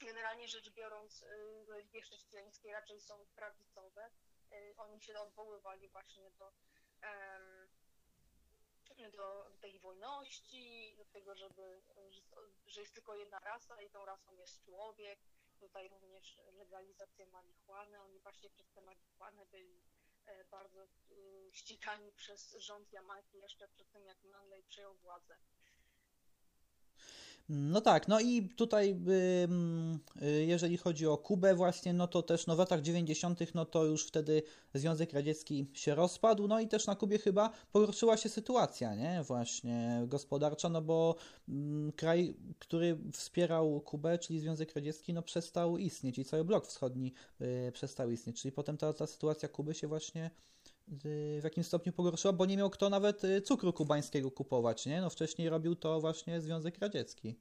generalnie 0.00 0.48
rzecz 0.48 0.70
biorąc 0.70 1.24
religie 1.68 2.02
chrześcijańskie 2.02 2.72
raczej 2.72 3.00
są 3.00 3.26
prawicowe. 3.26 4.10
Oni 4.76 5.00
się 5.00 5.20
odwoływali 5.20 5.88
właśnie 5.88 6.30
do, 6.30 6.52
do 9.16 9.50
tej 9.60 9.78
wolności, 9.78 10.94
do 10.96 11.04
tego, 11.04 11.34
żeby, 11.34 11.82
że 12.66 12.80
jest 12.80 12.94
tylko 12.94 13.14
jedna 13.14 13.38
rasa 13.38 13.82
i 13.82 13.90
tą 13.90 14.04
rasą 14.04 14.32
jest 14.32 14.64
człowiek, 14.64 15.18
tutaj 15.60 15.88
również 15.88 16.38
legalizację 16.52 17.26
marihuany. 17.26 18.00
Oni 18.00 18.20
właśnie 18.20 18.50
przez 18.50 18.70
tę 18.70 18.80
marihuanę 18.80 19.46
byli 19.46 19.82
e, 20.26 20.44
bardzo 20.44 20.82
e, 20.84 20.88
ścigani 21.52 22.12
przez 22.12 22.52
rząd 22.58 22.92
Jamajki 22.92 23.38
jeszcze 23.38 23.68
przed 23.68 23.90
tym, 23.90 24.04
jak 24.06 24.24
Manley 24.24 24.62
przejął 24.62 24.94
władzę. 24.94 25.36
No 27.48 27.80
tak, 27.80 28.08
no 28.08 28.20
i 28.20 28.48
tutaj 28.48 28.96
y, 30.22 30.44
jeżeli 30.46 30.76
chodzi 30.76 31.06
o 31.06 31.16
Kubę 31.16 31.54
właśnie, 31.54 31.92
no 31.92 32.08
to 32.08 32.22
też 32.22 32.46
no 32.46 32.56
w 32.56 32.58
latach 32.58 32.82
90. 32.82 33.54
no 33.54 33.64
to 33.64 33.84
już 33.84 34.06
wtedy 34.06 34.42
Związek 34.74 35.12
Radziecki 35.12 35.66
się 35.72 35.94
rozpadł, 35.94 36.48
no 36.48 36.60
i 36.60 36.68
też 36.68 36.86
na 36.86 36.96
Kubie 36.96 37.18
chyba 37.18 37.50
pogorszyła 37.72 38.16
się 38.16 38.28
sytuacja, 38.28 38.94
nie, 38.94 39.22
właśnie 39.22 40.04
gospodarcza, 40.06 40.68
no 40.68 40.82
bo 40.82 41.16
kraj, 41.96 42.36
który 42.58 42.98
wspierał 43.12 43.80
Kubę, 43.80 44.18
czyli 44.18 44.40
Związek 44.40 44.74
Radziecki, 44.74 45.12
no 45.12 45.22
przestał 45.22 45.78
istnieć 45.78 46.18
i 46.18 46.24
cały 46.24 46.44
blok 46.44 46.66
wschodni 46.66 47.12
y, 47.40 47.72
przestał 47.72 48.10
istnieć, 48.10 48.42
czyli 48.42 48.52
potem 48.52 48.76
ta, 48.76 48.92
ta 48.92 49.06
sytuacja 49.06 49.48
Kuby 49.48 49.74
się 49.74 49.88
właśnie 49.88 50.30
w 50.90 51.40
jakimś 51.44 51.66
stopniu 51.66 51.92
pogorszyła, 51.92 52.32
bo 52.32 52.46
nie 52.46 52.56
miał 52.56 52.70
kto 52.70 52.90
nawet 52.90 53.24
y, 53.24 53.42
cukru 53.42 53.72
kubańskiego 53.72 54.30
kupować, 54.30 54.86
nie? 54.86 55.00
No 55.00 55.10
wcześniej 55.10 55.48
robił 55.48 55.76
to 55.76 56.00
właśnie 56.00 56.40
Związek 56.40 56.78
Radziecki. 56.78 57.40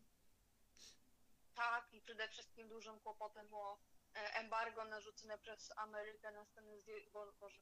Tak, 1.56 1.94
i 1.94 2.02
przede 2.02 2.28
wszystkim 2.28 2.70
dużym 2.70 3.00
kłopotem 3.00 3.48
było 3.48 3.80
e, 4.16 4.34
embargo 4.34 4.86
narzucone 4.86 5.38
przez 5.38 5.72
Amerykę 5.78 6.32
na 6.32 6.46
Stany, 6.46 6.78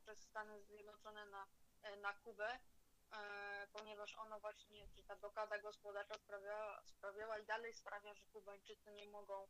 przez 0.02 0.20
Stany 0.20 0.64
Zjednoczone 0.64 1.26
na, 1.26 1.48
e, 1.84 1.98
na 1.98 2.14
Kubę, 2.14 2.50
e, 2.50 3.68
ponieważ 3.74 4.16
ono 4.16 4.40
właśnie, 4.40 4.88
czy 4.96 5.04
ta 5.04 5.16
blokada 5.16 5.60
gospodarcza 5.60 6.18
sprawiała, 6.18 6.82
sprawiała 6.86 7.40
i 7.40 7.46
dalej 7.46 7.74
sprawia, 7.74 8.14
że 8.14 8.26
Kubańczycy 8.34 8.94
nie 8.94 9.08
mogą 9.08 9.48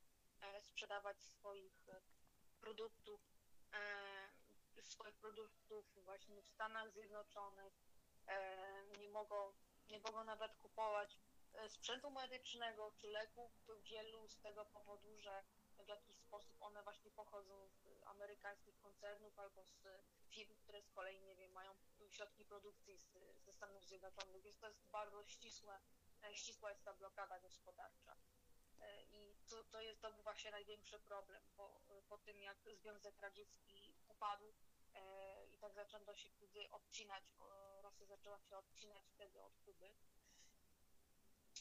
sprzedawać 0.59 1.23
swoich 1.23 1.85
produktów 2.59 3.21
swoich 4.87 5.15
produktów 5.15 5.85
właśnie 6.05 6.41
w 6.41 6.47
Stanach 6.47 6.91
Zjednoczonych, 6.91 7.73
e, 8.27 8.97
nie 8.99 9.09
mogą, 9.09 9.53
nie 9.89 9.99
mogą 9.99 10.23
nawet 10.23 10.55
kupować 10.55 11.19
e, 11.53 11.69
sprzętu 11.69 12.11
medycznego 12.11 12.91
czy 12.97 13.07
leków 13.07 13.51
wielu 13.83 14.27
z 14.27 14.39
tego 14.39 14.65
powodu, 14.65 15.17
że 15.17 15.43
w 15.85 15.87
jakiś 15.87 16.17
sposób 16.17 16.61
one 16.61 16.83
właśnie 16.83 17.11
pochodzą 17.11 17.69
z 17.69 18.03
amerykańskich 18.05 18.77
koncernów 18.77 19.39
albo 19.39 19.65
z 19.65 19.87
firm, 20.29 20.55
które 20.55 20.81
z 20.81 20.89
kolei, 20.89 21.21
nie 21.21 21.35
wiem, 21.35 21.51
mają 21.51 21.75
środki 22.09 22.45
produkcji 22.45 22.97
z, 22.97 23.07
ze 23.45 23.53
Stanów 23.53 23.85
Zjednoczonych, 23.85 24.41
więc 24.41 24.59
to 24.59 24.67
jest 24.67 24.85
bardzo 24.85 25.23
ścisłe, 25.23 25.79
e, 26.23 26.35
ścisła 26.35 26.69
jest 26.69 26.83
ta 26.83 26.93
blokada 26.93 27.39
gospodarcza. 27.39 28.15
I 29.11 29.35
to, 29.49 29.63
to, 29.63 29.81
jest, 29.81 30.01
to 30.01 30.11
był 30.11 30.23
właśnie 30.23 30.51
największy 30.51 30.99
problem 30.99 31.41
po, 31.57 31.81
po 32.09 32.17
tym, 32.17 32.41
jak 32.41 32.57
Związek 32.75 33.19
Radziecki 33.21 33.93
upadł, 34.07 34.53
i 35.51 35.57
tak 35.57 35.73
zaczęto 35.73 36.15
się 36.15 36.29
Kuby 36.29 36.69
odcinać, 36.71 37.23
Rosja 37.81 38.05
zaczęła 38.05 38.39
się 38.39 38.57
odcinać 38.57 39.03
wtedy 39.09 39.41
od 39.41 39.57
Kuby. 39.57 39.95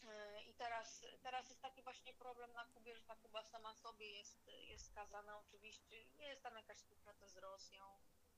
E, 0.09 0.43
I 0.43 0.55
teraz, 0.55 1.07
teraz 1.23 1.49
jest 1.49 1.63
taki 1.63 1.83
właśnie 1.83 2.15
problem 2.15 2.53
na 2.53 2.65
Kubie, 2.65 2.97
że 2.97 3.03
ta 3.03 3.17
Kuba 3.17 3.43
sama 3.43 3.75
sobie 3.75 4.11
jest, 4.11 4.47
jest 4.47 4.87
skazana. 4.87 5.39
Oczywiście 5.39 6.05
nie 6.19 6.29
jest 6.29 6.43
tam 6.43 6.57
jakaś 6.57 6.77
współpraca 6.77 7.29
z 7.29 7.37
Rosją. 7.37 7.85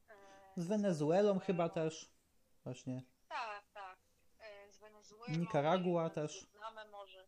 E, 0.09 0.15
z 0.57 0.67
Wenezuelą 0.67 1.39
chyba 1.39 1.69
też. 1.69 2.11
Właśnie. 2.65 3.03
Tak, 3.29 3.65
tak. 3.73 3.99
Z 4.71 4.79
Wenezuelą. 4.79 5.39
Nikaragua 5.39 6.11
też. 6.11 6.41
Znamy 6.41 6.85
może. 6.91 7.27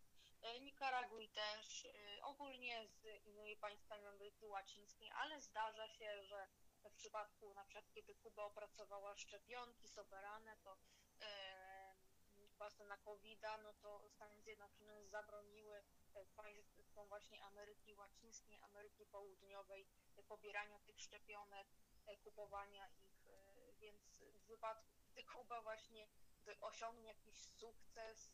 Nikaragui 0.60 1.28
też. 1.28 1.86
Ogólnie 2.22 2.88
z 2.88 3.26
innymi 3.26 3.56
państwami 3.56 4.06
Ameryki 4.06 4.46
Łacińskiej, 4.46 5.10
ale 5.10 5.40
zdarza 5.40 5.88
się, 5.88 6.22
że 6.22 6.48
w 6.90 6.94
przypadku 6.94 7.54
na 7.54 7.64
przykład 7.64 7.90
kiedy 7.94 8.14
Kuba 8.14 8.44
opracowała 8.44 9.16
szczepionki 9.16 9.88
soberane, 9.88 10.56
to 10.56 10.76
właśnie 12.58 12.86
na 12.86 12.96
covid 12.96 13.42
no 13.62 13.72
to 13.72 14.08
Stany 14.08 14.40
Zjednoczone 14.42 15.06
zabroniły 15.06 15.76
e, 16.14 16.26
państwom 16.26 17.08
właśnie 17.08 17.44
Ameryki 17.44 17.94
Łacińskiej, 17.94 18.60
Ameryki 18.62 19.06
Południowej 19.06 19.86
e, 20.16 20.22
pobierania 20.22 20.78
tych 20.78 21.00
szczepionek, 21.00 21.66
e, 22.06 22.16
kupowania 22.16 22.88
ich, 22.88 23.18
więc 23.80 24.18
w 24.18 24.46
wypadku, 24.46 24.88
gdy 25.12 25.24
Kuba 25.24 25.62
właśnie 25.62 26.08
osiągnie 26.60 27.08
jakiś 27.08 27.42
sukces 27.42 28.32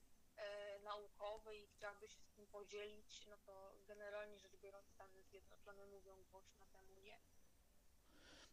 naukowy 0.83 1.57
i 1.57 1.67
chciałaby 1.67 2.09
się 2.09 2.23
z 2.23 2.31
tym 2.31 2.47
podzielić, 2.47 3.27
no 3.27 3.37
to 3.37 3.75
generalnie 3.87 4.39
rzecz 4.39 4.57
biorąc 4.57 4.89
Stany 4.91 5.23
Zjednoczone 5.23 5.87
mówią 5.87 6.25
głośno 6.25 6.67
temu 6.67 6.95
nie. 6.95 7.19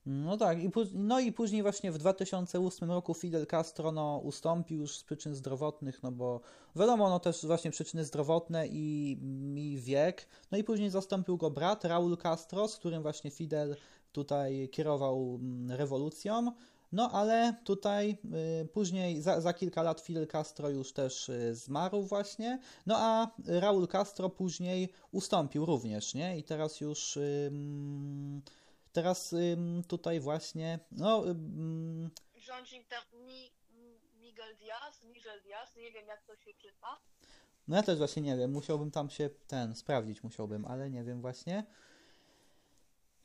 No 0.05 0.37
tak, 0.37 0.63
i 0.63 0.71
no 0.93 1.19
i 1.19 1.31
później 1.31 1.61
właśnie 1.61 1.91
w 1.91 1.97
2008 1.97 2.91
roku 2.91 3.13
Fidel 3.13 3.47
Castro 3.47 3.91
no, 3.91 4.21
ustąpił 4.23 4.79
już 4.79 4.97
z 4.97 5.03
przyczyn 5.03 5.35
zdrowotnych, 5.35 6.03
no 6.03 6.11
bo 6.11 6.41
wiadomo, 6.75 7.09
no 7.09 7.19
też 7.19 7.45
właśnie 7.45 7.71
przyczyny 7.71 8.05
zdrowotne 8.05 8.67
i, 8.67 9.17
i 9.55 9.79
wiek. 9.79 10.27
No 10.51 10.57
i 10.57 10.63
później 10.63 10.89
zastąpił 10.89 11.37
go 11.37 11.49
brat 11.49 11.85
Raul 11.85 12.17
Castro, 12.17 12.67
z 12.67 12.77
którym 12.77 13.01
właśnie 13.01 13.31
Fidel 13.31 13.75
tutaj 14.11 14.69
kierował 14.71 15.39
mm, 15.41 15.71
rewolucją. 15.71 16.51
No 16.91 17.11
ale 17.11 17.55
tutaj 17.63 18.17
y, 18.63 18.67
później 18.67 19.21
za, 19.21 19.41
za, 19.41 19.53
kilka 19.53 19.83
lat 19.83 20.01
Fidel 20.01 20.27
Castro 20.27 20.69
już 20.69 20.93
też 20.93 21.29
y, 21.29 21.55
zmarł 21.55 22.03
właśnie. 22.03 22.59
No 22.85 22.95
a 22.97 23.27
Raul 23.45 23.87
Castro 23.87 24.29
później 24.29 24.89
ustąpił 25.11 25.65
również, 25.65 26.13
nie? 26.13 26.37
I 26.37 26.43
teraz 26.43 26.81
już 26.81 27.17
y, 27.17 27.51
Teraz 28.93 29.35
tutaj 29.87 30.19
właśnie, 30.19 30.79
no... 30.91 31.27
Ym, 31.27 32.11
Rządzi 32.35 32.85
tam 32.85 33.03
Diaz, 34.61 35.03
Miguel 35.03 35.41
Diaz, 35.41 35.75
nie 35.75 35.91
wiem 35.91 36.07
jak 36.07 36.23
to 36.23 36.35
się 36.35 36.53
czyta. 36.53 36.99
No 37.67 37.75
ja 37.77 37.83
też 37.83 37.97
właśnie 37.97 38.21
nie 38.21 38.37
wiem, 38.37 38.51
musiałbym 38.51 38.91
tam 38.91 39.09
się 39.09 39.29
ten 39.47 39.75
sprawdzić 39.75 40.23
musiałbym, 40.23 40.65
ale 40.65 40.89
nie 40.89 41.03
wiem 41.03 41.21
właśnie. 41.21 41.63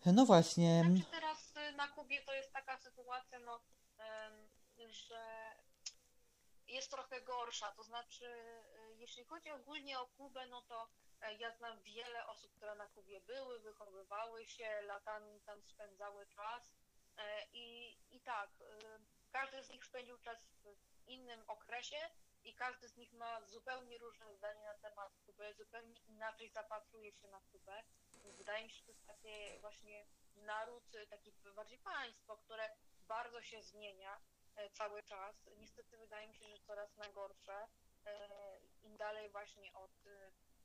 No 0.07 0.27
właśnie. 0.27 0.83
Znaczy 0.87 1.11
teraz 1.11 1.57
y, 1.57 1.77
na 1.77 1.89
Kubie 1.89 2.23
to 2.23 2.35
jest 2.35 2.53
taka 2.53 2.79
sytuacja, 2.79 3.39
no, 3.39 3.61
że 4.91 5.23
jest 6.67 6.91
trochę 6.91 7.21
gorsza. 7.23 7.73
To 7.73 7.83
znaczy, 7.83 8.25
y, 8.25 8.97
jeśli 8.99 9.25
chodzi 9.25 9.51
ogólnie 9.51 10.01
o 10.01 10.07
Kubę, 10.07 10.47
no 10.47 10.63
to 10.63 10.89
ja 11.39 11.51
znam 11.51 11.83
wiele 11.83 12.27
osób, 12.27 12.53
które 12.53 12.75
na 12.75 12.87
Kubie 12.87 13.21
były, 13.21 13.61
wychowywały 13.61 14.47
się, 14.47 14.83
latami 14.83 15.41
tam 15.41 15.63
spędzały 15.63 16.27
czas. 16.27 16.77
E, 17.19 17.47
I, 17.53 17.97
i 18.11 18.21
tak, 18.21 18.51
y, 18.61 18.65
każdy 19.33 19.63
z 19.63 19.71
nich 19.71 19.85
spędził 19.85 20.19
czas 20.19 20.39
w 20.65 21.09
innym 21.09 21.45
okresie 21.47 21.97
i 22.45 22.55
każdy 22.55 22.89
z 22.89 22.97
nich 22.97 23.13
ma 23.13 23.47
zupełnie 23.47 23.99
różne 23.99 24.35
zdanie 24.35 24.65
na 24.65 24.75
temat 24.75 25.13
Kuby, 25.27 25.55
zupełnie 25.55 26.01
inaczej 26.01 26.51
zapatruje 26.51 27.13
się 27.13 27.29
na 27.29 27.41
Kubę. 27.41 27.83
Wydaje 28.37 28.65
mi 28.65 28.71
się, 28.71 28.77
że 28.77 28.85
to 28.85 28.93
jest 28.93 29.07
takie 29.07 29.61
właśnie 29.61 30.07
naród, 30.37 30.95
y, 30.95 31.07
taki 31.07 31.33
bardziej 31.57 31.79
państwo, 31.79 32.37
które 32.37 32.71
bardzo 33.09 33.43
się 33.43 33.63
zmienia 33.63 34.21
e, 34.57 34.71
cały 34.71 35.03
czas. 35.03 35.49
Niestety 35.59 35.99
wydaje 35.99 36.29
mi 36.29 36.35
się, 36.35 36.49
że 36.49 36.59
coraz 36.59 36.97
na 36.97 37.09
gorsze. 37.09 37.69
E, 38.07 38.29
Im 38.83 38.97
dalej 38.97 39.31
właśnie 39.31 39.73
od, 39.75 40.07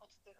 od 0.01 0.15
tych 0.23 0.37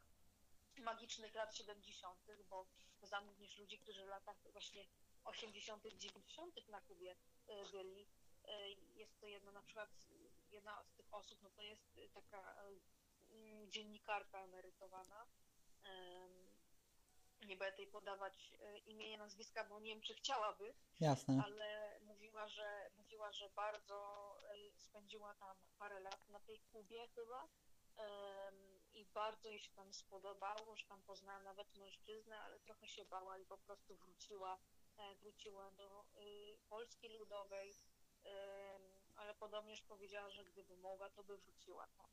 magicznych 0.77 1.35
lat 1.35 1.55
70., 1.55 2.19
bo 2.49 2.65
znam 3.03 3.27
również 3.27 3.57
ludzi, 3.57 3.77
którzy 3.79 4.05
w 4.05 4.07
latach 4.09 4.37
właśnie 4.51 4.85
80., 5.23 5.83
90. 5.97 6.67
na 6.69 6.81
Kubie 6.81 7.11
y, 7.49 7.71
byli. 7.71 8.07
E, 8.45 8.69
Jest 8.71 9.19
to 9.19 9.27
jedna 9.27 9.51
na 9.51 9.61
przykład, 9.61 9.89
jedna 10.51 10.83
z 10.83 10.93
tych 10.93 11.13
osób, 11.13 11.41
no 11.41 11.49
to 11.49 11.61
jest 11.61 11.99
taka 12.13 12.55
mm, 13.31 13.71
dziennikarka 13.71 14.39
emerytowana. 14.43 15.27
Em, 15.83 16.51
Nie 17.41 17.57
będę 17.57 17.81
jej 17.83 17.91
podawać 17.91 18.53
e, 18.61 18.77
imienia, 18.77 19.17
nazwiska, 19.17 19.63
bo 19.63 19.79
nie 19.79 19.89
wiem, 19.93 20.01
czy 20.01 20.13
chciałaby, 20.13 20.73
Jasne. 20.99 21.43
ale 21.45 21.99
mówiła, 22.01 22.47
że 22.47 22.91
mówiła, 22.97 23.31
że 23.31 23.49
bardzo 23.49 23.97
e, 24.43 24.79
spędziła 24.79 25.33
tam 25.35 25.57
parę 25.79 25.99
lat 25.99 26.29
na 26.29 26.39
tej 26.39 26.59
Kubie 26.59 27.07
chyba 27.07 27.47
i 28.93 29.05
bardzo 29.05 29.49
jej 29.49 29.59
się 29.59 29.71
tam 29.71 29.93
spodobało, 29.93 30.75
że 30.75 30.85
tam 30.85 31.01
poznała 31.01 31.39
nawet 31.39 31.75
mężczyznę, 31.75 32.39
ale 32.39 32.59
trochę 32.59 32.87
się 32.87 33.05
bała 33.05 33.37
i 33.37 33.45
po 33.45 33.57
prostu 33.57 33.95
wróciła, 33.95 34.57
e, 34.97 35.15
wróciła 35.15 35.71
do 35.71 36.05
y, 36.21 36.57
Polski 36.69 37.09
Ludowej, 37.09 37.75
em, 38.23 38.81
ale 39.15 39.33
podobnież 39.33 39.81
powiedziała, 39.81 40.29
że 40.29 40.45
gdyby 40.45 40.77
mogła, 40.77 41.09
to 41.09 41.23
by 41.23 41.37
wróciła 41.37 41.87
tam. 41.87 42.07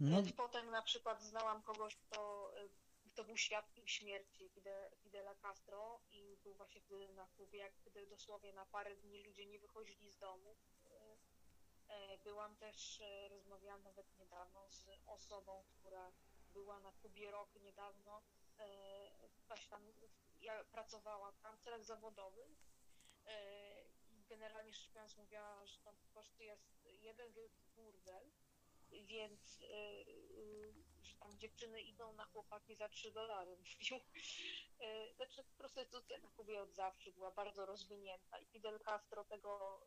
No, 0.00 0.18
E, 0.18 0.32
Potem 0.36 0.70
na 0.70 0.82
przykład 0.82 1.22
znałam 1.22 1.62
kogoś, 1.62 1.96
kto, 1.96 2.52
y, 2.58 2.70
kto 3.12 3.24
był 3.24 3.36
świadkiem 3.36 3.88
śmierci 3.88 4.48
Fide, 4.48 4.90
Fidela 5.02 5.34
Castro 5.34 6.00
i 6.10 6.36
był 6.42 6.54
właśnie 6.54 6.80
wtedy 6.80 7.08
na 7.08 7.26
Kubie, 7.26 7.58
jak 7.58 7.72
gdy 7.86 8.06
dosłownie 8.06 8.52
na 8.52 8.66
parę 8.66 8.96
dni 8.96 9.22
ludzie 9.24 9.46
nie 9.46 9.58
wychodzili 9.58 10.10
z 10.10 10.18
domu. 10.18 10.56
E, 11.92 12.18
Byłam 12.18 12.56
też, 12.56 13.00
e, 13.00 13.28
rozmawiałam 13.28 13.82
nawet 13.82 14.18
niedawno 14.18 14.70
z 14.70 14.86
osobą, 15.06 15.64
która 15.68 16.12
była 16.52 16.80
na 16.80 16.92
Kubie 16.92 17.30
rok 17.30 17.54
niedawno. 17.54 18.22
Właśnie 19.48 19.70
tam, 19.70 19.92
ja 20.40 20.64
pracowała 20.64 21.32
tam 21.32 21.56
w 21.56 21.60
celach 21.60 21.84
zawodowych. 21.84 22.50
e, 23.26 23.84
i 24.10 24.24
Generalnie 24.24 24.72
rzecz 24.72 24.90
biorąc 24.90 25.16
mówiła, 25.16 25.66
że 25.66 25.78
tam 25.80 25.96
po 25.96 26.06
prostu 26.06 26.42
jest 26.42 26.84
jeden 26.84 27.32
wielki 27.32 27.66
burdel 27.76 28.32
więc 28.92 29.62
że 31.02 31.16
tam 31.16 31.38
dziewczyny 31.38 31.80
idą 31.80 32.12
na 32.12 32.24
chłopaki 32.24 32.74
za 32.76 32.88
3 32.88 33.12
dolary, 33.12 33.56
mówił. 33.60 33.96
Y, 34.82 35.14
Znaczy 35.16 35.44
prostytucja 35.58 36.18
na 36.18 36.30
Kubie 36.30 36.62
od 36.62 36.74
zawsze 36.74 37.12
była 37.12 37.30
bardzo 37.30 37.66
rozwinięta 37.66 38.38
i 38.38 38.46
Fidel 38.46 38.80
Castro 38.80 39.24
tego, 39.24 39.80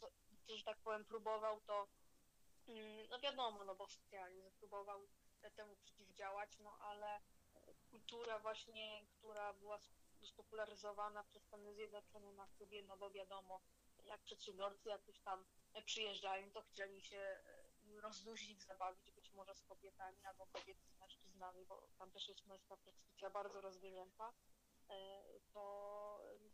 co, 0.00 0.10
że 0.56 0.64
tak 0.64 0.78
powiem, 0.80 1.04
próbował 1.04 1.60
to, 1.60 1.88
mm, 2.68 3.06
no 3.10 3.20
wiadomo, 3.20 3.64
no 3.64 3.74
bo 3.74 3.88
socjalizm 3.88 4.50
próbował 4.50 5.08
temu 5.56 5.76
przeciwdziałać, 5.76 6.58
no 6.58 6.78
ale 6.80 7.20
kultura 7.90 8.38
właśnie, 8.38 9.06
która 9.18 9.52
była 9.52 9.76
sp- 9.86 10.04
spopularyzowana 10.22 11.24
przez 11.24 11.42
Stany 11.42 11.74
Zjednoczone 11.74 12.32
na 12.32 12.46
Kubie, 12.58 12.82
no 12.82 12.96
bo 12.96 13.10
wiadomo, 13.10 13.60
jak 14.04 14.20
przedsiębiorcy 14.22 14.88
jakoś 14.88 15.20
tam 15.20 15.44
przyjeżdżają, 15.84 16.50
to 16.50 16.62
chcieli 16.62 17.02
się 17.02 17.18
e, 17.18 18.00
rozluźnić, 18.00 18.62
zabawić 18.62 19.10
może 19.34 19.54
z 19.54 19.62
kobietami 19.62 20.24
albo 20.24 20.46
kobiety 20.46 20.88
z 20.88 21.00
mężczyznami, 21.00 21.64
bo 21.66 21.88
tam 21.98 22.10
też 22.10 22.28
jest 22.28 22.46
męska 22.46 22.76
prostytucja 22.76 23.30
bardzo 23.30 23.60
rozwinięta, 23.60 24.32
e, 24.90 25.22
to 25.52 25.64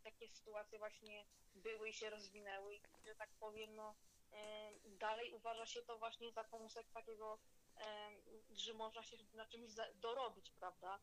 takie 0.03 0.27
sytuacje 0.27 0.79
właśnie 0.79 1.25
były 1.55 1.89
i 1.89 1.93
się 1.93 2.09
rozwinęły 2.09 2.75
i, 2.75 2.81
że 3.05 3.15
tak 3.15 3.29
powiem, 3.39 3.75
no 3.75 3.95
e, 4.31 4.71
dalej 4.85 5.33
uważa 5.33 5.65
się 5.65 5.81
to 5.81 5.97
właśnie 5.97 6.31
za 6.31 6.43
kąsek 6.43 6.89
takiego, 6.89 7.39
e, 7.77 8.09
że 8.51 8.73
można 8.73 9.03
się 9.03 9.17
na 9.33 9.45
czymś 9.45 9.71
dorobić, 9.95 10.51
prawda? 10.51 10.99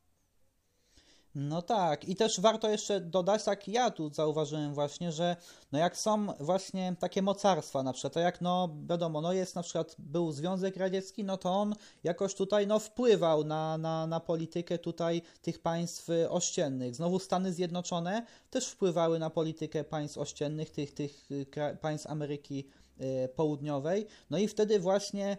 No 1.41 1.62
tak, 1.62 2.09
i 2.09 2.16
też 2.16 2.41
warto 2.41 2.68
jeszcze 2.68 3.01
dodać, 3.01 3.45
tak 3.45 3.68
ja 3.68 3.91
tu 3.91 4.14
zauważyłem 4.14 4.74
właśnie, 4.74 5.12
że 5.12 5.36
no 5.72 5.78
jak 5.78 5.97
są 5.97 6.26
właśnie 6.41 6.97
takie 7.01 7.22
mocarstwa 7.22 7.82
na 7.82 7.93
przykład, 7.93 8.12
to 8.12 8.20
jak 8.20 8.41
no 8.41 8.76
wiadomo, 8.89 9.20
no 9.20 9.32
jest 9.32 9.55
na 9.55 9.62
przykład 9.62 9.97
był 9.99 10.32
Związek 10.32 10.76
Radziecki, 10.76 11.24
no 11.24 11.36
to 11.36 11.51
on 11.51 11.74
jakoś 12.05 12.34
tutaj 12.34 12.66
no 12.66 12.78
wpływał 12.78 13.45
na, 13.45 13.78
na, 13.78 14.07
na 14.07 14.20
politykę 14.20 14.78
tutaj 14.78 15.22
tych 15.43 15.59
państw 15.59 16.09
ościennych. 16.28 16.95
Znowu 16.95 17.18
Stany 17.18 17.53
Zjednoczone 17.53 18.26
też 18.51 18.68
wpływały 18.68 19.18
na 19.18 19.30
politykę 19.30 19.84
państw 19.84 20.18
ościennych, 20.18 20.70
tych, 20.70 20.95
tych 20.95 21.30
y, 21.30 21.47
państw 21.80 22.07
Ameryki 22.07 22.68
y, 23.01 23.28
Południowej. 23.28 24.07
No 24.30 24.39
i 24.39 24.49
wtedy 24.49 24.80
właśnie 24.80 25.39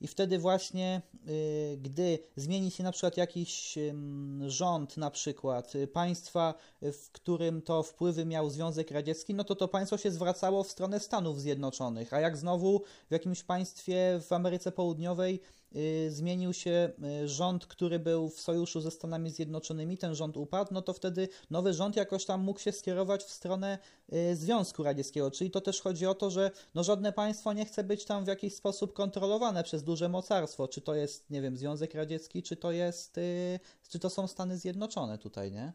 I 0.00 0.08
wtedy 0.08 0.38
właśnie, 0.38 1.02
y, 1.28 1.78
gdy 1.82 2.18
zmieni 2.36 2.70
się 2.70 2.84
na 2.84 2.92
przykład 2.92 3.16
jakiś 3.16 3.78
rząd, 4.46 4.96
na 4.96 5.10
przykład 5.10 5.74
y, 5.74 5.86
państwa, 5.86 6.54
y, 6.82 6.92
w 6.92 7.10
którym 7.10 7.62
to 7.62 7.82
wpływy 7.82 8.24
miał 8.24 8.50
Związek 8.50 8.90
Radziecki, 8.90 9.34
no 9.34 9.44
to 9.44 9.54
to 9.54 9.68
państwo 9.68 9.98
się 9.98 10.10
zwracało 10.10 10.64
w 10.64 10.70
stronę 10.70 11.00
Stanów 11.00 11.40
Zjednoczonych, 11.40 12.12
a 12.12 12.20
jak 12.20 12.36
znowu 12.36 12.82
w 13.08 13.12
jakimś 13.12 13.42
państwie 13.42 14.20
w 14.28 14.32
Ameryce 14.32 14.72
Południowej 14.72 15.40
zmienił 16.08 16.52
się 16.52 16.92
y, 17.24 17.28
rząd, 17.28 17.66
który 17.66 17.98
był 17.98 18.28
w 18.28 18.40
sojuszu 18.40 18.80
ze 18.80 18.90
Stanami 18.90 19.30
Zjednoczonymi, 19.30 19.98
ten 19.98 20.14
rząd 20.14 20.36
upadł, 20.36 20.74
no 20.74 20.82
to 20.82 20.92
wtedy 20.92 21.28
nowy 21.50 21.72
rząd 21.72 21.96
jakoś 21.96 22.24
tam 22.24 22.40
mógł 22.40 22.60
się 22.60 22.72
skierować 22.72 23.24
w 23.24 23.30
stronę 23.30 23.78
y, 24.12 24.36
Związku 24.36 24.82
Radzieckiego, 24.82 25.30
czyli 25.30 25.50
to 25.50 25.60
też 25.60 25.80
chodzi 25.80 26.06
o 26.06 26.14
to, 26.14 26.30
że 26.30 26.50
no 26.74 26.84
żadne 26.84 27.12
państwo 27.12 27.52
nie 27.52 27.64
chce 27.64 27.84
być 27.84 28.04
tam 28.04 28.24
w 28.24 28.28
jakiś 28.28 28.54
sposób 28.54 28.92
kontrolowane 28.92 29.64
przez 29.64 29.82
duże 29.82 30.08
mocarstwo, 30.08 30.68
czy 30.68 30.80
to 30.80 30.94
jest, 30.94 31.30
nie 31.30 31.42
wiem, 31.42 31.56
Związek 31.56 31.94
Radziecki, 31.94 32.42
czy 32.42 32.56
to 32.56 32.72
jest, 32.72 33.18
y, 33.18 33.60
czy 33.88 33.98
to 33.98 34.10
są 34.10 34.26
Stany 34.26 34.58
Zjednoczone 34.58 35.18
tutaj, 35.18 35.52
nie? 35.52 35.72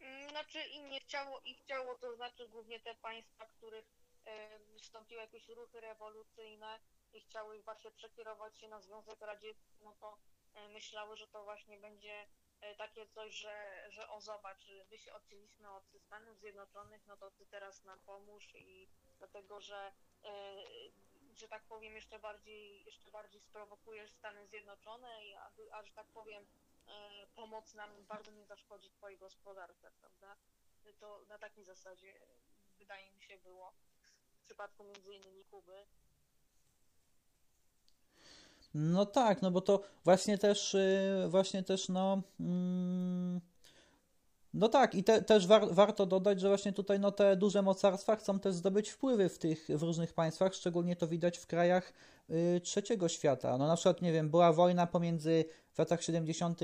Mm, 0.00 0.30
Znaczy 0.30 0.58
i 0.72 0.80
nie 0.90 1.00
chciało, 1.00 1.40
i 1.44 1.54
chciało 1.54 1.94
to 2.00 2.16
znaczy 2.16 2.48
głównie 2.48 2.80
te 2.80 2.94
państwa, 2.94 3.46
których 3.46 3.84
wystąpiły 4.72 5.20
jakieś 5.20 5.48
ruchy 5.48 5.80
rewolucyjne 5.80 6.80
i 7.12 7.20
chciały 7.20 7.62
właśnie 7.62 7.90
przekierować 7.90 8.58
się 8.58 8.68
na 8.68 8.80
Związek 8.80 9.20
Radziecki, 9.20 9.76
no 9.80 9.92
to 10.00 10.18
myślały, 10.68 11.16
że 11.16 11.26
to 11.26 11.44
właśnie 11.44 11.78
będzie 11.78 12.26
e, 12.60 12.74
takie 12.74 13.06
coś, 13.06 13.34
że, 13.34 13.86
że 13.90 14.08
o 14.08 14.20
zobacz, 14.20 14.66
my 14.90 14.98
się 14.98 15.12
odcięliśmy 15.12 15.70
od 15.70 15.84
Stanów 16.06 16.38
Zjednoczonych, 16.38 17.06
no 17.06 17.16
to 17.16 17.30
ty 17.30 17.46
teraz 17.46 17.84
nam 17.84 18.00
pomóż 18.00 18.54
i 18.54 18.88
dlatego, 19.18 19.60
że 19.60 19.92
e, 20.24 20.64
że 21.38 21.48
tak 21.48 21.62
powiem 21.62 21.94
jeszcze 21.94 22.18
bardziej, 22.18 22.84
jeszcze 22.84 23.10
bardziej 23.10 23.40
sprowokujesz 23.40 24.12
Stany 24.12 24.46
Zjednoczone 24.46 25.24
i 25.24 25.34
a, 25.34 25.50
a 25.72 25.82
że 25.82 25.92
tak 25.92 26.06
powiem 26.06 26.46
e, 26.86 27.26
pomoc 27.26 27.74
nam 27.74 28.04
bardzo 28.06 28.30
nie 28.30 28.44
zaszkodzi 28.44 28.90
twojej 28.90 29.18
gospodarce, 29.18 29.90
prawda? 30.00 30.36
To 31.00 31.24
na 31.28 31.38
takiej 31.38 31.64
zasadzie 31.64 32.20
wydaje 32.78 33.12
mi 33.12 33.22
się 33.22 33.38
było 33.38 33.72
przypadku 34.48 34.84
między 34.84 35.14
innymi 35.14 35.44
Kuby. 35.44 35.72
No 38.74 39.06
tak, 39.06 39.42
no 39.42 39.50
bo 39.50 39.60
to 39.60 39.80
właśnie 40.04 40.38
też, 40.38 40.74
y, 40.74 41.26
właśnie 41.28 41.62
też, 41.62 41.88
no, 41.88 42.22
mm, 42.40 43.40
no 44.54 44.68
tak, 44.68 44.94
i 44.94 45.04
te, 45.04 45.22
też 45.22 45.46
war, 45.46 45.74
warto 45.74 46.06
dodać, 46.06 46.40
że 46.40 46.48
właśnie 46.48 46.72
tutaj, 46.72 47.00
no, 47.00 47.12
te 47.12 47.36
duże 47.36 47.62
mocarstwa 47.62 48.16
chcą 48.16 48.40
też 48.40 48.54
zdobyć 48.54 48.90
wpływy 48.90 49.28
w 49.28 49.38
tych, 49.38 49.68
w 49.68 49.82
różnych 49.82 50.12
państwach, 50.12 50.54
szczególnie 50.54 50.96
to 50.96 51.08
widać 51.08 51.38
w 51.38 51.46
krajach 51.46 51.92
y, 52.30 52.60
trzeciego 52.60 53.08
świata. 53.08 53.58
No 53.58 53.66
na 53.66 53.76
przykład, 53.76 54.02
nie 54.02 54.12
wiem, 54.12 54.30
była 54.30 54.52
wojna 54.52 54.86
pomiędzy 54.86 55.44
w 55.78 55.80
latach 55.80 56.02
70., 56.02 56.60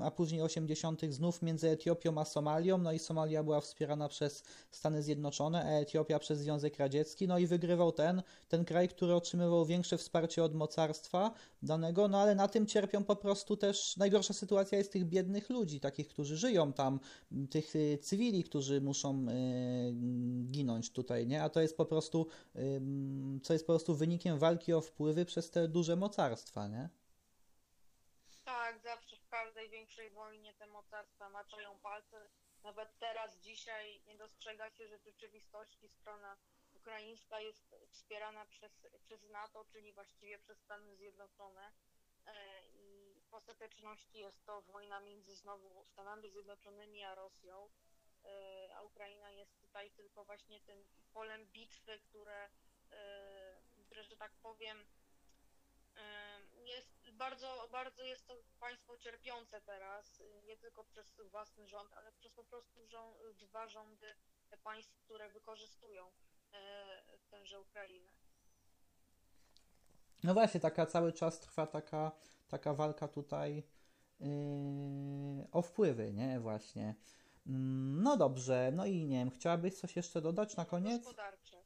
a 0.00 0.10
później 0.10 0.42
80. 0.42 1.02
znów 1.08 1.42
między 1.42 1.68
Etiopią 1.68 2.18
a 2.18 2.24
Somalią. 2.24 2.78
No 2.78 2.92
i 2.92 2.98
Somalia 2.98 3.42
była 3.42 3.60
wspierana 3.60 4.08
przez 4.08 4.44
Stany 4.70 5.02
Zjednoczone, 5.02 5.64
a 5.64 5.80
Etiopia 5.80 6.18
przez 6.18 6.38
Związek 6.38 6.78
Radziecki. 6.78 7.28
No 7.28 7.38
i 7.38 7.46
wygrywał 7.46 7.92
ten, 7.92 8.22
ten 8.48 8.64
kraj, 8.64 8.88
który 8.88 9.14
otrzymywał 9.14 9.66
większe 9.66 9.98
wsparcie 9.98 10.44
od 10.44 10.54
mocarstwa 10.54 11.32
danego, 11.62 12.08
no 12.08 12.18
ale 12.18 12.34
na 12.34 12.48
tym 12.48 12.66
cierpią 12.66 13.04
po 13.04 13.16
prostu 13.16 13.56
też. 13.56 13.96
Najgorsza 13.96 14.34
sytuacja 14.34 14.78
jest 14.78 14.92
tych 14.92 15.04
biednych 15.04 15.50
ludzi, 15.50 15.80
takich, 15.80 16.08
którzy 16.08 16.36
żyją 16.36 16.72
tam, 16.72 17.00
tych 17.50 17.76
y, 17.76 17.98
cywili, 18.02 18.44
którzy 18.44 18.80
muszą 18.80 19.26
y, 19.28 19.92
ginąć 20.50 20.92
tutaj, 20.92 21.26
nie? 21.26 21.42
A 21.42 21.48
to 21.48 21.60
jest 21.60 21.76
po 21.76 21.86
prostu, 21.86 22.26
co 23.42 23.52
jest 23.52 23.66
po 23.66 23.72
prostu 23.72 23.94
wynikiem 23.94 24.38
walki 24.38 24.72
o 24.72 24.80
wpływy 24.80 25.24
przez 25.24 25.50
te 25.50 25.68
duże 25.68 25.96
mocarstwa, 25.96 26.68
nie? 26.68 27.01
Tak, 28.44 28.78
zawsze 28.78 29.16
w 29.16 29.28
każdej 29.28 29.70
większej 29.70 30.10
wojnie 30.10 30.54
te 30.54 30.66
mocarstwa 30.66 31.28
maczają 31.28 31.78
palce. 31.78 32.30
Nawet 32.62 32.98
teraz, 32.98 33.38
dzisiaj 33.38 34.02
nie 34.06 34.16
dostrzega 34.16 34.70
się, 34.70 34.88
że 34.88 34.98
w 34.98 35.04
rzeczywistości 35.04 35.88
strona 35.88 36.36
ukraińska 36.74 37.40
jest 37.40 37.74
wspierana 37.90 38.46
przez, 38.46 38.86
przez 39.04 39.22
NATO, 39.28 39.64
czyli 39.64 39.92
właściwie 39.92 40.38
przez 40.38 40.58
Stany 40.58 40.96
Zjednoczone. 40.96 41.72
E, 42.26 42.62
I 42.68 43.14
w 43.30 43.34
ostateczności 43.34 44.18
jest 44.18 44.44
to 44.44 44.62
wojna 44.62 45.00
między 45.00 45.36
znowu 45.36 45.84
Stanami 45.84 46.30
Zjednoczonymi 46.30 47.04
a 47.04 47.14
Rosją. 47.14 47.70
E, 48.24 48.76
a 48.76 48.82
Ukraina 48.82 49.30
jest 49.30 49.60
tutaj 49.60 49.90
tylko 49.90 50.24
właśnie 50.24 50.60
tym 50.60 50.84
polem 51.12 51.46
bitwy, 51.46 51.98
które, 51.98 52.50
e, 52.90 53.62
które 53.86 54.04
że 54.04 54.16
tak 54.16 54.32
powiem, 54.42 54.84
jest 56.64 57.01
bardzo, 57.22 57.68
bardzo 57.72 58.04
jest 58.04 58.26
to 58.26 58.34
państwo 58.60 58.96
cierpiące 58.96 59.60
teraz, 59.60 60.22
nie 60.46 60.56
tylko 60.56 60.84
przez 60.84 61.20
własny 61.30 61.68
rząd, 61.68 61.92
ale 61.94 62.12
przez 62.12 62.32
po 62.32 62.44
prostu 62.44 62.86
rząd, 62.86 63.16
dwa 63.38 63.68
rządy 63.68 64.14
państw, 64.62 64.96
które 64.98 65.28
wykorzystują 65.28 66.12
tęże 67.30 67.60
Ukrainę. 67.60 68.12
No 70.24 70.34
właśnie, 70.34 70.60
taka 70.60 70.86
cały 70.86 71.12
czas 71.12 71.40
trwa 71.40 71.66
taka, 71.66 72.12
taka 72.48 72.74
walka 72.74 73.08
tutaj 73.08 73.62
yy, 74.20 74.26
o 75.52 75.62
wpływy, 75.62 76.12
nie? 76.12 76.40
Właśnie. 76.40 76.94
Mm, 77.46 78.02
no 78.02 78.16
dobrze, 78.16 78.70
no 78.74 78.86
i 78.86 79.06
nie 79.06 79.18
wiem, 79.18 79.30
chciałabyś 79.30 79.74
coś 79.74 79.96
jeszcze 79.96 80.20
dodać 80.20 80.56
na 80.56 80.64
koniec? 80.64 81.02
Gospodarcze. 81.02 81.64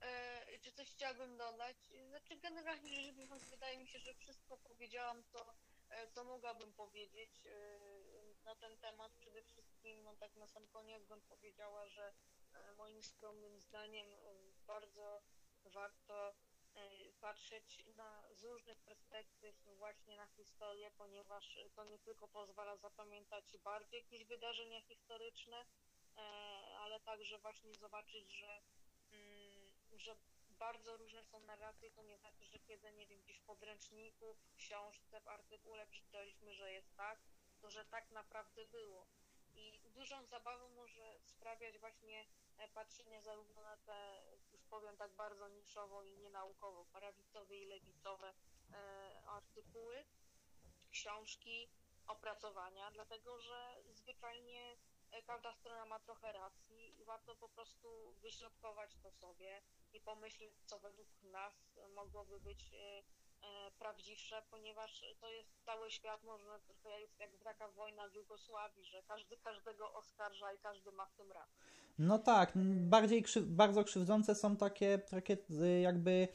E, 0.00 0.58
czy 0.60 0.72
coś 0.72 0.90
chciałabym 0.90 1.36
dodać? 1.36 1.87
Znaczy 2.28 2.42
generalnie 2.42 2.94
rzecz 2.94 3.14
biorąc 3.14 3.44
wydaje 3.44 3.78
mi 3.78 3.88
się, 3.88 3.98
że 3.98 4.14
wszystko 4.14 4.56
powiedziałam, 4.56 5.24
co, 5.24 5.54
e, 5.88 6.08
co 6.08 6.24
mogłabym 6.24 6.72
powiedzieć 6.72 7.46
e, 7.46 7.78
na 8.44 8.54
ten 8.54 8.78
temat. 8.78 9.12
Przede 9.12 9.42
wszystkim, 9.42 10.02
no 10.02 10.16
tak 10.16 10.36
na 10.36 10.46
sam 10.46 10.66
koniec 10.66 11.04
bym 11.04 11.20
powiedziała, 11.20 11.88
że 11.88 12.12
e, 12.54 12.72
moim 12.72 13.02
skromnym 13.02 13.60
zdaniem 13.60 14.06
bardzo 14.66 15.22
warto 15.64 16.34
patrzeć 17.20 17.84
na, 17.96 18.34
z 18.34 18.44
różnych 18.44 18.80
perspektyw 18.80 19.56
właśnie 19.76 20.16
na 20.16 20.26
historię, 20.26 20.90
ponieważ 20.98 21.58
to 21.74 21.84
nie 21.84 21.98
tylko 21.98 22.28
pozwala 22.28 22.76
zapamiętać 22.76 23.58
bardziej 23.58 24.00
jakieś 24.00 24.24
wydarzenia 24.24 24.80
historyczne, 24.80 25.66
ale 26.78 27.00
także 27.00 27.38
właśnie 27.38 27.74
zobaczyć, 27.74 28.32
że, 28.32 28.62
mm, 29.12 29.72
że 29.96 30.16
bardzo 30.58 30.96
różne 30.96 31.24
są 31.24 31.40
narracje, 31.40 31.90
to 31.90 32.02
nie 32.02 32.18
znaczy, 32.18 32.44
że 32.44 32.58
kiedy, 32.58 32.92
nie 32.92 33.06
wiem, 33.06 33.22
gdzieś 33.22 33.38
w 33.38 33.44
podręczniku, 33.44 34.34
w 34.34 34.56
książce, 34.56 35.20
w 35.20 35.28
artykule 35.28 35.86
przeczytaliśmy, 35.86 36.54
że 36.54 36.72
jest 36.72 36.96
tak, 36.96 37.18
to 37.60 37.70
że 37.70 37.84
tak 37.84 38.10
naprawdę 38.10 38.66
było. 38.66 39.06
I 39.54 39.80
dużą 39.84 40.26
zabawą 40.26 40.68
może 40.68 41.20
sprawiać 41.20 41.78
właśnie 41.78 42.26
e, 42.58 42.68
patrzenie 42.68 43.22
zarówno 43.22 43.62
na 43.62 43.76
te, 43.76 44.22
już 44.52 44.64
powiem 44.64 44.96
tak 44.96 45.12
bardzo 45.12 45.48
niszowo 45.48 46.02
i 46.02 46.16
nienaukowo, 46.16 46.84
prawicowe 46.84 47.56
i 47.56 47.66
lewicowe 47.66 48.34
e, 48.72 49.22
artykuły, 49.26 50.04
książki, 50.90 51.68
opracowania, 52.06 52.90
dlatego 52.90 53.40
że 53.40 53.82
zwyczajnie 53.90 54.76
każda 55.26 55.52
strona 55.52 55.84
ma 55.84 55.98
trochę 55.98 56.32
racji 56.32 57.00
i 57.00 57.04
warto 57.04 57.36
po 57.36 57.48
prostu 57.48 58.14
wyśrodkować 58.22 58.96
to 59.02 59.10
sobie 59.10 59.62
i 59.92 60.00
pomyśleć, 60.00 60.52
co 60.66 60.78
według 60.78 61.08
nas 61.22 61.78
mogłoby 61.94 62.40
być 62.40 62.70
E, 63.42 63.70
prawdziwsze, 63.78 64.42
ponieważ 64.50 65.04
to 65.20 65.30
jest 65.30 65.64
cały 65.64 65.90
świat, 65.90 66.24
może 66.24 66.60
trochę 66.66 67.00
jest 67.00 67.20
jak 67.20 67.30
taka 67.44 67.68
wojna 67.68 68.08
w 68.08 68.14
Jugosławii, 68.14 68.84
że 68.84 69.02
każdy 69.02 69.36
każdego 69.36 69.92
oskarża 69.92 70.52
i 70.52 70.58
każdy 70.58 70.92
ma 70.92 71.06
w 71.06 71.14
tym 71.14 71.32
rację. 71.32 71.56
No 71.98 72.18
tak, 72.18 72.52
bardziej 72.74 73.22
krzy 73.22 73.40
bardzo 73.40 73.84
krzywdzące 73.84 74.34
są 74.34 74.56
takie, 74.56 74.98
takie 74.98 75.36
y, 75.50 75.80
jakby 75.80 76.28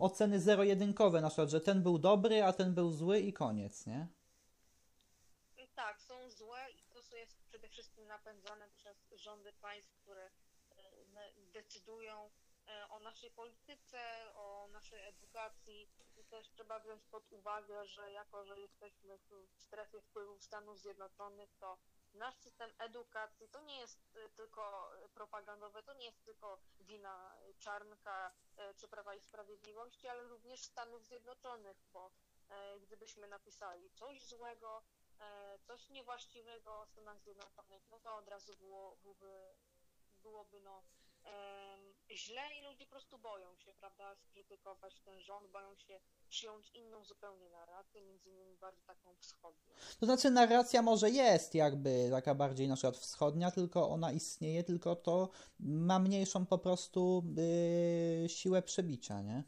oceny 0.00 0.40
zero-jedynkowe, 0.40 1.20
na 1.20 1.28
przykład, 1.28 1.50
że 1.50 1.60
ten 1.60 1.82
był 1.82 1.98
dobry, 1.98 2.42
a 2.42 2.52
ten 2.52 2.74
był 2.74 2.90
zły 2.90 3.20
i 3.20 3.32
koniec, 3.32 3.86
nie? 3.86 4.06
Tak, 5.74 6.00
są 6.00 6.30
złe 6.30 6.58
i 6.70 6.82
to 7.10 7.16
jest 7.16 7.36
przede 7.44 7.68
wszystkim 7.68 8.01
napędzane 8.12 8.68
przez 8.68 9.10
rządy 9.12 9.52
państw, 9.52 9.94
które 10.02 10.24
e, 10.24 10.30
decydują 11.52 12.30
e, 12.68 12.88
o 12.88 12.98
naszej 13.00 13.30
polityce, 13.30 14.00
o 14.34 14.68
naszej 14.72 15.00
edukacji, 15.08 15.90
też 16.30 16.50
trzeba 16.50 16.80
wziąć 16.80 17.04
pod 17.04 17.32
uwagę, 17.32 17.86
że 17.86 18.12
jako, 18.12 18.44
że 18.44 18.60
jesteśmy 18.60 19.18
w 19.18 19.62
strefie 19.62 20.00
wpływów 20.00 20.42
Stanów 20.42 20.80
Zjednoczonych, 20.80 21.50
to 21.58 21.78
nasz 22.14 22.36
system 22.36 22.70
edukacji 22.78 23.48
to 23.48 23.60
nie 23.60 23.80
jest 23.80 24.16
y, 24.16 24.30
tylko 24.36 24.92
propagandowe, 25.14 25.82
to 25.82 25.94
nie 25.94 26.06
jest 26.06 26.24
tylko 26.24 26.58
wina 26.80 27.36
Czarnka 27.58 28.32
czy 28.76 28.88
Prawa 28.88 29.14
i 29.14 29.20
Sprawiedliwości, 29.20 30.08
ale 30.08 30.22
również 30.22 30.60
Stanów 30.62 31.04
Zjednoczonych, 31.04 31.76
bo 31.92 32.10
gdybyśmy 32.80 33.28
napisali 33.28 33.90
coś 33.90 34.24
złego, 34.24 34.82
coś 35.66 35.90
niewłaściwego 35.90 36.80
o 36.80 36.86
Stanach 36.86 37.20
Zjednoczonych, 37.20 37.82
no 37.90 38.00
to 38.00 38.16
od 38.16 38.28
razu 38.28 38.56
było, 38.56 38.96
byłoby, 39.02 39.54
byłoby 40.22 40.60
no, 40.60 40.82
źle 42.10 42.42
i 42.60 42.62
ludzie 42.62 42.84
po 42.86 42.90
prostu 42.90 43.18
boją 43.18 43.56
się, 43.56 43.74
prawda, 43.74 44.14
skrytykować 44.14 45.00
ten 45.00 45.20
rząd, 45.20 45.50
boją 45.50 45.76
się 45.76 46.00
przyjąć 46.28 46.70
inną 46.70 47.04
zupełnie 47.04 47.50
narrację, 47.50 48.02
między 48.02 48.30
innymi 48.30 48.56
bardziej 48.56 48.84
taką 48.84 49.16
wschodnią. 49.16 49.74
To 50.00 50.06
znaczy 50.06 50.30
narracja 50.30 50.82
może 50.82 51.10
jest 51.10 51.54
jakby 51.54 52.08
taka 52.10 52.34
bardziej 52.34 52.68
na 52.68 52.74
przykład 52.74 52.96
wschodnia, 52.96 53.50
tylko 53.50 53.88
ona 53.88 54.12
istnieje, 54.12 54.64
tylko 54.64 54.96
to 54.96 55.28
ma 55.60 55.98
mniejszą 55.98 56.46
po 56.46 56.58
prostu 56.58 57.24
yy, 58.22 58.28
siłę 58.28 58.62
przebicia, 58.62 59.20
nie? 59.20 59.44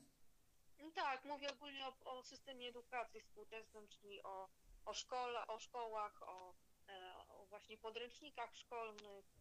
No 0.78 0.90
tak, 0.90 1.24
mówię 1.24 1.52
ogólnie 1.52 1.86
o, 1.86 2.18
o 2.18 2.22
systemie 2.22 2.68
edukacji 2.68 3.20
współczesnym, 3.20 3.88
czyli 3.88 4.22
o, 4.22 4.48
o, 4.84 4.94
szkole, 4.94 5.46
o 5.46 5.58
szkołach, 5.58 6.22
o, 6.22 6.54
e, 6.88 7.14
o 7.28 7.46
właśnie 7.46 7.78
podręcznikach 7.78 8.56
szkolnych, 8.56 9.34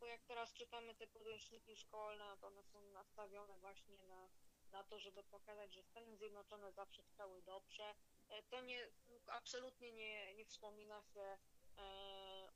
bo 0.00 0.06
jak 0.06 0.24
teraz 0.24 0.52
czytamy 0.52 0.94
te 0.94 1.06
podręczniki 1.06 1.76
szkolne, 1.76 2.36
to 2.40 2.46
one 2.46 2.64
są 2.64 2.80
nastawione 2.82 3.58
właśnie 3.58 4.04
na, 4.04 4.28
na 4.72 4.84
to, 4.84 4.98
żeby 4.98 5.24
pokazać, 5.24 5.74
że 5.74 5.82
Stany 5.82 6.16
Zjednoczone 6.16 6.72
zawsze 6.72 7.02
chciały 7.02 7.42
dobrze. 7.42 7.94
E, 8.28 8.42
to 8.42 8.60
nie, 8.60 8.90
absolutnie 9.26 9.92
nie, 9.92 10.34
nie 10.34 10.44
wspomina 10.44 11.02
się 11.02 11.20
e, 11.20 11.38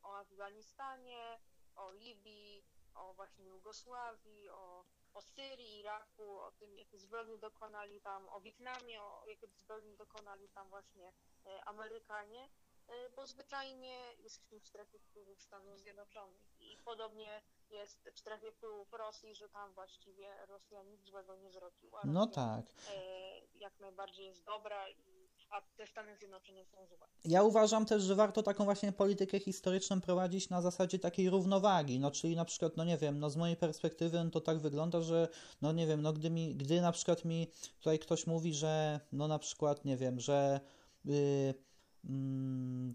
o 0.02 0.18
Afganistanie, 0.18 1.40
o 1.76 1.92
Libii, 1.92 2.64
o 2.94 3.14
właśnie 3.14 3.46
Jugosławii, 3.46 4.48
o, 4.48 4.84
o 5.14 5.22
Syrii, 5.22 5.78
Iraku, 5.78 6.38
o 6.38 6.52
tym, 6.52 6.78
jakie 6.78 6.98
zbrodni 6.98 7.38
dokonali 7.38 8.00
tam, 8.00 8.28
o 8.28 8.40
Wietnamie, 8.40 9.02
o 9.02 9.24
jakie 9.26 9.46
zbrodni 9.46 9.96
dokonali 9.96 10.48
tam 10.48 10.68
właśnie 10.68 11.12
e, 11.46 11.64
Amerykanie. 11.64 12.48
E, 12.88 13.10
bo 13.10 13.26
zwyczajnie 13.26 14.14
jesteśmy 14.18 14.60
w 14.60 14.66
strefie 14.66 14.98
wpływów 14.98 15.42
Stanów 15.42 15.78
Zjednoczonych 15.78 16.42
i 16.60 16.78
podobnie 16.84 17.42
jest 17.70 18.10
w 18.14 18.18
strefie 18.18 18.52
wpływów 18.52 18.92
Rosji, 18.92 19.34
że 19.34 19.48
tam 19.48 19.72
właściwie 19.72 20.46
Rosja 20.46 20.82
nic 20.82 21.02
złego 21.02 21.36
nie 21.36 21.50
zrobiła. 21.50 22.00
No 22.04 22.26
tak. 22.26 22.64
E, 22.88 23.40
jak 23.54 23.80
najbardziej 23.80 24.26
jest 24.26 24.44
dobra 24.44 24.88
i 24.88 25.29
a 25.50 25.60
te 25.76 25.86
Stany 25.86 26.16
Zjednoczone 26.16 26.64
są 26.64 26.86
złe. 26.86 27.06
Ja 27.24 27.42
uważam 27.42 27.86
też, 27.86 28.02
że 28.02 28.14
warto 28.14 28.42
taką 28.42 28.64
właśnie 28.64 28.92
politykę 28.92 29.40
historyczną 29.40 30.00
prowadzić 30.00 30.50
na 30.50 30.62
zasadzie 30.62 30.98
takiej 30.98 31.30
równowagi, 31.30 32.00
no 32.00 32.10
czyli 32.10 32.36
na 32.36 32.44
przykład, 32.44 32.76
no 32.76 32.84
nie 32.84 32.98
wiem, 32.98 33.18
no 33.18 33.30
z 33.30 33.36
mojej 33.36 33.56
perspektywy 33.56 34.24
no 34.24 34.30
to 34.30 34.40
tak 34.40 34.58
wygląda, 34.58 35.00
że 35.00 35.28
no 35.62 35.72
nie 35.72 35.86
wiem, 35.86 36.02
no 36.02 36.12
gdy 36.12 36.30
mi, 36.30 36.54
gdy 36.54 36.80
na 36.80 36.92
przykład 36.92 37.24
mi 37.24 37.50
tutaj 37.78 37.98
ktoś 37.98 38.26
mówi, 38.26 38.54
że 38.54 39.00
no 39.12 39.28
na 39.28 39.38
przykład, 39.38 39.84
nie 39.84 39.96
wiem, 39.96 40.20
że 40.20 40.60
yy, 41.04 41.54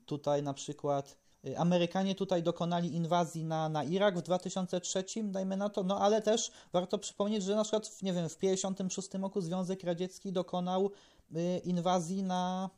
tutaj 0.06 0.43
na 0.43 0.53
przykład 0.53 1.18
y, 1.47 1.58
Amerykanie 1.58 2.16
tutaj 2.16 2.43
dokonali 2.43 2.95
inwazji 2.95 3.43
na, 3.43 3.70
na 3.70 3.84
Irak 3.84 4.18
w 4.18 4.22
2003, 4.22 5.06
dajmy 5.24 5.58
na 5.58 5.70
to, 5.70 5.84
no 5.84 5.99
ale 5.99 6.22
też 6.22 6.51
warto 6.74 6.97
przypomnieć, 6.97 7.43
że 7.43 7.56
na 7.56 7.64
przykład, 7.64 8.01
nie 8.01 8.14
wiem, 8.14 8.30
w 8.30 8.36
1956 8.36 9.14
roku 9.22 9.41
Związek 9.41 9.84
Radziecki 9.84 10.32
dokonał 10.32 10.91
inwazji 11.63 12.23
na, 12.23 12.69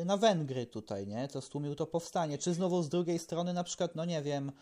y, 0.00 0.04
na 0.04 0.16
Węgry 0.16 0.66
tutaj, 0.66 1.06
nie? 1.06 1.28
To 1.28 1.40
stłumił 1.40 1.74
to 1.74 1.86
powstanie. 1.86 2.38
Czy 2.38 2.54
znowu 2.54 2.82
z 2.82 2.88
drugiej 2.88 3.18
strony 3.18 3.52
na 3.52 3.64
przykład, 3.64 3.94
no 3.94 4.04
nie 4.04 4.22
wiem, 4.22 4.52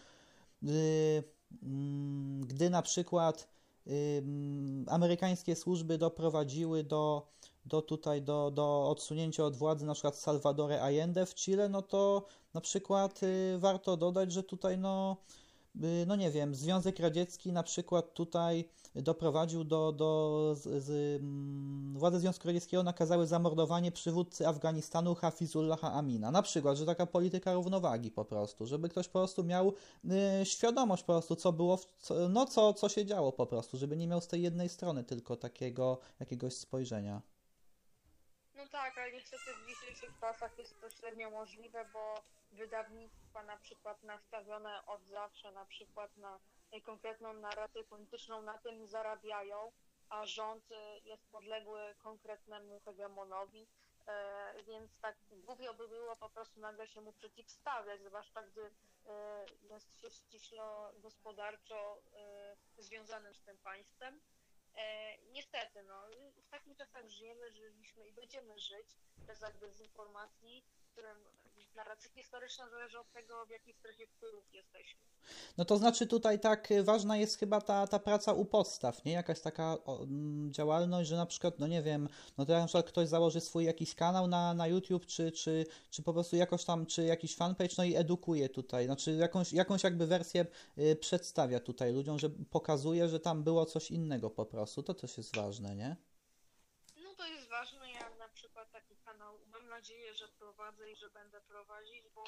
y, 0.63 1.25
mm, 1.63 2.47
gdy 2.47 2.71
na 2.71 2.83
przykład 2.83 3.49
y, 3.87 3.91
mm, 4.19 4.85
amerykańskie 4.89 5.57
służby 5.57 5.99
doprowadziły 5.99 6.85
do, 6.85 7.29
do 7.67 7.83
tutaj, 7.83 8.23
do, 8.23 8.51
do 8.51 8.91
odsunięcia 8.91 9.45
od 9.45 9.57
władzy 9.57 9.87
na 9.87 9.95
przykład 9.95 10.17
Salvadore 10.17 10.83
Allende 10.83 11.27
w 11.27 11.35
Chile, 11.35 11.69
no 11.69 11.83
to 11.83 12.27
na 12.55 12.61
przykład 12.61 13.23
y, 13.23 13.59
warto 13.59 13.97
dodać, 13.97 14.33
że 14.33 14.43
tutaj 14.43 14.79
no 14.79 15.17
y, 15.39 15.42
no 16.07 16.17
nie 16.17 16.31
wiem, 16.31 16.55
Związek 16.55 16.99
Radziecki 16.99 17.53
na 17.53 17.63
przykład 17.63 18.15
tutaj 18.15 18.65
doprowadził 18.95 19.65
do, 19.65 19.93
do 19.93 20.53
z, 20.57 20.85
z, 20.85 21.21
mm, 21.21 21.99
władze 21.99 22.21
Związku 22.21 22.49
Radzieckiego 22.49 22.83
nakazały 22.83 23.27
zamordowanie 23.27 23.93
przywódcy 23.93 24.49
Afganistanu 24.49 25.15
Hafizullaha 25.15 25.93
Amina. 25.93 26.31
Na 26.31 26.43
przykład, 26.43 26.77
że 26.77 26.87
taka 26.87 27.07
polityka 27.07 27.55
równowagi 27.55 28.11
po 28.11 28.25
prostu, 28.25 28.67
żeby 28.67 28.89
ktoś 28.89 29.09
po 29.09 29.19
prostu 29.19 29.45
miał 29.45 29.73
y, 30.41 30.45
świadomość 30.45 31.03
po 31.03 31.13
prostu, 31.13 31.37
co 31.37 31.53
było, 31.53 31.77
w, 31.77 31.87
co, 31.99 32.29
no 32.29 32.47
co, 32.47 32.75
co 32.75 32.89
się 32.89 33.07
działo 33.07 33.33
po 33.33 33.47
prostu, 33.47 33.79
żeby 33.79 33.97
nie 33.97 34.09
miał 34.09 34.21
z 34.21 34.27
tej 34.27 34.43
jednej 34.43 34.69
strony 34.69 35.05
tylko 35.05 35.37
takiego 35.37 35.99
jakiegoś 36.21 36.55
spojrzenia. 36.55 37.23
No 38.63 38.69
tak, 38.69 38.99
ale 38.99 39.13
niestety 39.13 39.55
w 39.55 39.67
dzisiejszych 39.67 40.19
czasach 40.21 40.59
jest 40.59 40.81
to 40.81 40.91
średnio 40.91 41.31
możliwe, 41.31 41.85
bo 41.93 42.23
wydawnictwa 42.53 43.43
na 43.43 43.57
przykład 43.57 44.03
nastawione 44.03 44.87
od 44.87 45.05
zawsze 45.05 45.53
na 45.53 45.65
przykład 45.65 46.17
na 46.17 46.39
konkretną 46.83 47.33
narrację 47.33 47.85
polityczną 47.85 48.43
na 48.43 48.59
tym 48.59 48.87
zarabiają, 48.87 49.73
a 50.09 50.27
rząd 50.27 50.73
y, 50.73 50.75
jest 51.05 51.27
podległy 51.33 51.95
konkretnemu 52.03 52.81
hegemonowi, 52.81 53.67
e, 54.07 54.63
więc 54.63 54.91
tak 55.01 55.17
głupio 55.31 55.75
by 55.75 55.89
było 55.89 56.17
po 56.17 56.31
prostu 56.31 56.61
nagle 56.61 56.87
się 56.87 57.01
mu 57.01 57.13
przeciwstawiać, 57.13 58.01
zwłaszcza 58.03 58.43
gdy 58.43 58.71
e, 59.07 59.47
jest 59.63 60.01
się 60.01 60.11
ściśle 60.11 60.63
gospodarczo 60.97 62.03
e, 62.79 62.83
związanym 62.83 63.35
z 63.35 63.43
tym 63.43 63.59
państwem. 63.59 64.21
E, 64.77 65.17
niestety, 65.31 65.83
no, 65.83 66.07
w 66.37 66.49
takich 66.51 66.77
czasach 66.77 67.09
żyjemy, 67.09 67.53
żyliśmy 67.53 68.09
i 68.09 68.13
będziemy 68.13 68.59
żyć 68.59 68.97
bez 69.17 69.41
jakby 69.41 69.69
dezinformacji, 69.69 70.65
w 70.83 70.93
którym 70.93 71.19
narracja 71.75 72.11
historyczna 72.11 72.69
zależy 72.71 72.99
od 72.99 73.13
tego, 73.13 73.47
w 73.47 73.51
jakiej 73.51 73.75
strefie 73.75 74.07
wpływów 74.07 74.45
jesteśmy. 74.53 75.01
No 75.59 75.65
to 75.65 75.77
znaczy 75.77 76.07
tutaj 76.07 76.41
tak 76.41 76.71
y, 76.71 76.83
ważna 76.83 77.17
jest 77.17 77.39
chyba 77.39 77.61
ta, 77.61 77.87
ta 77.87 77.99
praca 77.99 78.33
u 78.33 78.45
podstaw, 78.45 79.05
nie? 79.05 79.13
Jakaś 79.13 79.41
taka 79.41 79.77
mm, 79.87 80.53
działalność, 80.53 81.09
że 81.09 81.17
na 81.17 81.27
przykład, 81.27 81.59
no 81.59 81.67
nie 81.67 81.83
wiem, 81.83 82.09
no 82.39 82.47
to 82.47 82.53
na 82.53 82.67
przykład 82.67 82.87
ktoś 82.87 83.09
założy 83.09 83.41
swój 83.41 83.65
jakiś 83.65 83.95
kanał 83.95 84.27
na, 84.27 84.55
na 84.55 84.67
YouTube, 84.67 85.07
czy, 85.07 85.33
czy, 85.33 85.67
czy 85.91 86.03
po 86.03 86.13
prostu 86.13 86.37
jakoś 86.37 86.65
tam, 86.65 86.87
czy 86.87 87.05
jakiś 87.05 87.37
fanpage, 87.37 87.75
no 87.79 87.85
i 87.85 87.97
edukuje 87.97 88.49
tutaj, 88.49 88.85
znaczy 88.87 89.13
jakąś, 89.13 89.53
jakąś 89.53 89.83
jakby 89.83 90.07
wersję 90.07 90.47
y, 90.79 90.97
przedstawia 90.97 91.61
tutaj 91.61 91.93
ludziom, 91.93 92.19
że 92.19 92.31
pokazuje, 92.31 93.09
że 93.09 93.21
tam 93.21 93.45
było 93.45 93.67
coś 93.67 93.91
innego 93.91 94.31
po 94.31 94.47
prostu, 94.47 94.83
to 94.83 94.95
też 94.95 95.17
jest 95.17 95.37
ważne, 95.37 95.77
nie? 95.77 95.97
No 97.23 97.29
to 97.29 97.35
jest 97.35 97.49
ważne, 97.49 97.93
ja 97.93 98.11
na 98.11 98.29
przykład 98.29 98.71
taki 98.73 98.97
kanał 98.97 99.39
mam 99.53 99.69
nadzieję, 99.69 100.15
że 100.15 100.29
prowadzę 100.29 100.91
i 100.91 100.97
że 100.97 101.11
będę 101.11 101.41
prowadzić, 101.41 102.09
bo 102.15 102.25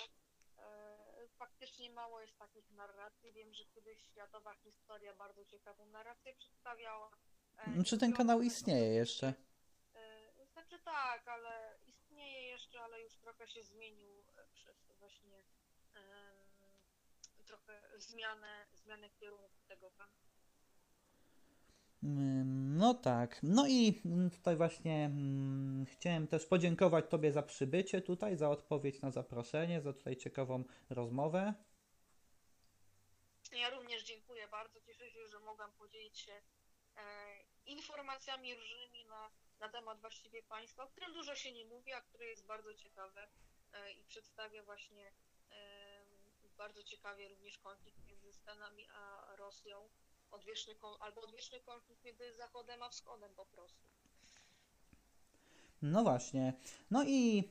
e, 0.58 1.28
faktycznie 1.38 1.90
mało 1.90 2.20
jest 2.20 2.38
takich 2.38 2.70
narracji. 2.70 3.32
Wiem, 3.32 3.54
że 3.54 3.64
kiedyś 3.64 3.98
światowa 4.02 4.54
historia 4.54 5.14
bardzo 5.14 5.44
ciekawą 5.44 5.86
narrację 5.86 6.34
przedstawiała. 6.34 7.10
E, 7.56 7.84
Czy 7.84 7.98
ten 7.98 8.12
kanał 8.12 8.42
istnieje 8.42 8.94
jeszcze? 8.94 9.34
E, 9.94 10.46
znaczy 10.52 10.78
tak, 10.78 11.28
ale 11.28 11.78
istnieje 11.86 12.42
jeszcze, 12.42 12.80
ale 12.80 13.02
już 13.02 13.16
trochę 13.16 13.48
się 13.48 13.62
zmienił 13.62 14.24
e, 14.36 14.46
przez 14.54 14.92
właśnie 14.98 15.44
trochę 17.46 17.80
zmianę, 17.96 18.66
zmianę 18.72 19.10
kierunku 19.10 19.62
tego 19.68 19.90
kanału. 19.90 20.33
Mm, 22.04 22.76
No 22.76 22.94
tak. 22.94 23.40
No 23.42 23.66
i 23.68 24.02
mm, 24.04 24.30
tutaj 24.30 24.56
właśnie 24.56 25.04
mm, 25.04 25.86
chciałem 25.86 26.26
też 26.26 26.46
podziękować 26.46 27.04
Tobie 27.10 27.32
za 27.32 27.42
przybycie 27.42 28.02
tutaj, 28.02 28.36
za 28.36 28.50
odpowiedź 28.50 29.00
na 29.00 29.10
zaproszenie, 29.10 29.80
za 29.80 29.92
tutaj 29.92 30.16
ciekawą 30.16 30.64
rozmowę. 30.90 31.54
Ja 33.52 33.70
również 33.70 34.04
dziękuję 34.04 34.48
bardzo. 34.48 34.80
Cieszę 34.80 35.10
się, 35.10 35.28
że 35.28 35.40
mogłam 35.40 35.72
podzielić 35.72 36.18
się 36.18 36.32
e, 36.32 37.02
informacjami 37.66 38.54
różnymi 38.54 39.04
na, 39.04 39.30
na 39.60 39.68
temat 39.68 40.00
właściwie 40.00 40.42
państwa, 40.42 40.84
o 40.84 40.88
którym 40.88 41.12
dużo 41.12 41.34
się 41.34 41.52
nie 41.52 41.64
mówi, 41.64 41.92
a 41.92 42.00
które 42.00 42.24
jest 42.24 42.46
bardzo 42.46 42.74
ciekawe 42.74 43.28
e, 43.72 43.92
i 43.92 44.04
przedstawia 44.04 44.62
właśnie 44.62 45.12
e, 45.50 46.04
bardzo 46.58 46.82
ciekawie 46.82 47.28
również 47.28 47.58
konflikt 47.58 47.98
między 48.04 48.32
Stanami 48.32 48.86
a 48.94 49.36
Rosją, 49.36 49.88
odwieczny, 50.34 50.74
albo 51.00 51.20
odwieczny 51.20 51.60
konflikt 51.60 52.04
między 52.04 52.34
Zachodem 52.36 52.82
a 52.82 52.88
Wschodem 52.88 53.34
po 53.34 53.46
prostu. 53.46 53.78
No 55.82 56.02
właśnie. 56.02 56.52
No 56.90 57.04
i 57.06 57.50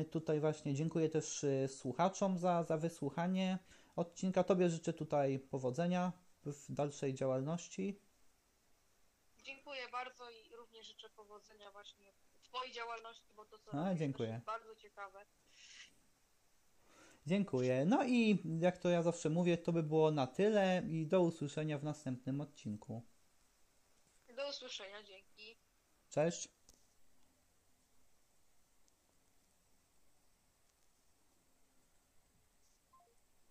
y, 0.00 0.04
tutaj 0.04 0.40
właśnie 0.40 0.74
dziękuję 0.74 1.08
też 1.08 1.44
y, 1.44 1.68
słuchaczom 1.68 2.38
za, 2.38 2.64
za 2.64 2.76
wysłuchanie 2.76 3.58
odcinka. 3.96 4.44
Tobie 4.44 4.70
życzę 4.70 4.92
tutaj 4.92 5.38
powodzenia 5.38 6.12
w 6.44 6.72
dalszej 6.72 7.14
działalności. 7.14 8.00
Dziękuję 9.42 9.88
bardzo 9.92 10.30
i 10.30 10.56
również 10.56 10.86
życzę 10.86 11.08
powodzenia 11.10 11.70
właśnie 11.70 12.12
w 12.40 12.42
Twojej 12.42 12.72
działalności, 12.72 13.32
bo 13.36 13.44
to 13.44 13.58
co 13.58 13.86
A, 13.86 13.94
dziękuję. 13.94 14.28
jest 14.28 14.44
bardzo 14.44 14.74
ciekawe. 14.76 15.26
Dziękuję. 17.26 17.84
No 17.84 18.04
i 18.04 18.42
jak 18.60 18.78
to 18.78 18.88
ja 18.88 19.02
zawsze 19.02 19.30
mówię, 19.30 19.58
to 19.58 19.72
by 19.72 19.82
było 19.82 20.10
na 20.10 20.26
tyle 20.26 20.82
i 20.88 21.06
do 21.06 21.20
usłyszenia 21.20 21.78
w 21.78 21.84
następnym 21.84 22.40
odcinku. 22.40 23.02
Do 24.36 24.48
usłyszenia, 24.48 25.02
dzięki. 25.02 25.56
Cześć. 26.10 26.48